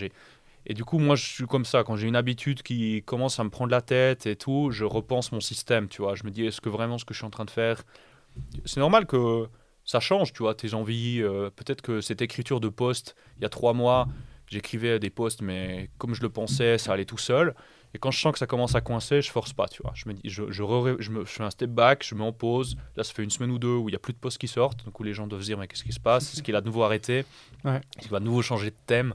Et 0.66 0.74
du 0.74 0.84
coup, 0.84 0.98
moi, 0.98 1.16
je 1.16 1.24
suis 1.24 1.46
comme 1.46 1.64
ça. 1.64 1.84
Quand 1.84 1.96
j'ai 1.96 2.06
une 2.08 2.16
habitude 2.16 2.62
qui 2.62 3.02
commence 3.04 3.38
à 3.40 3.44
me 3.44 3.50
prendre 3.50 3.70
la 3.70 3.80
tête 3.82 4.26
et 4.26 4.36
tout, 4.36 4.70
je 4.70 4.84
repense 4.84 5.32
mon 5.32 5.40
système, 5.40 5.88
tu 5.88 6.02
vois. 6.02 6.14
Je 6.14 6.24
me 6.24 6.30
dis, 6.30 6.44
est-ce 6.46 6.60
que 6.60 6.68
vraiment 6.68 6.98
ce 6.98 7.04
que 7.04 7.14
je 7.14 7.18
suis 7.18 7.26
en 7.26 7.30
train 7.30 7.44
de 7.44 7.50
faire, 7.50 7.82
c'est 8.64 8.80
normal 8.80 9.06
que 9.06 9.46
ça 9.84 9.98
change, 10.00 10.32
tu 10.32 10.42
vois, 10.42 10.54
tes 10.54 10.74
envies. 10.74 11.20
euh, 11.20 11.50
Peut-être 11.50 11.82
que 11.82 12.00
cette 12.00 12.22
écriture 12.22 12.60
de 12.60 12.68
post, 12.68 13.16
il 13.38 13.42
y 13.42 13.44
a 13.44 13.48
trois 13.48 13.72
mois, 13.72 14.06
j'écrivais 14.46 14.98
des 14.98 15.10
posts, 15.10 15.42
mais 15.42 15.90
comme 15.98 16.14
je 16.14 16.22
le 16.22 16.28
pensais, 16.28 16.78
ça 16.78 16.92
allait 16.92 17.04
tout 17.04 17.18
seul. 17.18 17.54
Et 17.94 17.98
quand 17.98 18.10
je 18.10 18.18
sens 18.20 18.32
que 18.32 18.38
ça 18.38 18.46
commence 18.46 18.74
à 18.74 18.80
coincer, 18.80 19.20
je 19.20 19.30
force 19.30 19.52
pas, 19.52 19.68
tu 19.68 19.82
vois. 19.82 19.92
Je 19.94 20.08
me 20.08 20.14
dis, 20.14 20.22
je, 20.24 20.44
je, 20.50 20.62
re- 20.62 20.96
je 20.98 21.10
me, 21.10 21.26
je 21.26 21.30
fais 21.30 21.42
un 21.42 21.50
step 21.50 21.68
back, 21.70 22.06
je 22.08 22.14
me 22.14 22.20
mets 22.20 22.26
en 22.26 22.32
pause. 22.32 22.76
Là, 22.96 23.04
ça 23.04 23.12
fait 23.12 23.22
une 23.22 23.30
semaine 23.30 23.50
ou 23.50 23.58
deux 23.58 23.74
où 23.74 23.90
il 23.90 23.92
y 23.92 23.96
a 23.96 23.98
plus 23.98 24.14
de 24.14 24.18
posts 24.18 24.38
qui 24.38 24.48
sortent, 24.48 24.82
donc 24.86 24.98
où 24.98 25.02
les 25.02 25.12
gens 25.12 25.26
doivent 25.26 25.42
se 25.42 25.46
dire, 25.46 25.58
mais 25.58 25.66
qu'est-ce 25.66 25.84
qui 25.84 25.92
se 25.92 26.00
passe? 26.00 26.32
Est-ce 26.32 26.42
qu'il 26.42 26.56
a 26.56 26.60
de 26.62 26.66
nouveau 26.66 26.84
arrêté? 26.84 27.26
Ouais. 27.64 27.76
Est-ce 27.76 28.02
qu'il 28.02 28.10
va 28.10 28.20
de 28.20 28.24
nouveau 28.24 28.40
changer 28.40 28.70
de 28.70 28.76
thème? 28.86 29.14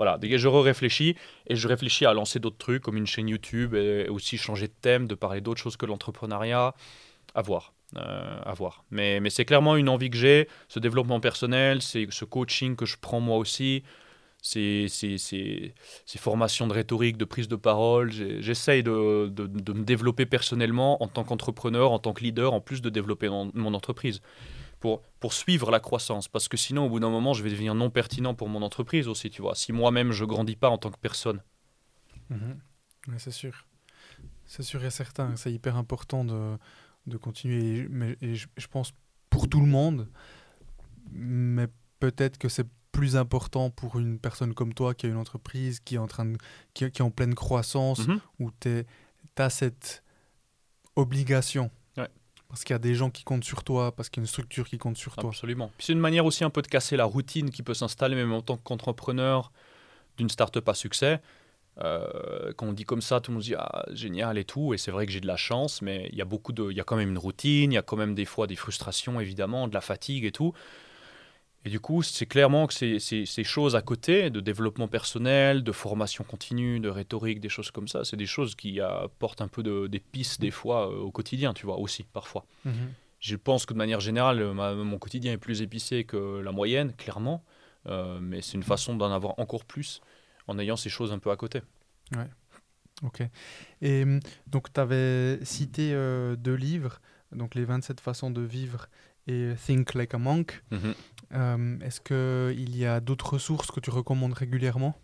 Voilà, 0.00 0.18
je 0.38 0.48
réfléchis 0.48 1.14
et 1.46 1.56
je 1.56 1.68
réfléchis 1.68 2.06
à 2.06 2.14
lancer 2.14 2.38
d'autres 2.38 2.56
trucs 2.56 2.82
comme 2.82 2.96
une 2.96 3.06
chaîne 3.06 3.28
YouTube 3.28 3.74
et 3.74 4.08
aussi 4.08 4.38
changer 4.38 4.66
de 4.66 4.72
thème, 4.80 5.06
de 5.06 5.14
parler 5.14 5.42
d'autres 5.42 5.60
choses 5.60 5.76
que 5.76 5.84
l'entrepreneuriat. 5.84 6.74
Euh, 7.96 8.40
à 8.46 8.54
voir. 8.54 8.84
Mais, 8.90 9.20
mais 9.20 9.28
c'est 9.28 9.44
clairement 9.44 9.76
une 9.76 9.90
envie 9.90 10.08
que 10.08 10.16
j'ai, 10.16 10.48
ce 10.68 10.78
développement 10.78 11.20
personnel, 11.20 11.82
c'est 11.82 12.06
ce 12.10 12.24
coaching 12.24 12.76
que 12.76 12.86
je 12.86 12.96
prends 12.98 13.20
moi 13.20 13.36
aussi, 13.36 13.82
ces, 14.40 14.86
ces, 14.88 15.18
ces, 15.18 15.74
ces 16.06 16.18
formations 16.18 16.66
de 16.66 16.72
rhétorique, 16.72 17.18
de 17.18 17.26
prise 17.26 17.48
de 17.48 17.56
parole. 17.56 18.10
J'essaye 18.10 18.82
de, 18.82 19.28
de, 19.28 19.46
de 19.46 19.72
me 19.74 19.84
développer 19.84 20.24
personnellement 20.24 21.02
en 21.02 21.08
tant 21.08 21.24
qu'entrepreneur, 21.24 21.92
en 21.92 21.98
tant 21.98 22.14
que 22.14 22.22
leader, 22.22 22.54
en 22.54 22.60
plus 22.62 22.80
de 22.80 22.88
développer 22.88 23.28
mon 23.28 23.74
entreprise. 23.74 24.22
Pour, 24.80 25.02
pour 25.20 25.34
suivre 25.34 25.70
la 25.70 25.78
croissance, 25.78 26.26
parce 26.26 26.48
que 26.48 26.56
sinon, 26.56 26.86
au 26.86 26.88
bout 26.88 27.00
d'un 27.00 27.10
moment, 27.10 27.34
je 27.34 27.42
vais 27.42 27.50
devenir 27.50 27.74
non 27.74 27.90
pertinent 27.90 28.34
pour 28.34 28.48
mon 28.48 28.62
entreprise 28.62 29.08
aussi, 29.08 29.28
tu 29.30 29.42
vois. 29.42 29.54
Si 29.54 29.72
moi-même, 29.72 30.10
je 30.10 30.24
grandis 30.24 30.56
pas 30.56 30.70
en 30.70 30.78
tant 30.78 30.90
que 30.90 30.98
personne. 30.98 31.42
Mhm. 32.30 32.58
Ouais, 33.08 33.18
c'est 33.18 33.30
sûr. 33.30 33.66
C'est 34.46 34.62
sûr 34.62 34.82
et 34.84 34.90
certain. 34.90 35.36
C'est 35.36 35.52
hyper 35.52 35.76
important 35.76 36.24
de, 36.24 36.56
de 37.06 37.16
continuer. 37.18 37.80
Et, 37.80 37.88
mais, 37.88 38.16
et 38.22 38.34
je, 38.34 38.48
je 38.56 38.66
pense 38.68 38.92
pour 39.28 39.48
tout 39.48 39.60
le 39.60 39.66
monde, 39.66 40.08
mais 41.12 41.66
peut-être 41.98 42.38
que 42.38 42.48
c'est 42.48 42.66
plus 42.92 43.16
important 43.16 43.70
pour 43.70 43.98
une 43.98 44.18
personne 44.18 44.54
comme 44.54 44.74
toi 44.74 44.94
qui 44.94 45.06
a 45.06 45.08
une 45.10 45.16
entreprise 45.16 45.78
qui 45.80 45.94
est 45.96 45.98
en, 45.98 46.06
train 46.08 46.24
de, 46.24 46.38
qui, 46.74 46.90
qui 46.90 47.02
est 47.02 47.04
en 47.04 47.10
pleine 47.10 47.34
croissance, 47.34 48.06
Mhm. 48.08 48.20
où 48.40 48.50
tu 48.60 48.84
as 49.36 49.50
cette 49.50 50.02
obligation. 50.96 51.70
Parce 52.50 52.64
qu'il 52.64 52.74
y 52.74 52.76
a 52.76 52.80
des 52.80 52.94
gens 52.94 53.10
qui 53.10 53.22
comptent 53.22 53.44
sur 53.44 53.62
toi, 53.62 53.92
parce 53.92 54.08
qu'il 54.08 54.20
y 54.20 54.22
a 54.22 54.24
une 54.24 54.28
structure 54.28 54.68
qui 54.68 54.76
compte 54.76 54.98
sur 54.98 55.14
toi. 55.14 55.30
Absolument. 55.30 55.70
C'est 55.78 55.92
une 55.92 56.00
manière 56.00 56.26
aussi 56.26 56.42
un 56.42 56.50
peu 56.50 56.62
de 56.62 56.66
casser 56.66 56.96
la 56.96 57.04
routine 57.04 57.50
qui 57.50 57.62
peut 57.62 57.74
s'installer 57.74 58.16
même 58.16 58.32
en 58.32 58.42
tant 58.42 58.56
qu'entrepreneur 58.56 59.52
d'une 60.18 60.28
start-up 60.28 60.68
à 60.68 60.74
succès. 60.74 61.20
Euh, 61.78 62.52
quand 62.56 62.66
on 62.66 62.72
dit 62.72 62.84
comme 62.84 63.00
ça, 63.00 63.20
tout 63.20 63.30
le 63.30 63.34
monde 63.36 63.44
se 63.44 63.50
dit 63.50 63.54
ah, 63.56 63.86
génial 63.92 64.36
et 64.36 64.44
tout. 64.44 64.74
Et 64.74 64.78
c'est 64.78 64.90
vrai 64.90 65.06
que 65.06 65.12
j'ai 65.12 65.20
de 65.20 65.28
la 65.28 65.36
chance, 65.36 65.80
mais 65.80 66.08
il 66.12 66.18
y 66.18 66.22
a 66.22 66.24
beaucoup 66.24 66.52
de, 66.52 66.70
il 66.70 66.76
y 66.76 66.80
a 66.80 66.84
quand 66.84 66.96
même 66.96 67.10
une 67.10 67.18
routine, 67.18 67.70
il 67.72 67.76
y 67.76 67.78
a 67.78 67.82
quand 67.82 67.96
même 67.96 68.16
des 68.16 68.24
fois 68.24 68.48
des 68.48 68.56
frustrations 68.56 69.20
évidemment, 69.20 69.68
de 69.68 69.74
la 69.74 69.80
fatigue 69.80 70.24
et 70.24 70.32
tout. 70.32 70.52
Et 71.66 71.68
du 71.68 71.78
coup, 71.78 72.02
c'est 72.02 72.24
clairement 72.26 72.66
que 72.66 72.72
ces, 72.72 72.98
ces, 72.98 73.26
ces 73.26 73.44
choses 73.44 73.76
à 73.76 73.82
côté, 73.82 74.30
de 74.30 74.40
développement 74.40 74.88
personnel, 74.88 75.62
de 75.62 75.72
formation 75.72 76.24
continue, 76.24 76.80
de 76.80 76.88
rhétorique, 76.88 77.40
des 77.40 77.50
choses 77.50 77.70
comme 77.70 77.86
ça, 77.86 78.02
c'est 78.04 78.16
des 78.16 78.26
choses 78.26 78.54
qui 78.54 78.80
apportent 78.80 79.42
un 79.42 79.48
peu 79.48 79.62
de, 79.62 79.86
des 79.86 80.00
pistes 80.00 80.40
des 80.40 80.50
fois 80.50 80.90
euh, 80.90 80.98
au 81.00 81.10
quotidien, 81.10 81.52
tu 81.52 81.66
vois, 81.66 81.78
aussi, 81.78 82.04
parfois. 82.04 82.46
Mhm. 82.64 82.92
je 83.20 83.36
pense 83.36 83.66
que 83.66 83.74
de 83.74 83.78
manière 83.78 84.00
générale, 84.00 84.54
ma- 84.54 84.74
mon 84.74 84.98
quotidien 84.98 85.32
est 85.32 85.38
plus 85.38 85.60
épicé 85.60 86.04
que 86.04 86.40
la 86.40 86.52
moyenne, 86.52 86.94
clairement. 86.94 87.44
Euh, 87.86 88.18
mais 88.20 88.40
c'est 88.42 88.54
une 88.54 88.62
façon 88.62 88.94
d'en 88.94 89.10
avoir 89.12 89.38
encore 89.38 89.64
plus 89.64 90.00
en 90.46 90.58
ayant 90.58 90.76
ces 90.76 90.90
choses 90.90 91.12
un 91.12 91.18
peu 91.18 91.30
à 91.30 91.36
côté. 91.36 91.60
Ok. 93.02 93.22
Et 93.80 94.02
hum, 94.02 94.20
donc, 94.46 94.72
tu 94.72 94.80
avais 94.80 95.38
cité 95.44 95.92
euh, 95.94 96.36
deux 96.36 96.54
livres, 96.54 97.00
donc 97.32 97.54
Les 97.54 97.64
27 97.64 98.00
façons 98.00 98.30
de 98.30 98.40
vivre 98.42 98.86
et 99.26 99.52
Think 99.66 99.94
Like 99.94 100.14
a 100.14 100.18
Monk. 100.18 100.62
Mhm. 100.70 100.94
Euh, 101.32 101.78
Est-ce 101.80 102.00
qu'il 102.00 102.76
y 102.76 102.86
a 102.86 103.00
d'autres 103.00 103.34
ressources 103.34 103.70
que 103.70 103.80
tu 103.80 103.90
recommandes 103.90 104.32
régulièrement? 104.32 104.96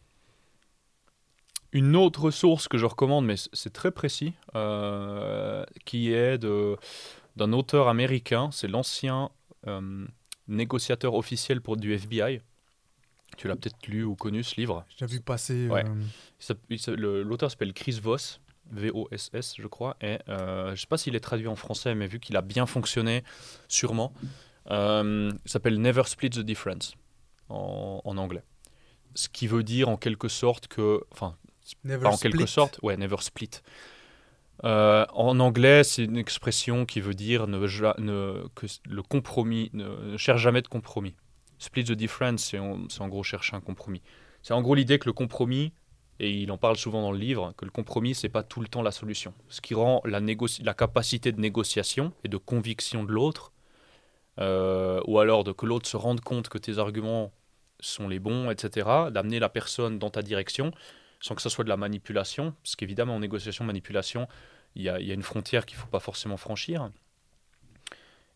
Une 1.72 1.97
autre 1.97 2.31
source 2.31 2.68
que 2.68 2.79
je 2.79 2.87
recommande, 2.87 3.27
mais 3.27 3.35
c'est 3.53 3.72
très 3.72 3.91
précis, 3.91 4.33
euh, 4.55 5.64
qui 5.85 6.12
est 6.12 6.39
de- 6.39 6.77
d'un 7.37 7.53
auteur 7.53 7.89
américain, 7.89 8.51
c'est 8.53 8.68
l'ancien 8.68 9.31
euh, 9.66 10.07
négociateur 10.47 11.14
officiel 11.14 11.61
pour 11.61 11.77
du 11.77 11.93
FBI. 11.93 12.41
Tu 13.37 13.49
l'as 13.49 13.57
peut-être 13.57 13.85
lu 13.89 14.05
ou 14.05 14.14
connu 14.14 14.45
ce 14.45 14.55
livre? 14.61 14.85
J'ai 14.97 15.07
vu 15.07 15.20
passer. 15.20 15.68
Ouais. 15.68 15.85
euh, 15.85 16.97
L'auteur 17.24 17.51
s'appelle 17.51 17.72
Chris 17.74 17.99
Voss, 18.01 18.41
V-O-S-S, 18.71 19.55
je 19.59 19.67
crois. 19.67 19.97
Et 20.01 20.19
euh, 20.29 20.67
je 20.69 20.71
ne 20.73 20.77
sais 20.77 20.87
pas 20.87 20.99
s'il 20.99 21.14
est 21.14 21.21
traduit 21.21 21.49
en 21.49 21.57
français, 21.57 21.95
mais 21.95 22.07
vu 22.07 22.21
qu'il 22.21 22.37
a 22.37 22.43
bien 22.43 22.67
fonctionné, 22.67 23.25
sûrement. 23.69 24.12
Euh, 24.71 25.31
il 25.45 25.51
s'appelle 25.51 25.81
Never 25.81 26.05
Split 26.05 26.31
the 26.31 26.41
Difference 26.41 26.95
en, 27.49 28.01
en 28.05 28.17
anglais. 28.17 28.43
Ce 29.14 29.29
qui 29.29 29.47
veut 29.47 29.62
dire 29.62 29.89
en 29.89 29.97
quelque 29.97 30.29
sorte 30.29 30.69
que. 30.69 31.03
Enfin, 31.12 31.37
Never 31.85 32.05
pas 32.05 32.11
en 32.11 32.17
quelque 32.17 32.47
sorte, 32.47 32.79
ouais, 32.83 32.97
never 32.97 33.17
split. 33.21 33.51
Euh, 34.64 35.05
en 35.12 35.39
anglais, 35.41 35.85
c'est 35.85 36.05
une 36.05 36.17
expression 36.17 36.87
qui 36.87 37.01
veut 37.01 37.14
dire 37.14 37.47
ne, 37.47 38.49
que 38.55 38.67
le 38.89 39.03
compromis, 39.03 39.71
ne, 39.73 40.12
ne 40.12 40.17
cherche 40.17 40.41
jamais 40.41 40.62
de 40.62 40.69
compromis. 40.69 41.14
Split 41.59 41.85
the 41.85 41.93
difference, 41.93 42.45
c'est 42.45 42.59
en, 42.59 42.89
c'est 42.89 43.01
en 43.01 43.09
gros 43.09 43.23
chercher 43.23 43.57
un 43.57 43.61
compromis. 43.61 44.03
C'est 44.43 44.55
en 44.55 44.62
gros 44.62 44.75
l'idée 44.75 44.99
que 44.99 45.07
le 45.07 45.12
compromis, 45.12 45.73
et 46.19 46.31
il 46.31 46.51
en 46.51 46.57
parle 46.57 46.77
souvent 46.77 47.03
dans 47.03 47.12
le 47.12 47.19
livre, 47.19 47.53
que 47.57 47.64
le 47.64 47.71
compromis, 47.71 48.14
c'est 48.14 48.29
pas 48.29 48.43
tout 48.43 48.61
le 48.61 48.69
temps 48.69 48.83
la 48.83 48.91
solution. 48.93 49.35
Ce 49.49 49.61
qui 49.61 49.75
rend 49.75 50.03
la, 50.05 50.75
capacité 50.75 51.33
de 51.33 51.41
négociation 51.41 52.12
et 52.25 52.29
de 52.29 52.37
conviction 52.37 53.05
de 53.05 53.12
l'autre, 53.12 53.53
euh, 54.41 55.01
ou 55.07 55.19
alors 55.19 55.45
de 55.45 55.53
que 55.53 55.67
l'autre 55.67 55.89
se 55.89 55.97
rende 55.97 56.21
compte 56.21 56.49
que 56.49 56.59
tes 56.59 56.79
arguments 56.79 57.33
sont 57.81 58.09
les 58.09 58.19
bons, 58.19 58.51
etc., 58.51 58.89
d'amener 59.11 59.39
la 59.39 59.49
personne 59.49 59.99
dans 59.99 60.11
ta 60.11 60.23
direction, 60.23 60.73
sans 61.21 61.35
que 61.35 61.43
ce 61.43 61.49
soit 61.49 61.64
de 61.64 61.69
la 61.69 61.77
manipulation, 61.77 62.55
parce 62.62 62.77
qu'évidemment 62.77 63.17
en 63.17 63.21
négociation, 63.21 63.64
manipulation, 63.64 64.27
il 64.75 64.83
y 64.83 64.85
y 64.85 64.91
a 64.91 65.14
une 65.14 65.23
frontière 65.23 65.67
qu'il 65.67 65.77
ne 65.77 65.83
faut 65.83 65.89
pas 65.89 66.01
forcément 66.01 66.37
franchir. 66.37 66.91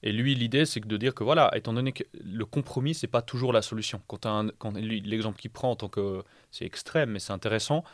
Et 0.02 0.12
lui, 0.12 0.34
l'idée, 0.34 0.64
c'est 0.64 0.80
de 0.86 0.96
dire 0.96 1.14
que 1.14 1.24
voilà, 1.24 1.50
étant 1.54 1.72
donné 1.74 1.92
que 1.92 2.04
le 2.24 2.44
compromis, 2.46 2.94
c'est 2.94 3.06
pas 3.06 3.22
toujours 3.22 3.52
la 3.52 3.60
solution. 3.62 4.00
Quand, 4.06 4.24
un- 4.24 4.50
l'exemple 4.80 5.38
qu'il 5.38 5.50
prend 5.50 5.70
en 5.72 5.76
tant 5.76 5.88
que, 5.88 6.22
c'est 6.50 6.64
extrême, 6.64 7.10
mais 7.10 7.18
c'est 7.18 7.32
intéressant. 7.34 7.84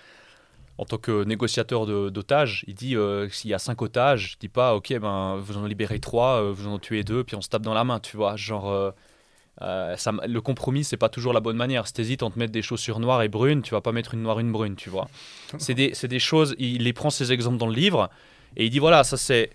En 0.79 0.85
tant 0.85 0.99
que 0.99 1.25
négociateur 1.25 1.87
d'otages, 1.87 2.65
il 2.69 2.75
dit 2.75 2.97
euh, 2.97 3.29
s'il 3.31 3.51
y 3.51 3.55
a 3.55 3.59
cinq 3.59 3.81
otages, 3.81 4.35
il 4.35 4.39
dit 4.41 4.49
pas 4.49 4.75
ok 4.75 4.99
ben 5.01 5.37
vous 5.37 5.57
en 5.57 5.65
libérez 5.65 6.01
trois, 6.01 6.43
euh, 6.43 6.53
vous 6.53 6.69
en 6.69 6.79
tuez 6.79 7.03
deux, 7.03 7.25
puis 7.25 7.35
on 7.35 7.41
se 7.41 7.49
tape 7.49 7.63
dans 7.63 7.73
la 7.73 7.83
main, 7.83 7.99
tu 7.99 8.17
vois. 8.19 8.37
Genre 8.37 8.71
euh, 8.71 8.91
le 9.63 10.39
compromis, 10.41 10.85
c'est 10.85 10.99
pas 10.99 11.09
toujours 11.09 11.33
la 11.33 11.41
bonne 11.41 11.57
manière. 11.57 11.87
Si 11.87 11.95
t'hésites 11.95 12.23
entre 12.23 12.37
mettre 12.39 12.53
des 12.53 12.61
chaussures 12.61 13.01
noires 13.01 13.23
et 13.23 13.29
brunes, 13.29 13.63
tu 13.63 13.71
vas 13.71 13.81
pas 13.81 13.93
mettre 13.93 14.13
une 14.13 14.23
noire 14.23 14.39
une 14.39 14.53
brune, 14.53 14.77
tu 14.77 14.91
vois. 14.91 15.09
C'est 15.59 15.73
des, 15.75 15.93
des 15.93 16.19
choses, 16.19 16.55
il 16.59 16.83
les 16.85 16.93
prend 16.93 17.09
ces 17.09 17.33
exemples 17.33 17.57
dans 17.57 17.69
le 17.69 17.75
livre 17.75 18.11
et 18.57 18.67
il 18.67 18.71
dit 18.71 18.79
voilà, 18.79 19.03
ça 19.03 19.17
c'est 19.17 19.51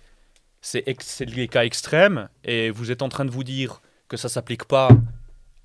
c'est 0.62 0.84
ex- 0.86 1.20
des 1.22 1.48
cas 1.48 1.64
extrêmes 1.64 2.28
et 2.44 2.70
vous 2.70 2.90
êtes 2.90 3.02
en 3.02 3.10
train 3.10 3.26
de 3.26 3.30
vous 3.30 3.44
dire 3.44 3.82
que 4.08 4.16
ça 4.16 4.30
s'applique 4.30 4.64
pas 4.64 4.88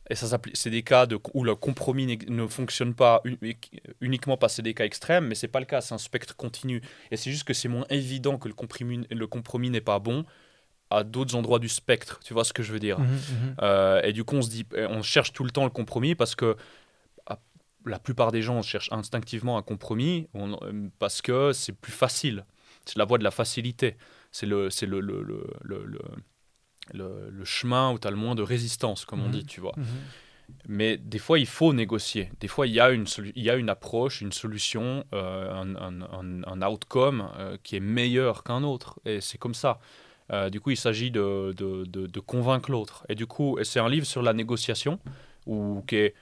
et 0.09 0.15
ça 0.15 0.39
c'est 0.53 0.69
des 0.69 0.83
cas 0.83 1.05
de, 1.05 1.19
où 1.33 1.43
le 1.43 1.55
compromis 1.55 2.17
ne 2.27 2.47
fonctionne 2.47 2.93
pas 2.93 3.21
uni- 3.25 3.57
uniquement 4.01 4.37
parce 4.37 4.53
que 4.53 4.55
c'est 4.57 4.61
des 4.63 4.73
cas 4.73 4.85
extrêmes, 4.85 5.27
mais 5.27 5.35
c'est 5.35 5.49
pas 5.49 5.59
le 5.59 5.65
cas, 5.65 5.81
c'est 5.81 5.93
un 5.93 5.97
spectre 5.97 6.35
continu. 6.35 6.81
Et 7.11 7.17
c'est 7.17 7.29
juste 7.29 7.43
que 7.43 7.53
c'est 7.53 7.67
moins 7.67 7.85
évident 7.89 8.37
que 8.37 8.47
le 8.47 8.53
compromis, 8.53 9.05
le 9.11 9.27
compromis 9.27 9.69
n'est 9.69 9.81
pas 9.81 9.99
bon 9.99 10.23
à 10.89 11.03
d'autres 11.03 11.35
endroits 11.35 11.59
du 11.59 11.67
spectre. 11.67 12.21
Tu 12.23 12.33
vois 12.33 12.45
ce 12.45 12.53
que 12.53 12.63
je 12.63 12.71
veux 12.71 12.79
dire? 12.79 12.99
Mhm, 12.99 13.05
mhm. 13.05 13.55
euh, 13.61 14.01
et 14.01 14.13
du 14.13 14.23
coup, 14.23 14.37
on 14.37 14.41
se 14.41 14.49
dit, 14.49 14.65
on 14.77 15.01
cherche 15.03 15.33
tout 15.33 15.43
le 15.43 15.51
temps 15.51 15.65
le 15.65 15.69
compromis 15.71 16.15
parce 16.15 16.35
que 16.35 16.55
ah, 17.25 17.37
la 17.85 17.99
plupart 17.99 18.31
des 18.31 18.41
gens 18.41 18.61
cherchent 18.61 18.91
instinctivement 18.93 19.57
un 19.57 19.61
compromis 19.61 20.29
on- 20.33 20.53
euh, 20.63 20.87
parce 20.99 21.21
que 21.21 21.51
c'est 21.51 21.73
plus 21.73 21.91
facile. 21.91 22.45
C'est 22.85 22.97
la 22.97 23.03
voie 23.03 23.17
de 23.17 23.25
la 23.25 23.31
facilité. 23.31 23.97
C'est 24.37 24.45
le, 24.45 24.69
c'est 24.69 24.85
le, 24.85 24.99
le, 24.99 25.23
le, 25.23 25.47
le, 26.93 27.43
chemin 27.43 27.91
où 27.91 27.97
tu 27.97 28.07
as 28.07 28.11
le 28.11 28.17
moins 28.17 28.35
de 28.35 28.43
résistance, 28.43 29.03
comme 29.03 29.21
on 29.23 29.29
Mhm. 29.29 29.31
dit, 29.31 29.45
tu 29.45 29.61
vois. 29.61 29.73
Mhm. 29.77 29.85
Mais 30.67 30.97
des 30.97 31.17
fois, 31.17 31.39
il 31.39 31.47
faut 31.47 31.73
négocier. 31.73 32.29
Des 32.39 32.47
fois, 32.47 32.67
il 32.67 32.73
y 32.73 32.79
a 32.79 32.91
une, 32.91 33.05
il 33.35 33.43
y 33.43 33.49
a 33.49 33.55
une 33.55 33.69
approche, 33.69 34.21
une 34.21 34.31
solution, 34.31 35.03
euh, 35.13 35.51
un, 35.51 35.75
un, 35.75 36.01
un- 36.01 36.43
un 36.43 36.61
outcome 36.61 37.29
euh, 37.39 37.57
qui 37.63 37.75
est 37.77 37.81
meilleur 37.81 38.43
qu'un 38.43 38.63
autre. 38.63 38.99
Et 39.05 39.21
c'est 39.21 39.39
comme 39.39 39.55
ça. 39.55 39.79
Euh, 40.31 40.49
du 40.51 40.59
coup, 40.61 40.69
il 40.69 40.77
s'agit 40.77 41.09
de, 41.09 41.53
de, 41.57 41.85
de- 41.85 42.05
de 42.05 42.19
convaincre 42.19 42.69
l'autre. 42.71 43.05
Et 43.09 43.15
du 43.15 43.25
coup, 43.25 43.57
c'est 43.63 43.79
un 43.79 43.89
livre 43.89 44.05
sur 44.05 44.21
la 44.21 44.33
négociation, 44.33 44.99
ou 45.47 45.83
qui 45.87 45.95
est 45.95 46.13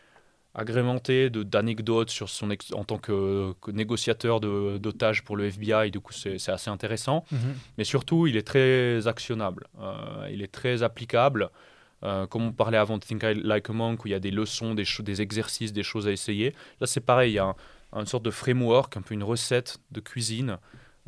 agrémenté 0.55 1.29
d'anecdotes 1.29 2.09
sur 2.09 2.29
son 2.29 2.49
ex- 2.49 2.73
en 2.73 2.83
tant 2.83 2.97
que, 2.97 3.53
que 3.61 3.71
négociateur 3.71 4.39
d'otages 4.39 5.23
pour 5.23 5.35
le 5.37 5.45
FBI. 5.51 5.91
Du 5.91 5.99
coup, 5.99 6.13
c'est 6.13 6.49
assez 6.49 6.69
intéressant 6.69 7.25
Mhm. 7.31 7.39
mais 7.77 7.83
surtout 7.83 8.25
il 8.27 8.37
est 8.37 8.47
très 8.47 9.05
actionnable, 9.07 9.67
Euh, 9.79 10.29
il 10.31 10.41
est 10.41 10.51
très 10.51 10.81
applicable. 10.83 11.49
Euh, 12.03 12.27
comme 12.27 12.43
on 12.47 12.51
parlait 12.51 12.77
avant 12.77 12.97
de 12.97 13.03
Think 13.03 13.23
Like 13.23 13.69
a 13.69 13.73
Monk, 13.73 14.03
où 14.03 14.07
il 14.07 14.11
y 14.11 14.15
a 14.15 14.19
des 14.19 14.29
leçons, 14.31 14.75
des, 14.75 14.83
des 14.99 15.21
exercices, 15.21 15.73
des 15.73 15.81
choses 15.81 16.07
à 16.07 16.11
essayer. 16.11 16.53
Là, 16.79 16.87
c'est 16.87 16.99
pareil, 16.99 17.31
il 17.31 17.35
y 17.35 17.39
a 17.39 17.45
un- 17.45 17.99
une 17.99 18.05
sorte 18.05 18.23
de 18.25 18.31
framework, 18.31 18.95
un 18.97 19.01
peu 19.01 19.13
une 19.13 19.23
recette 19.23 19.77
de 19.91 20.01
cuisine, 20.01 20.57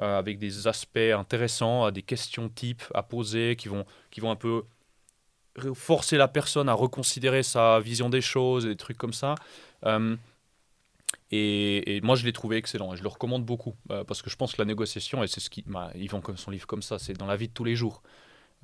euh, 0.02 0.18
avec 0.18 0.40
des 0.40 0.66
aspects 0.68 0.98
intéressants, 0.98 1.92
des 1.92 2.02
questions 2.04 2.50
types 2.50 2.84
à 2.96 3.04
poser, 3.04 3.56
qui 3.58 3.68
vont, 3.68 3.86
qui 4.12 4.22
vont 4.22 4.32
un 4.32 4.36
peu 4.38 4.64
forcer 5.74 6.18
la 6.18 6.28
personne 6.28 6.70
à 6.70 6.74
reconsidérer 6.74 7.44
sa 7.44 7.80
vision 7.80 8.10
des 8.10 8.22
choses, 8.22 8.66
et 8.66 8.70
des 8.70 8.76
trucs 8.76 8.98
comme 8.98 9.14
ça. 9.14 9.36
Euh, 9.86 10.16
et, 11.32 11.98
et 11.98 12.02
moi, 12.02 12.16
je 12.16 12.26
l'ai 12.26 12.34
trouvé 12.34 12.58
excellent 12.58 12.94
et 12.94 12.98
je 12.98 13.04
le 13.04 13.10
recommande 13.10 13.46
beaucoup 13.46 13.76
euh, 13.92 14.04
parce 14.04 14.22
que 14.22 14.30
je 14.30 14.36
pense 14.36 14.54
que 14.54 14.62
la 14.62 14.66
négociation, 14.66 15.24
et 15.24 15.28
c'est 15.28 15.40
ce 15.40 15.50
qui. 15.50 15.64
bah, 15.68 15.92
ils 15.96 16.10
vend 16.10 16.22
comme 16.22 16.38
son 16.38 16.52
livre 16.52 16.68
comme 16.68 16.82
ça, 16.82 17.00
c'est 17.00 17.14
dans 17.14 17.26
la 17.26 17.36
vie 17.36 17.48
de 17.48 17.54
tous 17.54 17.64
les 17.64 17.76
jours. 17.76 18.02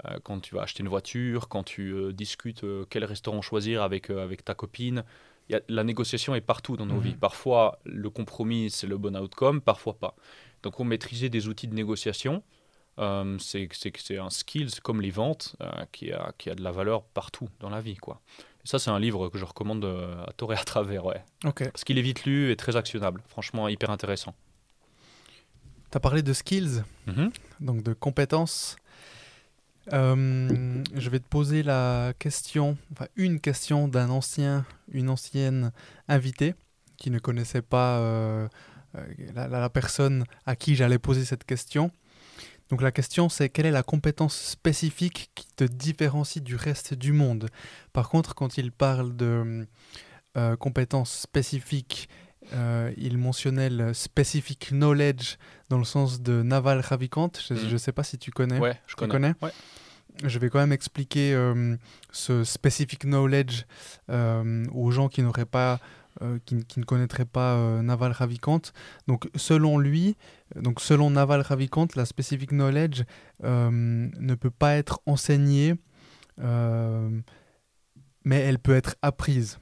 Euh, 0.06 0.18
quand 0.24 0.40
tu 0.40 0.56
vas 0.56 0.64
acheter 0.64 0.82
une 0.82 0.90
voiture, 0.90 1.50
quand 1.50 1.64
tu 1.64 1.94
euh, 1.94 2.14
discutes 2.14 2.66
quel 2.90 3.06
restaurant 3.06 3.42
choisir 3.42 3.84
avec, 3.84 4.10
avec 4.10 4.44
ta 4.44 4.56
copine, 4.56 5.04
il 5.50 5.54
y 5.54 5.56
a- 5.56 5.62
la 5.68 5.84
négociation 5.84 6.36
est 6.36 6.42
partout 6.42 6.78
dans 6.78 6.86
nos 6.86 6.96
Mhm. 6.96 7.02
vies. 7.02 7.16
Parfois, 7.16 7.80
le 7.86 8.10
compromis, 8.10 8.72
c'est 8.72 8.88
le 8.88 8.98
bon 8.98 9.16
outcome, 9.16 9.62
parfois 9.62 9.94
pas. 10.00 10.16
Donc, 10.64 10.80
on 10.80 10.86
maîtriser 10.86 11.30
des 11.30 11.48
outils 11.48 11.68
de 11.68 11.76
négociation, 11.76 12.44
euh, 13.00 13.38
c'est 13.40 13.70
un 14.18 14.30
skill, 14.30 14.70
c'est 14.70 14.82
comme 14.82 15.02
les 15.02 15.12
ventes, 15.12 15.56
euh, 15.62 15.70
qui, 15.92 16.12
a, 16.12 16.32
qui 16.38 16.50
a 16.50 16.56
de 16.56 16.62
la 16.64 16.72
valeur 16.72 17.04
partout 17.04 17.50
dans 17.60 17.70
la 17.70 17.82
vie. 17.82 17.96
Quoi. 17.98 18.22
Et 18.64 18.68
ça, 18.68 18.80
c'est 18.80 18.92
un 18.92 19.00
livre 19.00 19.30
que 19.30 19.38
je 19.38 19.46
recommande 19.46 19.84
euh, 19.86 20.24
à 20.26 20.32
tort 20.34 20.54
et 20.54 20.58
à 20.58 20.64
travers, 20.64 21.06
ouais. 21.06 21.24
Ok. 21.46 21.70
Parce 21.72 21.84
qu'il 21.84 21.98
est 21.98 22.02
vite 22.04 22.26
lu 22.26 22.52
et 22.52 22.56
très 22.56 22.76
actionnable. 22.76 23.22
Franchement, 23.28 23.68
hyper 23.68 23.90
intéressant. 23.90 24.34
Tu 25.92 25.98
as 25.98 26.00
parlé 26.00 26.22
de 26.24 26.34
skills, 26.34 26.84
Mhm. 27.08 27.32
donc 27.60 27.84
de 27.84 27.94
compétences. 27.94 28.78
Euh, 29.92 30.82
je 30.96 31.10
vais 31.10 31.20
te 31.20 31.28
poser 31.28 31.62
la 31.62 32.14
question, 32.18 32.78
enfin 32.94 33.08
une 33.18 33.42
question 33.42 33.90
d'un 33.90 34.10
ancien, 34.10 34.66
une 34.92 35.10
ancienne 35.10 35.74
invitée 36.08 36.56
qui 36.96 37.12
ne 37.12 37.20
connaissait 37.20 37.62
pas 37.62 38.00
la, 39.34 39.48
la- 39.50 39.60
la 39.60 39.70
personne 39.70 40.24
à 40.46 40.56
qui 40.56 40.76
j'allais 40.76 41.00
poser 41.00 41.26
cette 41.26 41.44
question. 41.44 41.92
Donc 42.70 42.82
la 42.82 42.92
question 42.92 43.30
c'est 43.30 43.50
quelle 43.50 43.66
est 43.66 43.72
la 43.72 43.84
compétence 43.84 44.36
spécifique 44.36 45.32
qui 45.36 45.48
te 45.56 45.64
différencie 45.64 46.44
du 46.44 46.56
reste 46.56 46.94
du 46.94 47.14
monde? 47.14 47.50
Par 47.92 48.10
contre, 48.10 48.34
quand 48.36 48.58
il 48.58 48.72
parle 48.72 49.16
de 49.16 49.68
euh, 50.38 50.56
compétences 50.56 51.12
spécifiques, 51.20 52.10
euh, 52.54 52.92
il 52.98 53.18
mentionnait 53.18 53.70
le 53.70 53.94
specific 53.94 54.70
knowledge 54.72 55.38
dans 55.70 55.78
le 55.78 55.84
sens 55.86 56.22
de 56.22 56.42
Naval 56.42 56.80
Ravikant. 56.82 57.32
Je 57.48 57.54
ne 57.54 57.60
Mhm. 57.72 57.78
sais 57.78 57.92
pas 57.92 58.04
si 58.04 58.18
tu 58.18 58.32
connais. 58.32 58.60
Ouais, 58.60 58.80
je 58.88 58.96
connais. 58.96 59.12
connais? 59.12 59.34
Ouais. 59.42 59.52
Je 60.24 60.38
vais 60.40 60.50
quand 60.50 60.60
même 60.60 60.74
expliquer 60.74 61.34
euh, 61.34 61.76
ce 62.12 62.44
specific 62.44 63.04
knowledge 63.06 63.64
euh, 64.10 64.66
aux 64.74 64.92
gens 64.92 65.08
qui 65.10 65.22
n'auraient 65.24 65.46
pas, 65.46 65.80
euh, 66.22 66.38
qui, 66.46 66.56
ne 66.56 66.84
connaîtraient 66.84 67.26
pas 67.26 67.56
euh, 67.56 67.82
Naval 67.82 68.12
Ravikant. 68.12 68.62
Donc, 69.08 69.28
selon 69.36 69.80
lui, 69.80 70.16
donc 70.56 70.80
selon 70.80 71.10
Naval 71.10 71.42
Ravikant, 71.42 71.88
la 71.96 72.06
specific 72.06 72.52
knowledge 72.52 73.04
euh, 73.44 73.72
ne 73.72 74.36
peut 74.36 74.52
pas 74.52 74.76
être 74.76 75.02
enseignée, 75.08 75.74
mais 76.38 77.24
elle 78.26 78.60
peut 78.60 78.76
être 78.76 78.96
apprise. 79.02 79.58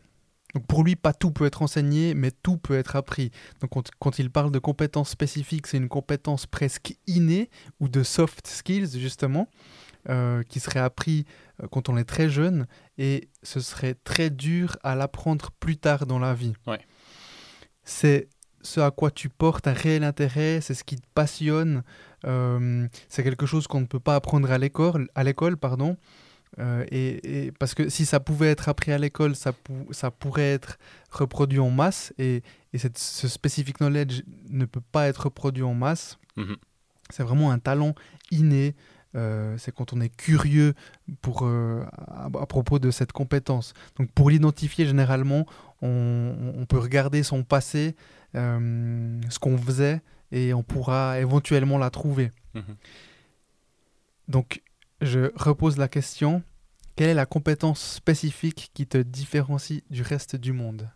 Donc 0.53 0.67
pour 0.67 0.83
lui, 0.83 0.97
pas 0.97 1.13
tout 1.13 1.31
peut 1.31 1.45
être 1.45 1.61
enseigné, 1.61 2.13
mais 2.13 2.31
tout 2.31 2.57
peut 2.57 2.77
être 2.77 2.97
appris. 2.97 3.31
Donc 3.61 3.71
quand, 3.99 4.19
il 4.19 4.29
parle 4.29 4.51
de 4.51 4.59
compétences 4.59 5.09
spécifiques, 5.09 5.67
c'est 5.67 5.77
une 5.77 5.87
compétence 5.87 6.47
presque 6.47 6.97
innée 7.07 7.49
ou 7.79 7.87
de 7.87 8.03
soft 8.03 8.45
skills 8.45 8.99
justement. 8.99 9.47
qui 10.49 10.59
serait 10.59 10.81
appris 10.81 11.25
quand 11.71 11.87
on 11.87 11.95
est 11.95 12.03
très 12.03 12.29
jeune 12.29 12.67
et 13.03 13.29
ce 13.41 13.59
serait 13.59 13.95
très 14.03 14.29
dur 14.29 14.77
à 14.83 14.93
l'apprendre 14.95 15.49
plus 15.59 15.77
tard 15.77 16.05
dans 16.05 16.19
la 16.19 16.33
vie. 16.33 16.53
Ouais. 16.67 16.79
C'est 17.83 18.27
ce 18.61 18.79
à 18.79 18.91
quoi 18.91 19.09
tu 19.09 19.27
portes 19.29 19.67
un 19.67 19.73
réel 19.73 20.03
intérêt, 20.03 20.61
c'est 20.61 20.75
ce 20.75 20.83
qui 20.83 20.95
te 20.97 21.07
passionne, 21.15 21.83
euh, 22.25 22.87
c'est 23.09 23.23
quelque 23.23 23.47
chose 23.47 23.65
qu'on 23.67 23.81
ne 23.81 23.87
peut 23.87 23.99
pas 23.99 24.15
apprendre 24.15 24.51
à 24.51 24.57
l'école, 24.59 25.09
à 25.15 25.23
l'école 25.23 25.57
pardon. 25.57 25.97
Euh, 26.59 26.85
et, 26.91 27.45
et 27.47 27.51
parce 27.53 27.73
que 27.73 27.87
si 27.89 28.05
ça 28.05 28.19
pouvait 28.19 28.49
être 28.51 28.67
appris 28.69 28.91
à 28.91 28.97
l'école, 28.97 29.35
ça, 29.35 29.53
pou- 29.53 29.87
ça 29.91 30.11
pourrait 30.11 30.51
être 30.51 30.77
reproduit 31.09 31.59
en 31.59 31.71
masse 31.71 32.13
et, 32.19 32.43
et 32.73 32.77
cette- 32.77 32.97
ce 32.99 33.27
specific 33.29 33.77
knowledge 33.77 34.21
ne 34.49 34.65
peut 34.65 34.81
pas 34.91 35.07
être 35.07 35.23
reproduit 35.25 35.63
en 35.63 35.73
masse. 35.73 36.19
Mhm. 36.35 36.57
C'est 37.09 37.23
vraiment 37.23 37.51
un 37.51 37.59
talent 37.59 37.95
inné. 38.31 38.75
Euh, 39.15 39.57
c'est 39.57 39.73
quand 39.73 39.93
on 39.93 40.01
est 40.01 40.15
curieux 40.15 40.73
pour, 41.21 41.45
euh, 41.45 41.83
à, 42.07 42.25
à 42.25 42.45
propos 42.45 42.79
de 42.79 42.91
cette 42.91 43.11
compétence. 43.11 43.73
Donc 43.97 44.11
pour 44.11 44.29
l'identifier, 44.29 44.85
généralement, 44.85 45.45
on, 45.81 46.53
on 46.57 46.65
peut 46.65 46.77
regarder 46.77 47.23
son 47.23 47.43
passé, 47.43 47.95
euh, 48.35 49.19
ce 49.29 49.39
qu'on 49.39 49.57
faisait, 49.57 50.01
et 50.31 50.53
on 50.53 50.63
pourra 50.63 51.19
éventuellement 51.19 51.77
la 51.77 51.89
trouver. 51.89 52.31
Mhm. 52.53 52.75
Donc 54.27 54.61
je 55.01 55.31
repose 55.35 55.77
la 55.77 55.87
question, 55.87 56.43
quelle 56.95 57.09
est 57.09 57.13
la 57.13 57.25
compétence 57.25 57.81
spécifique 57.81 58.71
qui 58.73 58.85
te 58.87 58.97
différencie 58.97 59.81
du 59.89 60.03
reste 60.03 60.35
du 60.35 60.53
monde? 60.53 60.89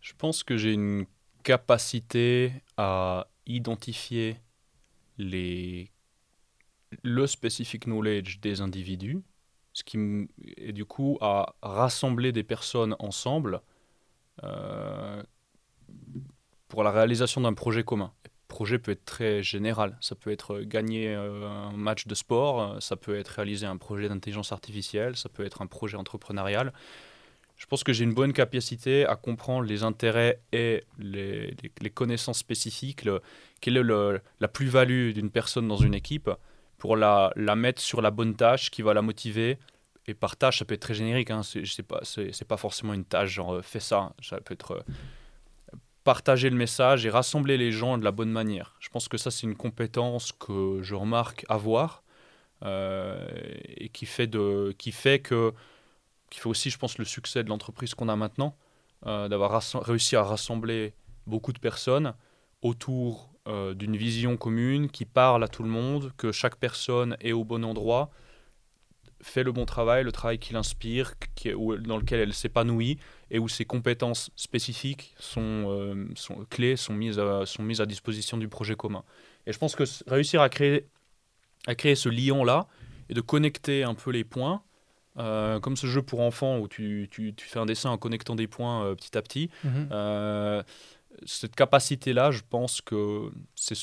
Je 0.00 0.14
pense 0.16 0.42
que 0.42 0.56
j'ai 0.56 0.72
une 0.72 1.04
capacité 1.42 2.52
à 2.76 3.28
identifier 3.46 4.38
les... 5.18 5.90
le 7.02 7.26
specific 7.26 7.84
knowledge 7.84 8.40
des 8.40 8.60
individus, 8.60 9.20
ce 9.72 9.84
qui 9.84 9.98
et 10.56 10.72
du 10.72 10.84
coup 10.84 11.18
à 11.20 11.54
rassembler 11.62 12.32
des 12.32 12.42
personnes 12.42 12.96
ensemble 12.98 13.60
euh, 14.44 15.22
pour 16.68 16.82
la 16.82 16.90
réalisation 16.90 17.40
d'un 17.40 17.54
projet 17.54 17.82
commun. 17.82 18.12
Le 18.24 18.30
projet 18.48 18.78
peut 18.78 18.92
être 18.92 19.04
très 19.04 19.42
général, 19.42 19.96
ça 20.00 20.14
peut 20.14 20.30
être 20.30 20.60
gagner 20.60 21.14
euh, 21.14 21.46
un 21.46 21.72
match 21.72 22.06
de 22.06 22.14
sport, 22.14 22.82
ça 22.82 22.96
peut 22.96 23.18
être 23.18 23.28
réaliser 23.28 23.66
un 23.66 23.76
projet 23.76 24.08
d'intelligence 24.08 24.52
artificielle, 24.52 25.16
ça 25.16 25.28
peut 25.28 25.44
être 25.44 25.62
un 25.62 25.66
projet 25.66 25.96
entrepreneurial. 25.96 26.72
Je 27.56 27.66
pense 27.66 27.82
que 27.82 27.92
j'ai 27.92 28.04
une 28.04 28.14
bonne 28.14 28.32
capacité 28.32 29.04
à 29.04 29.16
comprendre 29.16 29.66
les 29.66 29.82
intérêts 29.82 30.40
et 30.52 30.84
les, 30.98 31.56
connaissances 31.92 32.38
spécifiques, 32.38 33.04
le- 33.04 33.20
quelle 33.60 33.76
est 33.76 34.20
la 34.40 34.48
plus-value 34.48 35.12
d'une 35.12 35.30
personne 35.30 35.66
dans 35.66 35.76
une 35.76 35.94
équipe 35.94 36.30
pour 36.78 36.96
la, 36.96 37.32
la 37.36 37.56
mettre 37.56 37.82
sur 37.82 38.00
la 38.00 38.10
bonne 38.10 38.34
tâche 38.34 38.70
qui 38.70 38.82
va 38.82 38.94
la 38.94 39.02
motiver. 39.02 39.58
Et 40.06 40.14
par 40.14 40.36
tâche, 40.36 40.60
ça 40.60 40.64
peut 40.64 40.74
être 40.74 40.80
très 40.80 40.94
générique, 40.94 41.30
hein, 41.30 41.42
c'est 41.42 41.82
pas, 41.82 42.00
pas 42.48 42.56
forcément 42.56 42.94
une 42.94 43.04
tâche 43.04 43.30
genre 43.30 43.56
euh, 43.56 43.62
fais 43.62 43.80
ça, 43.80 44.14
ça 44.22 44.40
peut 44.40 44.54
être 44.54 44.70
euh, 44.72 45.76
partager 46.02 46.48
le 46.48 46.56
message 46.56 47.04
et 47.04 47.10
rassembler 47.10 47.58
les 47.58 47.72
gens 47.72 47.98
de 47.98 48.04
la 48.04 48.10
bonne 48.10 48.30
manière. 48.30 48.74
Je 48.80 48.88
pense 48.88 49.08
que 49.08 49.18
ça, 49.18 49.30
c'est 49.30 49.46
une 49.46 49.56
compétence 49.56 50.32
que 50.32 50.78
je 50.80 50.94
remarque 50.94 51.44
avoir 51.50 52.04
euh, 52.64 53.28
et 53.66 53.90
qui 53.90 54.06
fait, 54.06 54.26
de, 54.26 54.74
qui 54.78 54.92
fait 54.92 55.18
que 55.18 55.52
qui 56.30 56.40
fait 56.40 56.48
aussi, 56.48 56.70
je 56.70 56.78
pense, 56.78 56.98
le 56.98 57.06
succès 57.06 57.42
de 57.42 57.48
l'entreprise 57.48 57.94
qu'on 57.94 58.10
a 58.10 58.16
maintenant, 58.16 58.54
d'avoir 59.02 59.62
réussi 59.76 60.14
à 60.14 60.22
rassembler 60.22 60.92
beaucoup 61.26 61.54
de 61.54 61.58
personnes 61.58 62.12
autour 62.60 63.30
euh, 63.48 63.74
d'une 63.74 63.96
vision 63.96 64.36
commune 64.36 64.88
qui 64.90 65.04
parle 65.04 65.42
à 65.42 65.48
tout 65.48 65.62
le 65.62 65.68
monde, 65.70 66.12
que 66.16 66.30
chaque 66.32 66.56
personne 66.56 67.16
est 67.20 67.32
au 67.32 67.44
bon 67.44 67.64
endroit, 67.64 68.10
fait 69.20 69.42
le 69.42 69.50
bon 69.50 69.64
travail, 69.66 70.04
le 70.04 70.12
travail 70.12 70.38
qui 70.38 70.52
l'inspire, 70.52 71.14
qui 71.34 71.48
est- 71.48 71.54
où- 71.54 71.76
dans 71.76 71.96
lequel 71.96 72.20
elle 72.20 72.32
s'épanouit 72.32 72.98
et 73.30 73.38
où 73.40 73.48
ses 73.48 73.64
compétences 73.64 74.30
spécifiques 74.36 75.14
sont, 75.18 75.40
euh, 75.68 76.06
sont 76.14 76.44
clés, 76.50 76.76
sont 76.76 76.94
mises, 76.94 77.18
à, 77.18 77.44
sont 77.44 77.62
mises 77.64 77.80
à 77.80 77.86
disposition 77.86 78.36
du 78.38 78.46
projet 78.48 78.76
commun. 78.76 79.02
Et 79.46 79.52
je 79.52 79.58
pense 79.58 79.74
que 79.74 79.82
réussir 80.08 80.40
à 80.40 80.48
créer, 80.48 80.86
à 81.66 81.74
créer 81.74 81.96
ce 81.96 82.08
lien-là 82.08 82.68
et 83.08 83.14
de 83.14 83.20
connecter 83.20 83.82
un 83.82 83.94
peu 83.94 84.10
les 84.12 84.22
points, 84.24 84.62
euh, 85.16 85.58
comme 85.58 85.76
ce 85.76 85.88
jeu 85.88 86.00
pour 86.02 86.20
enfants 86.20 86.58
où 86.60 86.68
tu, 86.68 87.08
tu- 87.10 87.34
tu 87.34 87.48
fais 87.48 87.58
un 87.58 87.66
dessin 87.66 87.90
en 87.90 87.98
connectant 87.98 88.36
des 88.36 88.46
points 88.46 88.84
euh, 88.84 88.94
petit 88.94 89.18
à 89.18 89.22
petit, 89.22 89.50
euh, 89.90 90.62
cette 91.26 91.54
capacité-là, 91.56 92.30
je 92.30 92.42
pense 92.48 92.80
que 92.80 93.30
c'est 93.54 93.76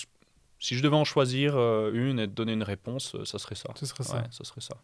si 0.57 0.75
je 0.75 0.81
devais 0.81 0.95
en 0.95 1.03
choisir 1.03 1.55
euh, 1.57 1.91
une 1.93 2.17
et 2.19 2.27
te 2.27 2.31
donner 2.33 2.53
une 2.53 2.63
réponse, 2.63 3.13
euh, 3.15 3.25
ça 3.25 3.37
serait 3.37 3.55
ça. 3.55 3.69
Ce 3.75 3.85
serait 3.85 4.03
ça. 4.05 4.17
Ouais, 4.17 4.23
ça 4.31 4.43
serait 4.45 4.61
ça. 4.61 4.75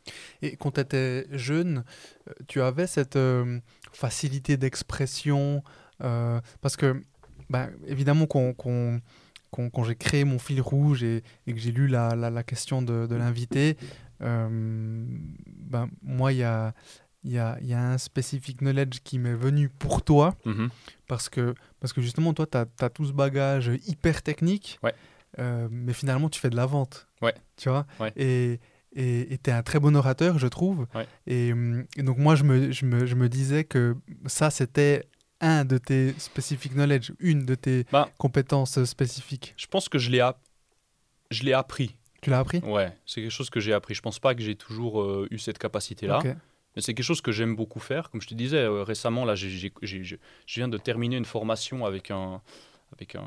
Et 0.41 0.55
quand 0.57 0.71
tu 0.71 0.81
étais 0.81 1.25
jeune, 1.31 1.83
euh, 2.27 2.33
tu 2.47 2.61
avais 2.61 2.87
cette 2.87 3.15
euh, 3.15 3.59
facilité 3.93 4.57
d'expression 4.57 5.63
euh, 6.03 6.39
Parce 6.59 6.75
que, 6.75 7.01
bah, 7.49 7.69
évidemment, 7.87 8.25
qu'on- 8.27 8.53
quand 8.53 9.83
j'ai 9.83 9.95
créé 9.95 10.23
mon 10.23 10.39
fil 10.39 10.61
rouge 10.61 11.03
et, 11.03 11.23
et 11.47 11.53
que 11.53 11.59
j'ai 11.59 11.71
lu 11.71 11.87
la, 11.87 12.15
la- 12.15 12.29
la 12.29 12.43
question 12.43 12.81
de, 12.81 13.07
de 13.07 13.15
l'invité, 13.15 13.77
euh, 14.21 14.47
ben, 15.47 15.89
moi, 16.01 16.31
il 16.33 16.39
y 16.39 16.43
a, 16.43 16.73
il 17.23 17.31
y, 17.33 17.37
a, 17.37 17.57
il 17.61 17.67
y 17.67 17.73
a 17.73 17.81
un 17.91 17.97
specific 17.97 18.59
knowledge 18.61 18.99
qui 19.03 19.19
m'est 19.19 19.35
venu 19.35 19.69
pour 19.69 20.01
toi. 20.03 20.35
Mhm. 20.45 20.69
Parce 21.07 21.29
que, 21.29 21.53
parce 21.79 21.93
que 21.93 22.01
justement, 22.01 22.33
toi, 22.33 22.45
tu 22.47 22.57
as, 22.57 22.89
tout 22.89 23.05
ce 23.05 23.11
bagage 23.13 23.71
hyper 23.85 24.23
technique, 24.23 24.79
Ouais. 24.83 24.93
euh, 25.39 25.67
mais 25.71 25.93
finalement, 25.93 26.29
tu 26.29 26.39
fais 26.39 26.49
de 26.49 26.55
la 26.55 26.65
vente. 26.65 27.07
Ouais. 27.21 27.35
Tu 27.57 27.69
vois? 27.69 27.85
Ouais. 27.99 28.11
Et 28.17 28.59
tu 28.95 29.49
es 29.49 29.53
un 29.53 29.63
très 29.63 29.79
bon 29.79 29.95
orateur, 29.95 30.37
je 30.39 30.47
trouve. 30.47 30.87
Ouais. 30.95 31.07
Et, 31.27 31.53
hum, 31.53 31.85
et 31.95 32.03
donc, 32.03 32.17
moi, 32.17 32.35
je 32.35 32.43
me, 32.43 32.71
je, 32.71 32.85
me, 32.85 33.05
je 33.05 33.15
me 33.15 33.29
disais 33.29 33.63
que 33.63 33.95
ça, 34.25 34.49
c'était 34.49 35.05
un 35.39 35.63
de 35.65 35.77
tes 35.77 36.13
specific 36.17 36.73
knowledge, 36.73 37.11
une 37.19 37.45
de 37.45 37.55
tes 37.55 37.85
Bah. 37.91 38.09
compétences 38.17 38.83
spécifiques. 38.83 39.53
Je 39.57 39.65
pense 39.67 39.89
que 39.89 39.97
je 39.97 40.09
l'ai 40.11 40.19
app- 40.19 40.41
je 41.31 41.43
l'ai 41.43 41.53
appris. 41.53 41.95
Tu 42.21 42.29
l'as 42.29 42.39
appris? 42.39 42.59
Ouais, 42.59 42.95
c'est 43.05 43.21
quelque 43.21 43.31
chose 43.31 43.49
que 43.49 43.59
j'ai 43.59 43.73
appris. 43.73 43.95
Je 43.95 44.01
pense 44.01 44.19
pas 44.19 44.35
que 44.35 44.41
j'ai 44.43 44.55
toujours 44.55 45.01
euh, 45.01 45.27
eu 45.31 45.39
cette 45.39 45.57
capacité-là. 45.57 46.19
Ok. 46.19 46.35
Mais 46.75 46.81
c'est 46.81 46.93
quelque 46.93 47.05
chose 47.05 47.21
que 47.21 47.31
j'aime 47.31 47.55
beaucoup 47.55 47.79
faire. 47.79 48.09
Comme 48.09 48.21
je 48.21 48.27
te 48.27 48.33
disais 48.33 48.57
euh, 48.59 48.83
récemment, 48.83 49.25
là, 49.25 49.35
je 49.35 50.15
viens 50.55 50.67
de 50.67 50.77
terminer 50.77 51.17
une 51.17 51.25
formation 51.25 51.85
avec 51.85 52.11
un, 52.11 52.41
avec 52.93 53.15
un, 53.15 53.25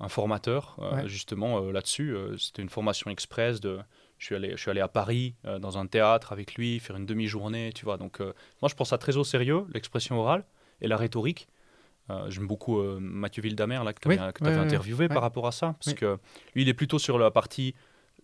un 0.00 0.08
formateur, 0.08 0.76
euh, 0.80 1.06
justement, 1.08 1.60
euh, 1.60 1.72
là-dessus. 1.72 2.14
C'était 2.38 2.62
une 2.62 2.68
formation 2.68 3.10
express. 3.10 3.60
De, 3.60 3.80
je, 4.18 4.26
suis 4.26 4.34
allé, 4.34 4.52
je 4.52 4.56
suis 4.56 4.70
allé 4.70 4.80
à 4.80 4.88
Paris, 4.88 5.34
dans 5.60 5.78
un 5.78 5.86
théâtre 5.86 6.32
avec 6.32 6.54
lui, 6.54 6.78
faire 6.78 6.96
une 6.96 7.06
demi-journée, 7.06 7.72
tu 7.74 7.84
vois. 7.84 7.96
Donc, 7.96 8.20
moi, 8.20 8.68
je 8.68 8.74
pense 8.74 8.90
ça 8.90 8.98
très 8.98 9.16
au 9.16 9.24
sérieux, 9.24 9.66
l'expression 9.74 10.18
orale 10.18 10.44
et 10.80 10.88
la 10.88 10.96
rhétorique. 10.96 11.48
J'aime 12.28 12.46
beaucoup 12.46 12.80
Mathieu 13.00 13.42
Vildamer, 13.42 13.80
là, 13.84 13.92
que 13.92 14.00
tu 14.00 14.08
avais, 14.08 14.18
ouais, 14.18 14.56
interviewé 14.56 15.04
ouais. 15.04 15.08
par 15.08 15.20
rapport 15.22 15.46
à 15.46 15.52
ça. 15.52 15.74
Parce 15.78 15.88
Oui. 15.88 15.94
que 15.94 16.18
lui, 16.54 16.62
il 16.62 16.68
est 16.68 16.74
plutôt 16.74 16.98
sur 16.98 17.18
la 17.18 17.30
partie 17.30 17.74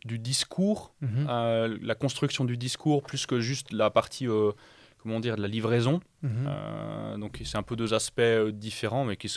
du 0.04 0.18
discours 0.18 0.94
Mhm. 1.00 1.26
euh, 1.28 1.78
la 1.80 1.94
construction 1.94 2.44
du 2.44 2.56
discours 2.56 3.02
plus 3.02 3.26
que 3.26 3.40
juste 3.40 3.72
la 3.72 3.90
partie 3.90 4.28
euh, 4.28 4.52
comment 4.98 5.20
dire 5.20 5.36
de 5.36 5.42
la 5.42 5.48
livraison 5.48 6.00
Mhm. 6.22 6.44
Euh, 6.46 7.16
donc 7.18 7.40
c'est 7.44 7.56
un 7.58 7.62
peu 7.62 7.76
deux 7.76 7.94
aspects 7.94 8.20
différents 8.52 9.04
mais 9.04 9.16
qui, 9.16 9.28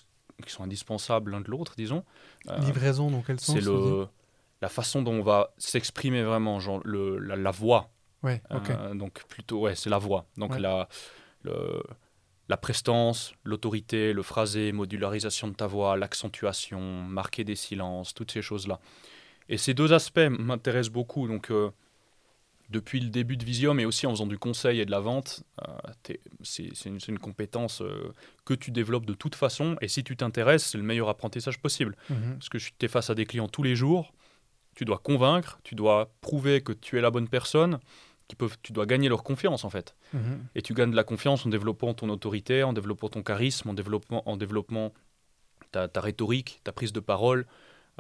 sont 0.48 0.64
indispensables 0.64 1.32
l'un 1.32 1.42
de 1.42 1.50
l'autre 1.50 1.74
disons 1.78 2.04
Euh, 2.50 2.58
Livraison, 2.60 3.10
dans 3.12 3.22
quel 3.22 3.40
sens 3.40 3.56
c'est 3.56 3.62
le 3.66 4.08
la 4.62 4.70
façon 4.70 5.02
dont 5.04 5.14
on 5.14 5.22
va 5.24 5.54
s'exprimer 5.58 6.24
vraiment 6.24 6.60
genre 6.60 6.82
le, 6.84 7.18
la, 7.20 7.36
la 7.36 7.52
voix 7.52 7.90
Ouais. 8.24 8.42
Euh, 8.52 8.94
donc 8.96 9.24
plutôt 9.28 9.62
ouais 9.62 9.76
c'est 9.76 9.90
la 9.90 10.00
voix 10.00 10.26
donc 10.38 10.52
Ouais. 10.52 10.60
la 10.60 10.90
le- 11.44 11.84
la 12.50 12.58
prestance 12.58 13.34
l'autorité 13.44 14.14
le 14.14 14.24
phrasé 14.24 14.72
modularisation 14.72 15.48
de 15.50 15.54
ta 15.54 15.68
voix 15.68 15.98
l'accentuation 15.98 16.80
marquer 17.04 17.44
des 17.44 17.56
silences 17.56 18.14
toutes 18.14 18.32
ces 18.32 18.42
choses 18.42 18.68
là 18.68 18.80
et 19.50 19.58
ces 19.58 19.74
deux 19.74 19.94
aspects 19.94 20.30
m'intéressent 20.30 20.92
beaucoup. 20.92 21.28
Donc, 21.28 21.52
euh, 21.52 21.72
depuis 22.70 23.00
le 23.00 23.10
début 23.10 23.38
de 23.38 23.46
Visium 23.46 23.80
et 23.80 23.86
aussi 23.86 24.06
en 24.08 24.12
faisant 24.12 24.28
du 24.28 24.38
conseil 24.38 24.82
et 24.82 24.86
de 24.86 24.92
la 24.92 25.00
vente, 25.00 25.44
euh, 25.68 26.14
c'est 26.44 26.86
une, 26.86 27.20
compétence 27.20 27.82
euh, 27.82 28.14
que 28.46 28.54
tu 28.54 28.72
développes 28.72 29.06
de 29.06 29.14
toute 29.14 29.36
façon. 29.36 29.78
Et 29.82 29.88
si 29.88 30.04
tu 30.04 30.18
t'intéresses, 30.18 30.66
c'est 30.66 30.78
le 30.78 30.84
meilleur 30.84 31.08
apprentissage 31.10 31.60
possible. 31.60 31.96
Mhm. 32.10 32.36
Parce 32.38 32.50
que 32.50 32.58
tu 32.58 32.74
es 32.82 32.88
face 32.88 33.10
à 33.10 33.16
des 33.16 33.26
clients 33.26 33.48
tous 33.48 33.64
les 33.64 33.76
jours, 33.76 34.14
tu 34.76 34.84
dois 34.84 34.98
convaincre, 34.98 35.60
tu 35.64 35.76
dois 35.76 36.12
prouver 36.22 36.62
que 36.62 36.74
tu 36.74 36.98
es 36.98 37.02
la 37.02 37.10
bonne 37.10 37.30
personne, 37.30 37.80
qui 38.28 38.36
peuvent, 38.36 38.58
tu 38.62 38.74
dois 38.74 38.86
gagner 38.86 39.08
leur 39.08 39.24
confiance 39.24 39.64
en 39.64 39.70
fait. 39.70 39.96
Mhm. 40.14 40.40
Et 40.56 40.62
tu 40.62 40.74
gagnes 40.74 40.92
de 40.92 40.96
la 40.96 41.06
confiance 41.06 41.46
en 41.46 41.50
développant 41.50 41.94
ton 41.94 42.10
autorité, 42.10 42.64
en 42.64 42.74
développant 42.74 43.08
ton 43.08 43.24
charisme, 43.24 43.70
en 43.70 43.74
développant, 43.74 44.24
en 44.26 44.36
développant 44.36 44.94
ta, 45.72 45.88
ta 45.88 46.02
rhétorique, 46.02 46.60
ta 46.66 46.74
prise 46.74 46.92
de 46.92 47.00
parole, 47.00 47.46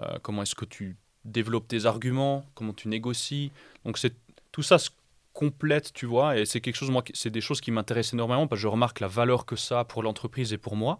euh, 0.01 0.17
comment 0.21 0.43
est-ce 0.43 0.55
que 0.55 0.65
tu 0.65 0.97
développes 1.27 1.67
tes 1.67 1.85
arguments, 1.85 2.45
comment 2.55 2.73
tu 2.73 2.87
négocies. 2.87 3.51
Donc 3.85 3.97
c'est 3.97 4.13
tout 4.51 4.63
ça 4.63 4.77
se 4.79 4.89
complète, 5.33 5.93
tu 5.93 6.07
vois, 6.07 6.37
et 6.37 6.45
c'est 6.45 6.61
quelque 6.61 6.75
chose, 6.75 6.89
moi, 6.89 7.03
c'est 7.13 7.29
des 7.29 7.41
choses 7.41 7.61
qui 7.61 7.69
m'intéressent 7.69 8.13
énormément 8.15 8.47
parce 8.47 8.59
que 8.59 8.63
je 8.63 8.67
remarque 8.67 8.99
la 9.01 9.07
valeur 9.07 9.45
que 9.45 9.55
ça 9.55 9.81
a 9.81 9.85
pour 9.85 10.01
l'entreprise 10.01 10.51
et 10.51 10.57
pour 10.57 10.75
moi. 10.75 10.99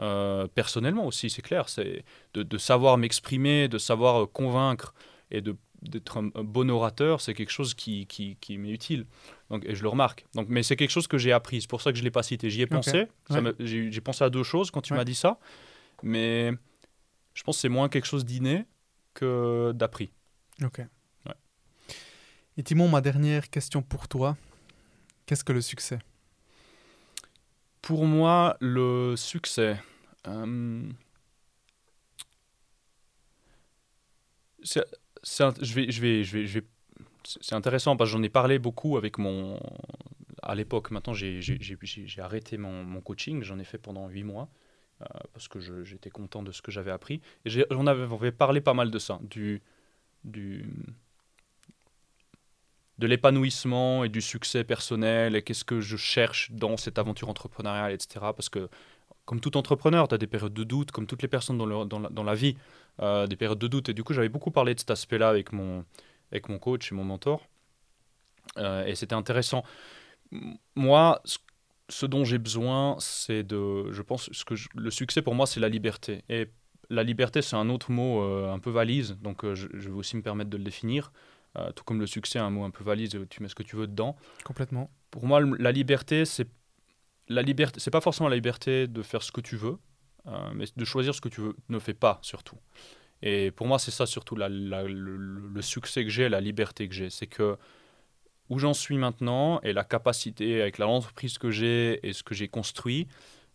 Euh, 0.00 0.48
personnellement 0.54 1.06
aussi, 1.06 1.28
c'est 1.28 1.42
clair, 1.42 1.68
c'est 1.68 2.02
de, 2.32 2.42
de 2.42 2.58
savoir 2.58 2.96
m'exprimer, 2.96 3.68
de 3.68 3.76
savoir 3.76 4.22
euh, 4.22 4.26
convaincre 4.26 4.94
et 5.30 5.40
de 5.42 5.54
d'être 5.82 6.16
un, 6.18 6.28
bon 6.44 6.70
orateur, 6.70 7.20
c'est 7.20 7.34
quelque 7.34 7.50
chose 7.50 7.74
qui, 7.74 8.06
qui, 8.06 8.36
qui 8.40 8.56
m'est 8.56 8.70
utile. 8.70 9.04
Donc, 9.50 9.64
et 9.66 9.74
je 9.74 9.82
le 9.82 9.88
remarque. 9.88 10.24
Donc, 10.34 10.46
mais 10.48 10.62
c'est 10.62 10.76
quelque 10.76 10.90
chose 10.92 11.08
que 11.08 11.18
j'ai 11.18 11.32
appris. 11.32 11.60
C'est 11.60 11.68
pour 11.68 11.82
ça 11.82 11.90
que 11.90 11.96
je 11.98 12.02
ne 12.02 12.04
l'ai 12.04 12.10
pas 12.12 12.22
cité. 12.22 12.50
J'y 12.50 12.62
ai 12.62 12.66
pensé. 12.68 13.08
Ouais. 13.30 13.52
J'ai 13.58 13.90
j'ai 13.90 14.00
pensé 14.00 14.22
à 14.22 14.30
deux 14.30 14.44
choses 14.44 14.70
quand 14.70 14.80
tu 14.80 14.92
Ouais. 14.92 14.98
m'as 15.00 15.04
dit 15.04 15.16
ça. 15.16 15.40
Mais 16.04 16.52
je 17.34 17.42
pense 17.42 17.56
que 17.56 17.62
c'est 17.62 17.68
moins 17.68 17.88
quelque 17.88 18.06
chose 18.06 18.24
d'inné 18.24 18.64
que 19.14 19.72
d'appris. 19.72 20.12
Ok. 20.62 20.78
Ouais. 21.26 21.34
Et 22.56 22.62
Timon, 22.62 22.88
ma 22.88 23.00
dernière 23.00 23.50
question 23.50 23.82
pour 23.82 24.08
toi. 24.08 24.36
Qu'est-ce 25.26 25.44
que 25.44 25.52
le 25.52 25.60
succès? 25.60 25.98
Pour 27.80 28.06
moi, 28.06 28.56
le 28.60 29.14
succès. 29.16 29.76
euh, 30.28 30.88
c'est- 34.62 34.84
c'est 35.22 35.42
int- 35.44 35.64
je 35.64 35.74
vais, 35.74 35.90
je 35.90 36.00
vais, 36.00 36.22
je 36.24 36.38
vais, 36.38 36.46
je 36.46 36.58
vais- 36.60 36.66
c'est 37.24 37.42
c'est 37.42 37.54
intéressant 37.54 37.96
parce 37.96 38.10
que 38.10 38.16
j'en 38.16 38.22
ai 38.22 38.28
parlé 38.28 38.58
beaucoup 38.60 38.96
avec 38.96 39.18
mon. 39.18 39.58
À 40.42 40.54
l'époque, 40.54 40.90
maintenant 40.90 41.12
j'ai 41.14 41.40
arrêté 42.18 42.56
mon, 42.58 42.84
mon 42.84 43.00
coaching, 43.00 43.42
j'en 43.42 43.58
ai 43.58 43.64
fait 43.64 43.78
pendant 43.78 44.08
huit 44.08 44.24
mois 44.24 44.48
parce 45.32 45.48
que 45.48 45.60
j'étais 45.84 46.10
content 46.10 46.42
de 46.42 46.52
ce 46.52 46.62
que 46.62 46.70
j'avais 46.70 46.90
appris. 46.90 47.20
Et 47.44 47.50
j'en 47.50 47.86
avais, 47.86 48.32
parlé 48.32 48.60
pas 48.60 48.74
mal 48.74 48.90
de 48.90 48.98
ça, 48.98 49.18
du, 49.22 49.62
du, 50.24 50.64
de 52.98 53.06
l'épanouissement 53.06 54.04
et 54.04 54.08
du 54.08 54.20
succès 54.20 54.64
personnel 54.64 55.34
et 55.36 55.42
qu'est-ce 55.42 55.64
que 55.64 55.80
je 55.80 55.96
cherche 55.96 56.50
dans 56.52 56.76
cette 56.76 56.98
aventure 56.98 57.28
entrepreneuriale, 57.28 57.92
etc. 57.92 58.26
Parce 58.36 58.48
que, 58.48 58.68
comme 59.24 59.40
tout 59.40 59.56
entrepreneur, 59.56 60.08
tu 60.08 60.14
as 60.14 60.18
des 60.18 60.26
périodes 60.26 60.54
de 60.54 60.64
doute, 60.64 60.90
comme 60.92 61.06
toutes 61.06 61.22
les 61.22 61.28
personnes 61.28 61.58
dans, 61.58 62.24
la, 62.24 62.34
vie, 62.34 62.56
euh, 63.00 63.26
des 63.26 63.36
périodes 63.36 63.58
de 63.58 63.68
doute. 63.68 63.88
Et 63.88 63.94
du 63.94 64.04
coup, 64.04 64.12
j'avais 64.12 64.28
beaucoup 64.28 64.50
parlé 64.50 64.74
de 64.74 64.80
cet 64.80 64.90
aspect-là 64.90 65.28
avec 65.28 65.52
mon, 65.52 65.84
avec 66.30 66.48
mon 66.48 66.58
coach 66.58 66.92
et 66.92 66.94
mon 66.94 67.04
mentor. 67.04 67.46
Euh, 68.58 68.84
et 68.84 68.94
c'était 68.94 69.14
intéressant. 69.14 69.64
Moi, 70.74 71.20
ce, 71.24 71.38
ce 71.88 72.06
dont 72.06 72.24
j'ai 72.24 72.38
besoin, 72.38 72.96
c'est 73.00 73.42
de. 73.42 73.90
Je 73.92 74.02
pense 74.02 74.28
ce 74.32 74.44
que 74.44 74.54
je- 74.56 74.68
le 74.74 74.90
succès 74.90 75.22
pour 75.22 75.34
moi, 75.34 75.46
c'est 75.46 75.60
la 75.60 75.68
liberté. 75.68 76.22
Et 76.28 76.48
la 76.90 77.02
liberté, 77.02 77.42
c'est 77.42 77.56
un 77.56 77.68
autre 77.70 77.90
mot 77.90 78.22
euh, 78.22 78.52
un 78.52 78.58
peu 78.58 78.70
valise, 78.70 79.16
donc 79.20 79.44
euh, 79.44 79.54
je, 79.54 79.68
je 79.74 79.88
vais 79.88 79.94
aussi 79.96 80.16
me 80.16 80.22
permettre 80.22 80.50
de 80.50 80.56
le 80.56 80.64
définir. 80.64 81.12
Euh, 81.58 81.70
tout 81.72 81.84
comme 81.84 82.00
le 82.00 82.06
succès, 82.06 82.38
un 82.38 82.48
mot 82.50 82.64
un 82.64 82.70
peu 82.70 82.82
valise, 82.82 83.18
tu 83.28 83.42
mets 83.42 83.48
ce 83.48 83.54
que 83.54 83.62
tu 83.62 83.76
veux 83.76 83.86
dedans. 83.86 84.16
Complètement. 84.44 84.90
Pour 85.10 85.26
moi, 85.26 85.40
la 85.58 85.70
liberté, 85.72 86.24
c'est 86.24 86.48
la 87.28 87.42
liberté. 87.42 87.78
C'est 87.80 87.90
pas 87.90 88.00
forcément 88.00 88.28
la 88.30 88.36
liberté 88.36 88.86
de 88.86 89.02
faire 89.02 89.22
ce 89.22 89.30
que 89.32 89.42
tu 89.42 89.56
veux, 89.56 89.76
mais 90.54 90.64
de 90.74 90.84
choisir 90.86 91.14
ce 91.14 91.20
que 91.20 91.28
tu 91.28 91.40
veux. 91.42 91.54
Ne 91.68 91.78
fais 91.78 91.92
pas 91.94 92.18
surtout. 92.22 92.56
Et 93.20 93.50
pour 93.50 93.66
moi, 93.66 93.78
c'est 93.78 93.90
ça 93.90 94.06
surtout 94.06 94.34
la- 94.34 94.48
la- 94.48 94.82
le, 94.84 95.16
le- 95.16 95.48
le 95.48 95.62
succès 95.62 96.04
que 96.04 96.10
j'ai, 96.10 96.28
la 96.30 96.40
liberté 96.40 96.88
que 96.88 96.94
j'ai, 96.94 97.10
c'est 97.10 97.26
que 97.26 97.56
où 98.48 98.58
j'en 98.58 98.74
suis 98.74 98.98
maintenant 98.98 99.60
et 99.62 99.72
la 99.72 99.84
capacité 99.84 100.60
avec 100.60 100.78
l'entreprise 100.78 101.38
que 101.38 101.50
j'ai 101.50 102.06
et 102.06 102.12
ce 102.12 102.22
que 102.22 102.34
j'ai 102.34 102.48
construit, 102.48 103.08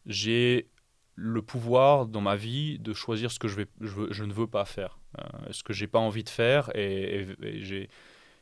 j'ai 0.06 0.70
le 1.16 1.42
pouvoir 1.42 2.06
dans 2.06 2.22
ma 2.22 2.36
vie 2.36 2.80
de 2.80 2.94
choisir 2.94 3.32
ce 3.32 3.40
que 3.40 3.48
je, 3.48 3.60
ne 4.24 4.34
veux 4.34 4.48
pas 4.48 4.66
faire, 4.66 5.00
euh, 5.18 5.24
ce 5.52 5.64
que 5.64 5.74
j'ai 5.74 5.88
pas 5.88 6.00
envie 6.00 6.24
de 6.24 6.30
faire 6.30 6.70
et, 6.76 7.28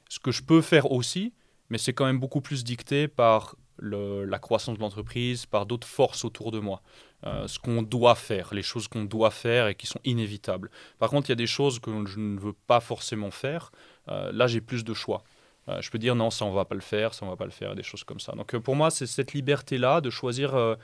ce 0.10 0.20
que 0.20 0.32
je 0.32 0.44
peux 0.44 0.62
faire 0.62 0.92
aussi, 0.92 1.34
mais 1.70 1.78
c'est 1.78 1.94
quand 1.94 2.06
même 2.06 2.20
beaucoup 2.20 2.42
plus 2.42 2.64
dicté 2.64 3.08
par 3.08 3.56
la 3.80 4.40
croissance 4.40 4.78
de 4.78 4.82
l'entreprise, 4.82 5.46
par 5.46 5.66
d'autres 5.66 5.88
forces 5.88 6.24
autour 6.24 6.52
de 6.52 6.60
moi. 6.60 6.82
Euh, 7.26 7.48
ce 7.48 7.58
qu'on 7.58 7.82
doit 7.82 8.16
faire, 8.16 8.54
les 8.54 8.62
choses 8.62 8.88
qu'on 8.88 9.04
doit 9.04 9.32
faire 9.32 9.68
et 9.68 9.76
qui 9.76 9.88
sont 9.88 10.00
inévitables. 10.04 10.70
Par 11.00 11.10
contre, 11.10 11.30
il 11.30 11.32
y 11.32 11.34
a 11.34 11.38
des 11.38 11.48
choses 11.48 11.80
que 11.80 11.92
je 12.06 12.20
ne 12.20 12.40
veux 12.40 12.54
pas 12.54 12.80
forcément 12.80 13.32
faire. 13.32 13.72
Euh, 14.10 14.32
là, 14.32 14.46
j'ai 14.48 14.62
plus 14.62 14.84
de 14.84 14.94
choix. 14.94 15.24
Euh, 15.68 15.82
je 15.82 15.90
peux 15.90 15.98
dire 15.98 16.16
non, 16.16 16.30
ça 16.30 16.46
on 16.46 16.52
va 16.52 16.66
pas 16.66 16.76
le 16.76 16.82
faire, 16.82 17.14
ça 17.14 17.26
on 17.26 17.30
va 17.30 17.36
pas 17.36 17.46
le 17.46 17.52
faire, 17.52 17.76
des 17.76 17.84
choses 17.84 18.04
comme 18.04 18.20
ça. 18.20 18.34
Donc 18.34 18.54
euh, 18.54 18.60
pour 18.60 18.76
moi, 18.76 18.92
c'est 18.92 19.08
cette 19.08 19.34
liberté-là 19.34 20.02
de 20.02 20.10
choisir, 20.10 20.56
euh, 20.56 20.76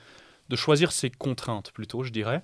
de 0.48 0.56
choisir 0.56 0.92
ses 0.92 1.10
contraintes 1.10 1.70
plutôt, 1.72 2.02
je 2.02 2.10
dirais, 2.10 2.42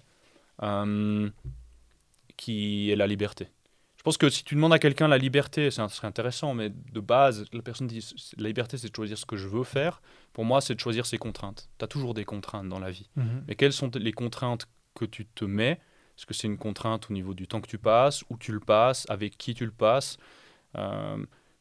qui 2.36 2.90
est 2.90 2.96
la 2.96 3.06
liberté. 3.06 3.48
Je 3.96 4.02
pense 4.04 4.16
que 4.16 4.30
si 4.30 4.44
tu 4.44 4.54
demandes 4.54 4.72
à 4.72 4.78
quelqu'un 4.78 5.08
la 5.08 5.18
liberté, 5.18 5.72
ça 5.72 5.88
serait 5.88 6.06
intéressant, 6.06 6.54
mais 6.54 6.70
de 6.70 7.00
base, 7.00 7.44
la 7.52 7.62
personne 7.62 7.88
dit 7.88 8.14
la 8.36 8.46
liberté, 8.46 8.76
c'est 8.76 8.88
de 8.88 8.94
choisir 8.94 9.18
ce 9.18 9.26
que 9.26 9.36
je 9.36 9.48
veux 9.48 9.64
faire. 9.64 10.00
Pour 10.32 10.44
moi, 10.44 10.60
c'est 10.60 10.74
de 10.74 10.80
choisir 10.80 11.04
ses 11.04 11.18
contraintes. 11.18 11.68
Tu 11.78 11.84
as 11.84 11.88
toujours 11.88 12.14
des 12.14 12.24
contraintes 12.24 12.68
dans 12.68 12.78
la 12.78 12.92
vie. 12.92 13.10
Mhm. 13.16 13.44
Mais 13.48 13.56
quelles 13.56 13.72
sont 13.72 13.90
les 13.96 14.12
contraintes 14.12 14.66
que 14.94 15.04
tu 15.04 15.26
te 15.26 15.44
mets? 15.44 15.80
Est-ce 16.16 16.26
que 16.26 16.34
c'est 16.34 16.46
une 16.46 16.58
contrainte 16.58 17.10
au 17.10 17.12
niveau 17.12 17.34
du 17.34 17.48
temps 17.48 17.60
que 17.60 17.68
tu 17.68 17.78
passes, 17.78 18.22
où 18.30 18.36
tu 18.36 18.52
le 18.52 18.60
passes, 18.60 19.04
avec 19.08 19.36
qui 19.36 19.54
tu 19.54 19.64
le 19.64 19.72
passes 19.72 20.16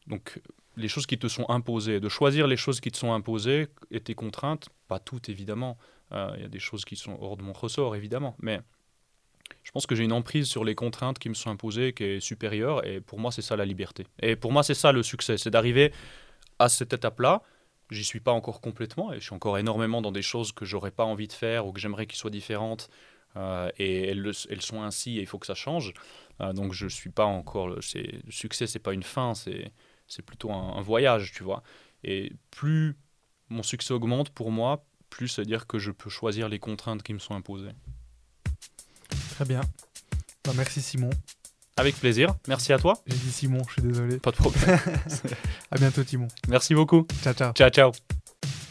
Donc, 0.06 0.40
les 0.78 0.88
choses 0.88 1.06
qui 1.06 1.18
te 1.18 1.28
sont 1.28 1.48
imposées, 1.50 2.00
de 2.00 2.08
choisir 2.08 2.46
les 2.46 2.56
choses 2.56 2.80
qui 2.80 2.90
te 2.90 2.96
sont 2.96 3.12
imposées 3.12 3.68
et 3.90 4.00
tes 4.00 4.14
contraintes, 4.14 4.68
pas 4.88 4.98
toutes 5.00 5.28
évidemment. 5.28 5.76
Euh, 6.12 6.32
Il 6.36 6.42
y 6.42 6.44
a 6.44 6.48
des 6.48 6.58
choses 6.60 6.84
qui 6.84 6.96
sont 6.96 7.16
hors 7.20 7.36
de 7.36 7.42
mon 7.42 7.52
ressort 7.52 7.96
évidemment, 7.96 8.36
mais 8.40 8.60
je 9.62 9.70
pense 9.70 9.86
que 9.86 9.94
j'ai 9.94 10.04
une 10.04 10.12
emprise 10.12 10.46
sur 10.46 10.64
les 10.64 10.74
contraintes 10.74 11.18
qui 11.18 11.28
me 11.28 11.34
sont 11.34 11.50
imposées 11.50 11.92
qui 11.92 12.04
est 12.04 12.20
supérieure 12.20 12.86
et 12.86 13.00
pour 13.00 13.18
moi 13.18 13.32
c'est 13.32 13.42
ça 13.42 13.56
la 13.56 13.64
liberté. 13.64 14.06
Et 14.20 14.36
pour 14.36 14.52
moi 14.52 14.62
c'est 14.62 14.74
ça 14.74 14.92
le 14.92 15.02
succès, 15.02 15.36
c'est 15.38 15.50
d'arriver 15.50 15.92
à 16.58 16.68
cette 16.68 16.92
étape-là. 16.92 17.42
J'y 17.90 18.04
suis 18.04 18.20
pas 18.20 18.32
encore 18.32 18.60
complètement 18.60 19.12
et 19.12 19.18
je 19.20 19.24
suis 19.24 19.34
encore 19.34 19.58
énormément 19.58 20.02
dans 20.02 20.12
des 20.12 20.22
choses 20.22 20.52
que 20.52 20.64
j'aurais 20.64 20.90
pas 20.90 21.04
envie 21.04 21.28
de 21.28 21.32
faire 21.32 21.66
ou 21.66 21.72
que 21.72 21.80
j'aimerais 21.80 22.06
qu'ils 22.06 22.18
soient 22.18 22.30
différentes 22.30 22.90
euh, 23.36 23.70
et 23.78 24.08
elles, 24.08 24.20
le- 24.20 24.32
elles 24.50 24.62
sont 24.62 24.82
ainsi 24.82 25.18
et 25.18 25.22
il 25.22 25.26
faut 25.26 25.38
que 25.38 25.46
ça 25.46 25.54
change. 25.54 25.92
Euh, 26.40 26.52
donc 26.52 26.72
je 26.72 26.86
suis 26.86 27.10
pas 27.10 27.24
encore 27.24 27.68
le 27.68 27.80
succès 28.30 28.66
c'est 28.66 28.78
pas 28.78 28.92
une 28.92 29.02
fin, 29.02 29.34
c'est 29.34 29.72
c'est 30.08 30.22
plutôt 30.22 30.50
un, 30.50 30.76
un 30.76 30.80
voyage, 30.80 31.32
tu 31.32 31.44
vois. 31.44 31.62
Et 32.04 32.32
plus 32.50 32.96
mon 33.48 33.62
succès 33.62 33.94
augmente 33.94 34.30
pour 34.30 34.50
moi, 34.50 34.84
plus 35.10 35.28
ça 35.28 35.42
veut 35.42 35.46
dire 35.46 35.66
que 35.66 35.78
je 35.78 35.90
peux 35.90 36.10
choisir 36.10 36.48
les 36.48 36.58
contraintes 36.58 37.02
qui 37.02 37.14
me 37.14 37.18
sont 37.18 37.34
imposées. 37.34 37.72
Très 39.30 39.44
bien. 39.44 39.60
Bah, 40.44 40.52
merci 40.56 40.82
Simon. 40.82 41.10
Avec 41.76 41.96
plaisir. 41.96 42.34
Merci 42.48 42.72
à 42.72 42.78
toi. 42.78 42.94
J'ai 43.06 43.16
dit 43.16 43.30
Simon, 43.30 43.62
je 43.68 43.74
suis 43.74 43.82
désolé. 43.82 44.18
Pas 44.18 44.32
de 44.32 44.36
problème. 44.36 44.78
À 45.70 45.76
bientôt 45.76 46.02
Timon. 46.02 46.26
Merci 46.48 46.74
beaucoup. 46.74 47.06
Ciao 47.22 47.34
ciao. 47.34 47.52
Ciao, 47.52 47.70
ciao. 47.70 47.92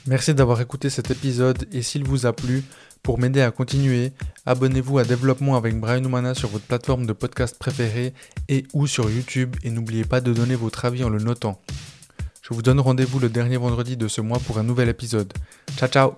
Merci 0.07 0.33
d'avoir 0.33 0.59
écouté 0.61 0.89
cet 0.89 1.11
épisode 1.11 1.67
et 1.71 1.81
s'il 1.81 2.03
vous 2.03 2.25
a 2.25 2.33
plu, 2.33 2.63
pour 3.07 3.19
m'aider 3.19 3.39
à 3.39 3.51
continuer, 3.51 4.11
abonnez-vous 4.45 4.97
à 4.97 5.05
Développement 5.05 5.55
avec 5.55 5.79
Brian 5.79 6.03
Oumana 6.03 6.33
sur 6.35 6.49
votre 6.49 6.65
plateforme 6.65 7.05
de 7.05 7.13
podcast 7.13 7.57
préférée 7.57 8.13
et 8.49 8.65
ou 8.73 8.85
sur 8.85 9.09
YouTube 9.09 9.55
et 9.63 9.69
n'oubliez 9.69 10.03
pas 10.03 10.19
de 10.19 10.33
donner 10.33 10.55
votre 10.55 10.83
avis 10.83 11.05
en 11.05 11.09
le 11.09 11.19
notant. 11.19 11.61
Je 12.41 12.53
vous 12.53 12.61
donne 12.61 12.81
rendez-vous 12.81 13.19
le 13.19 13.29
dernier 13.29 13.55
vendredi 13.55 13.95
de 13.95 14.09
ce 14.09 14.19
mois 14.19 14.39
pour 14.39 14.57
un 14.57 14.63
nouvel 14.63 14.89
épisode. 14.89 15.31
Ciao 15.77 15.87
ciao 15.87 16.17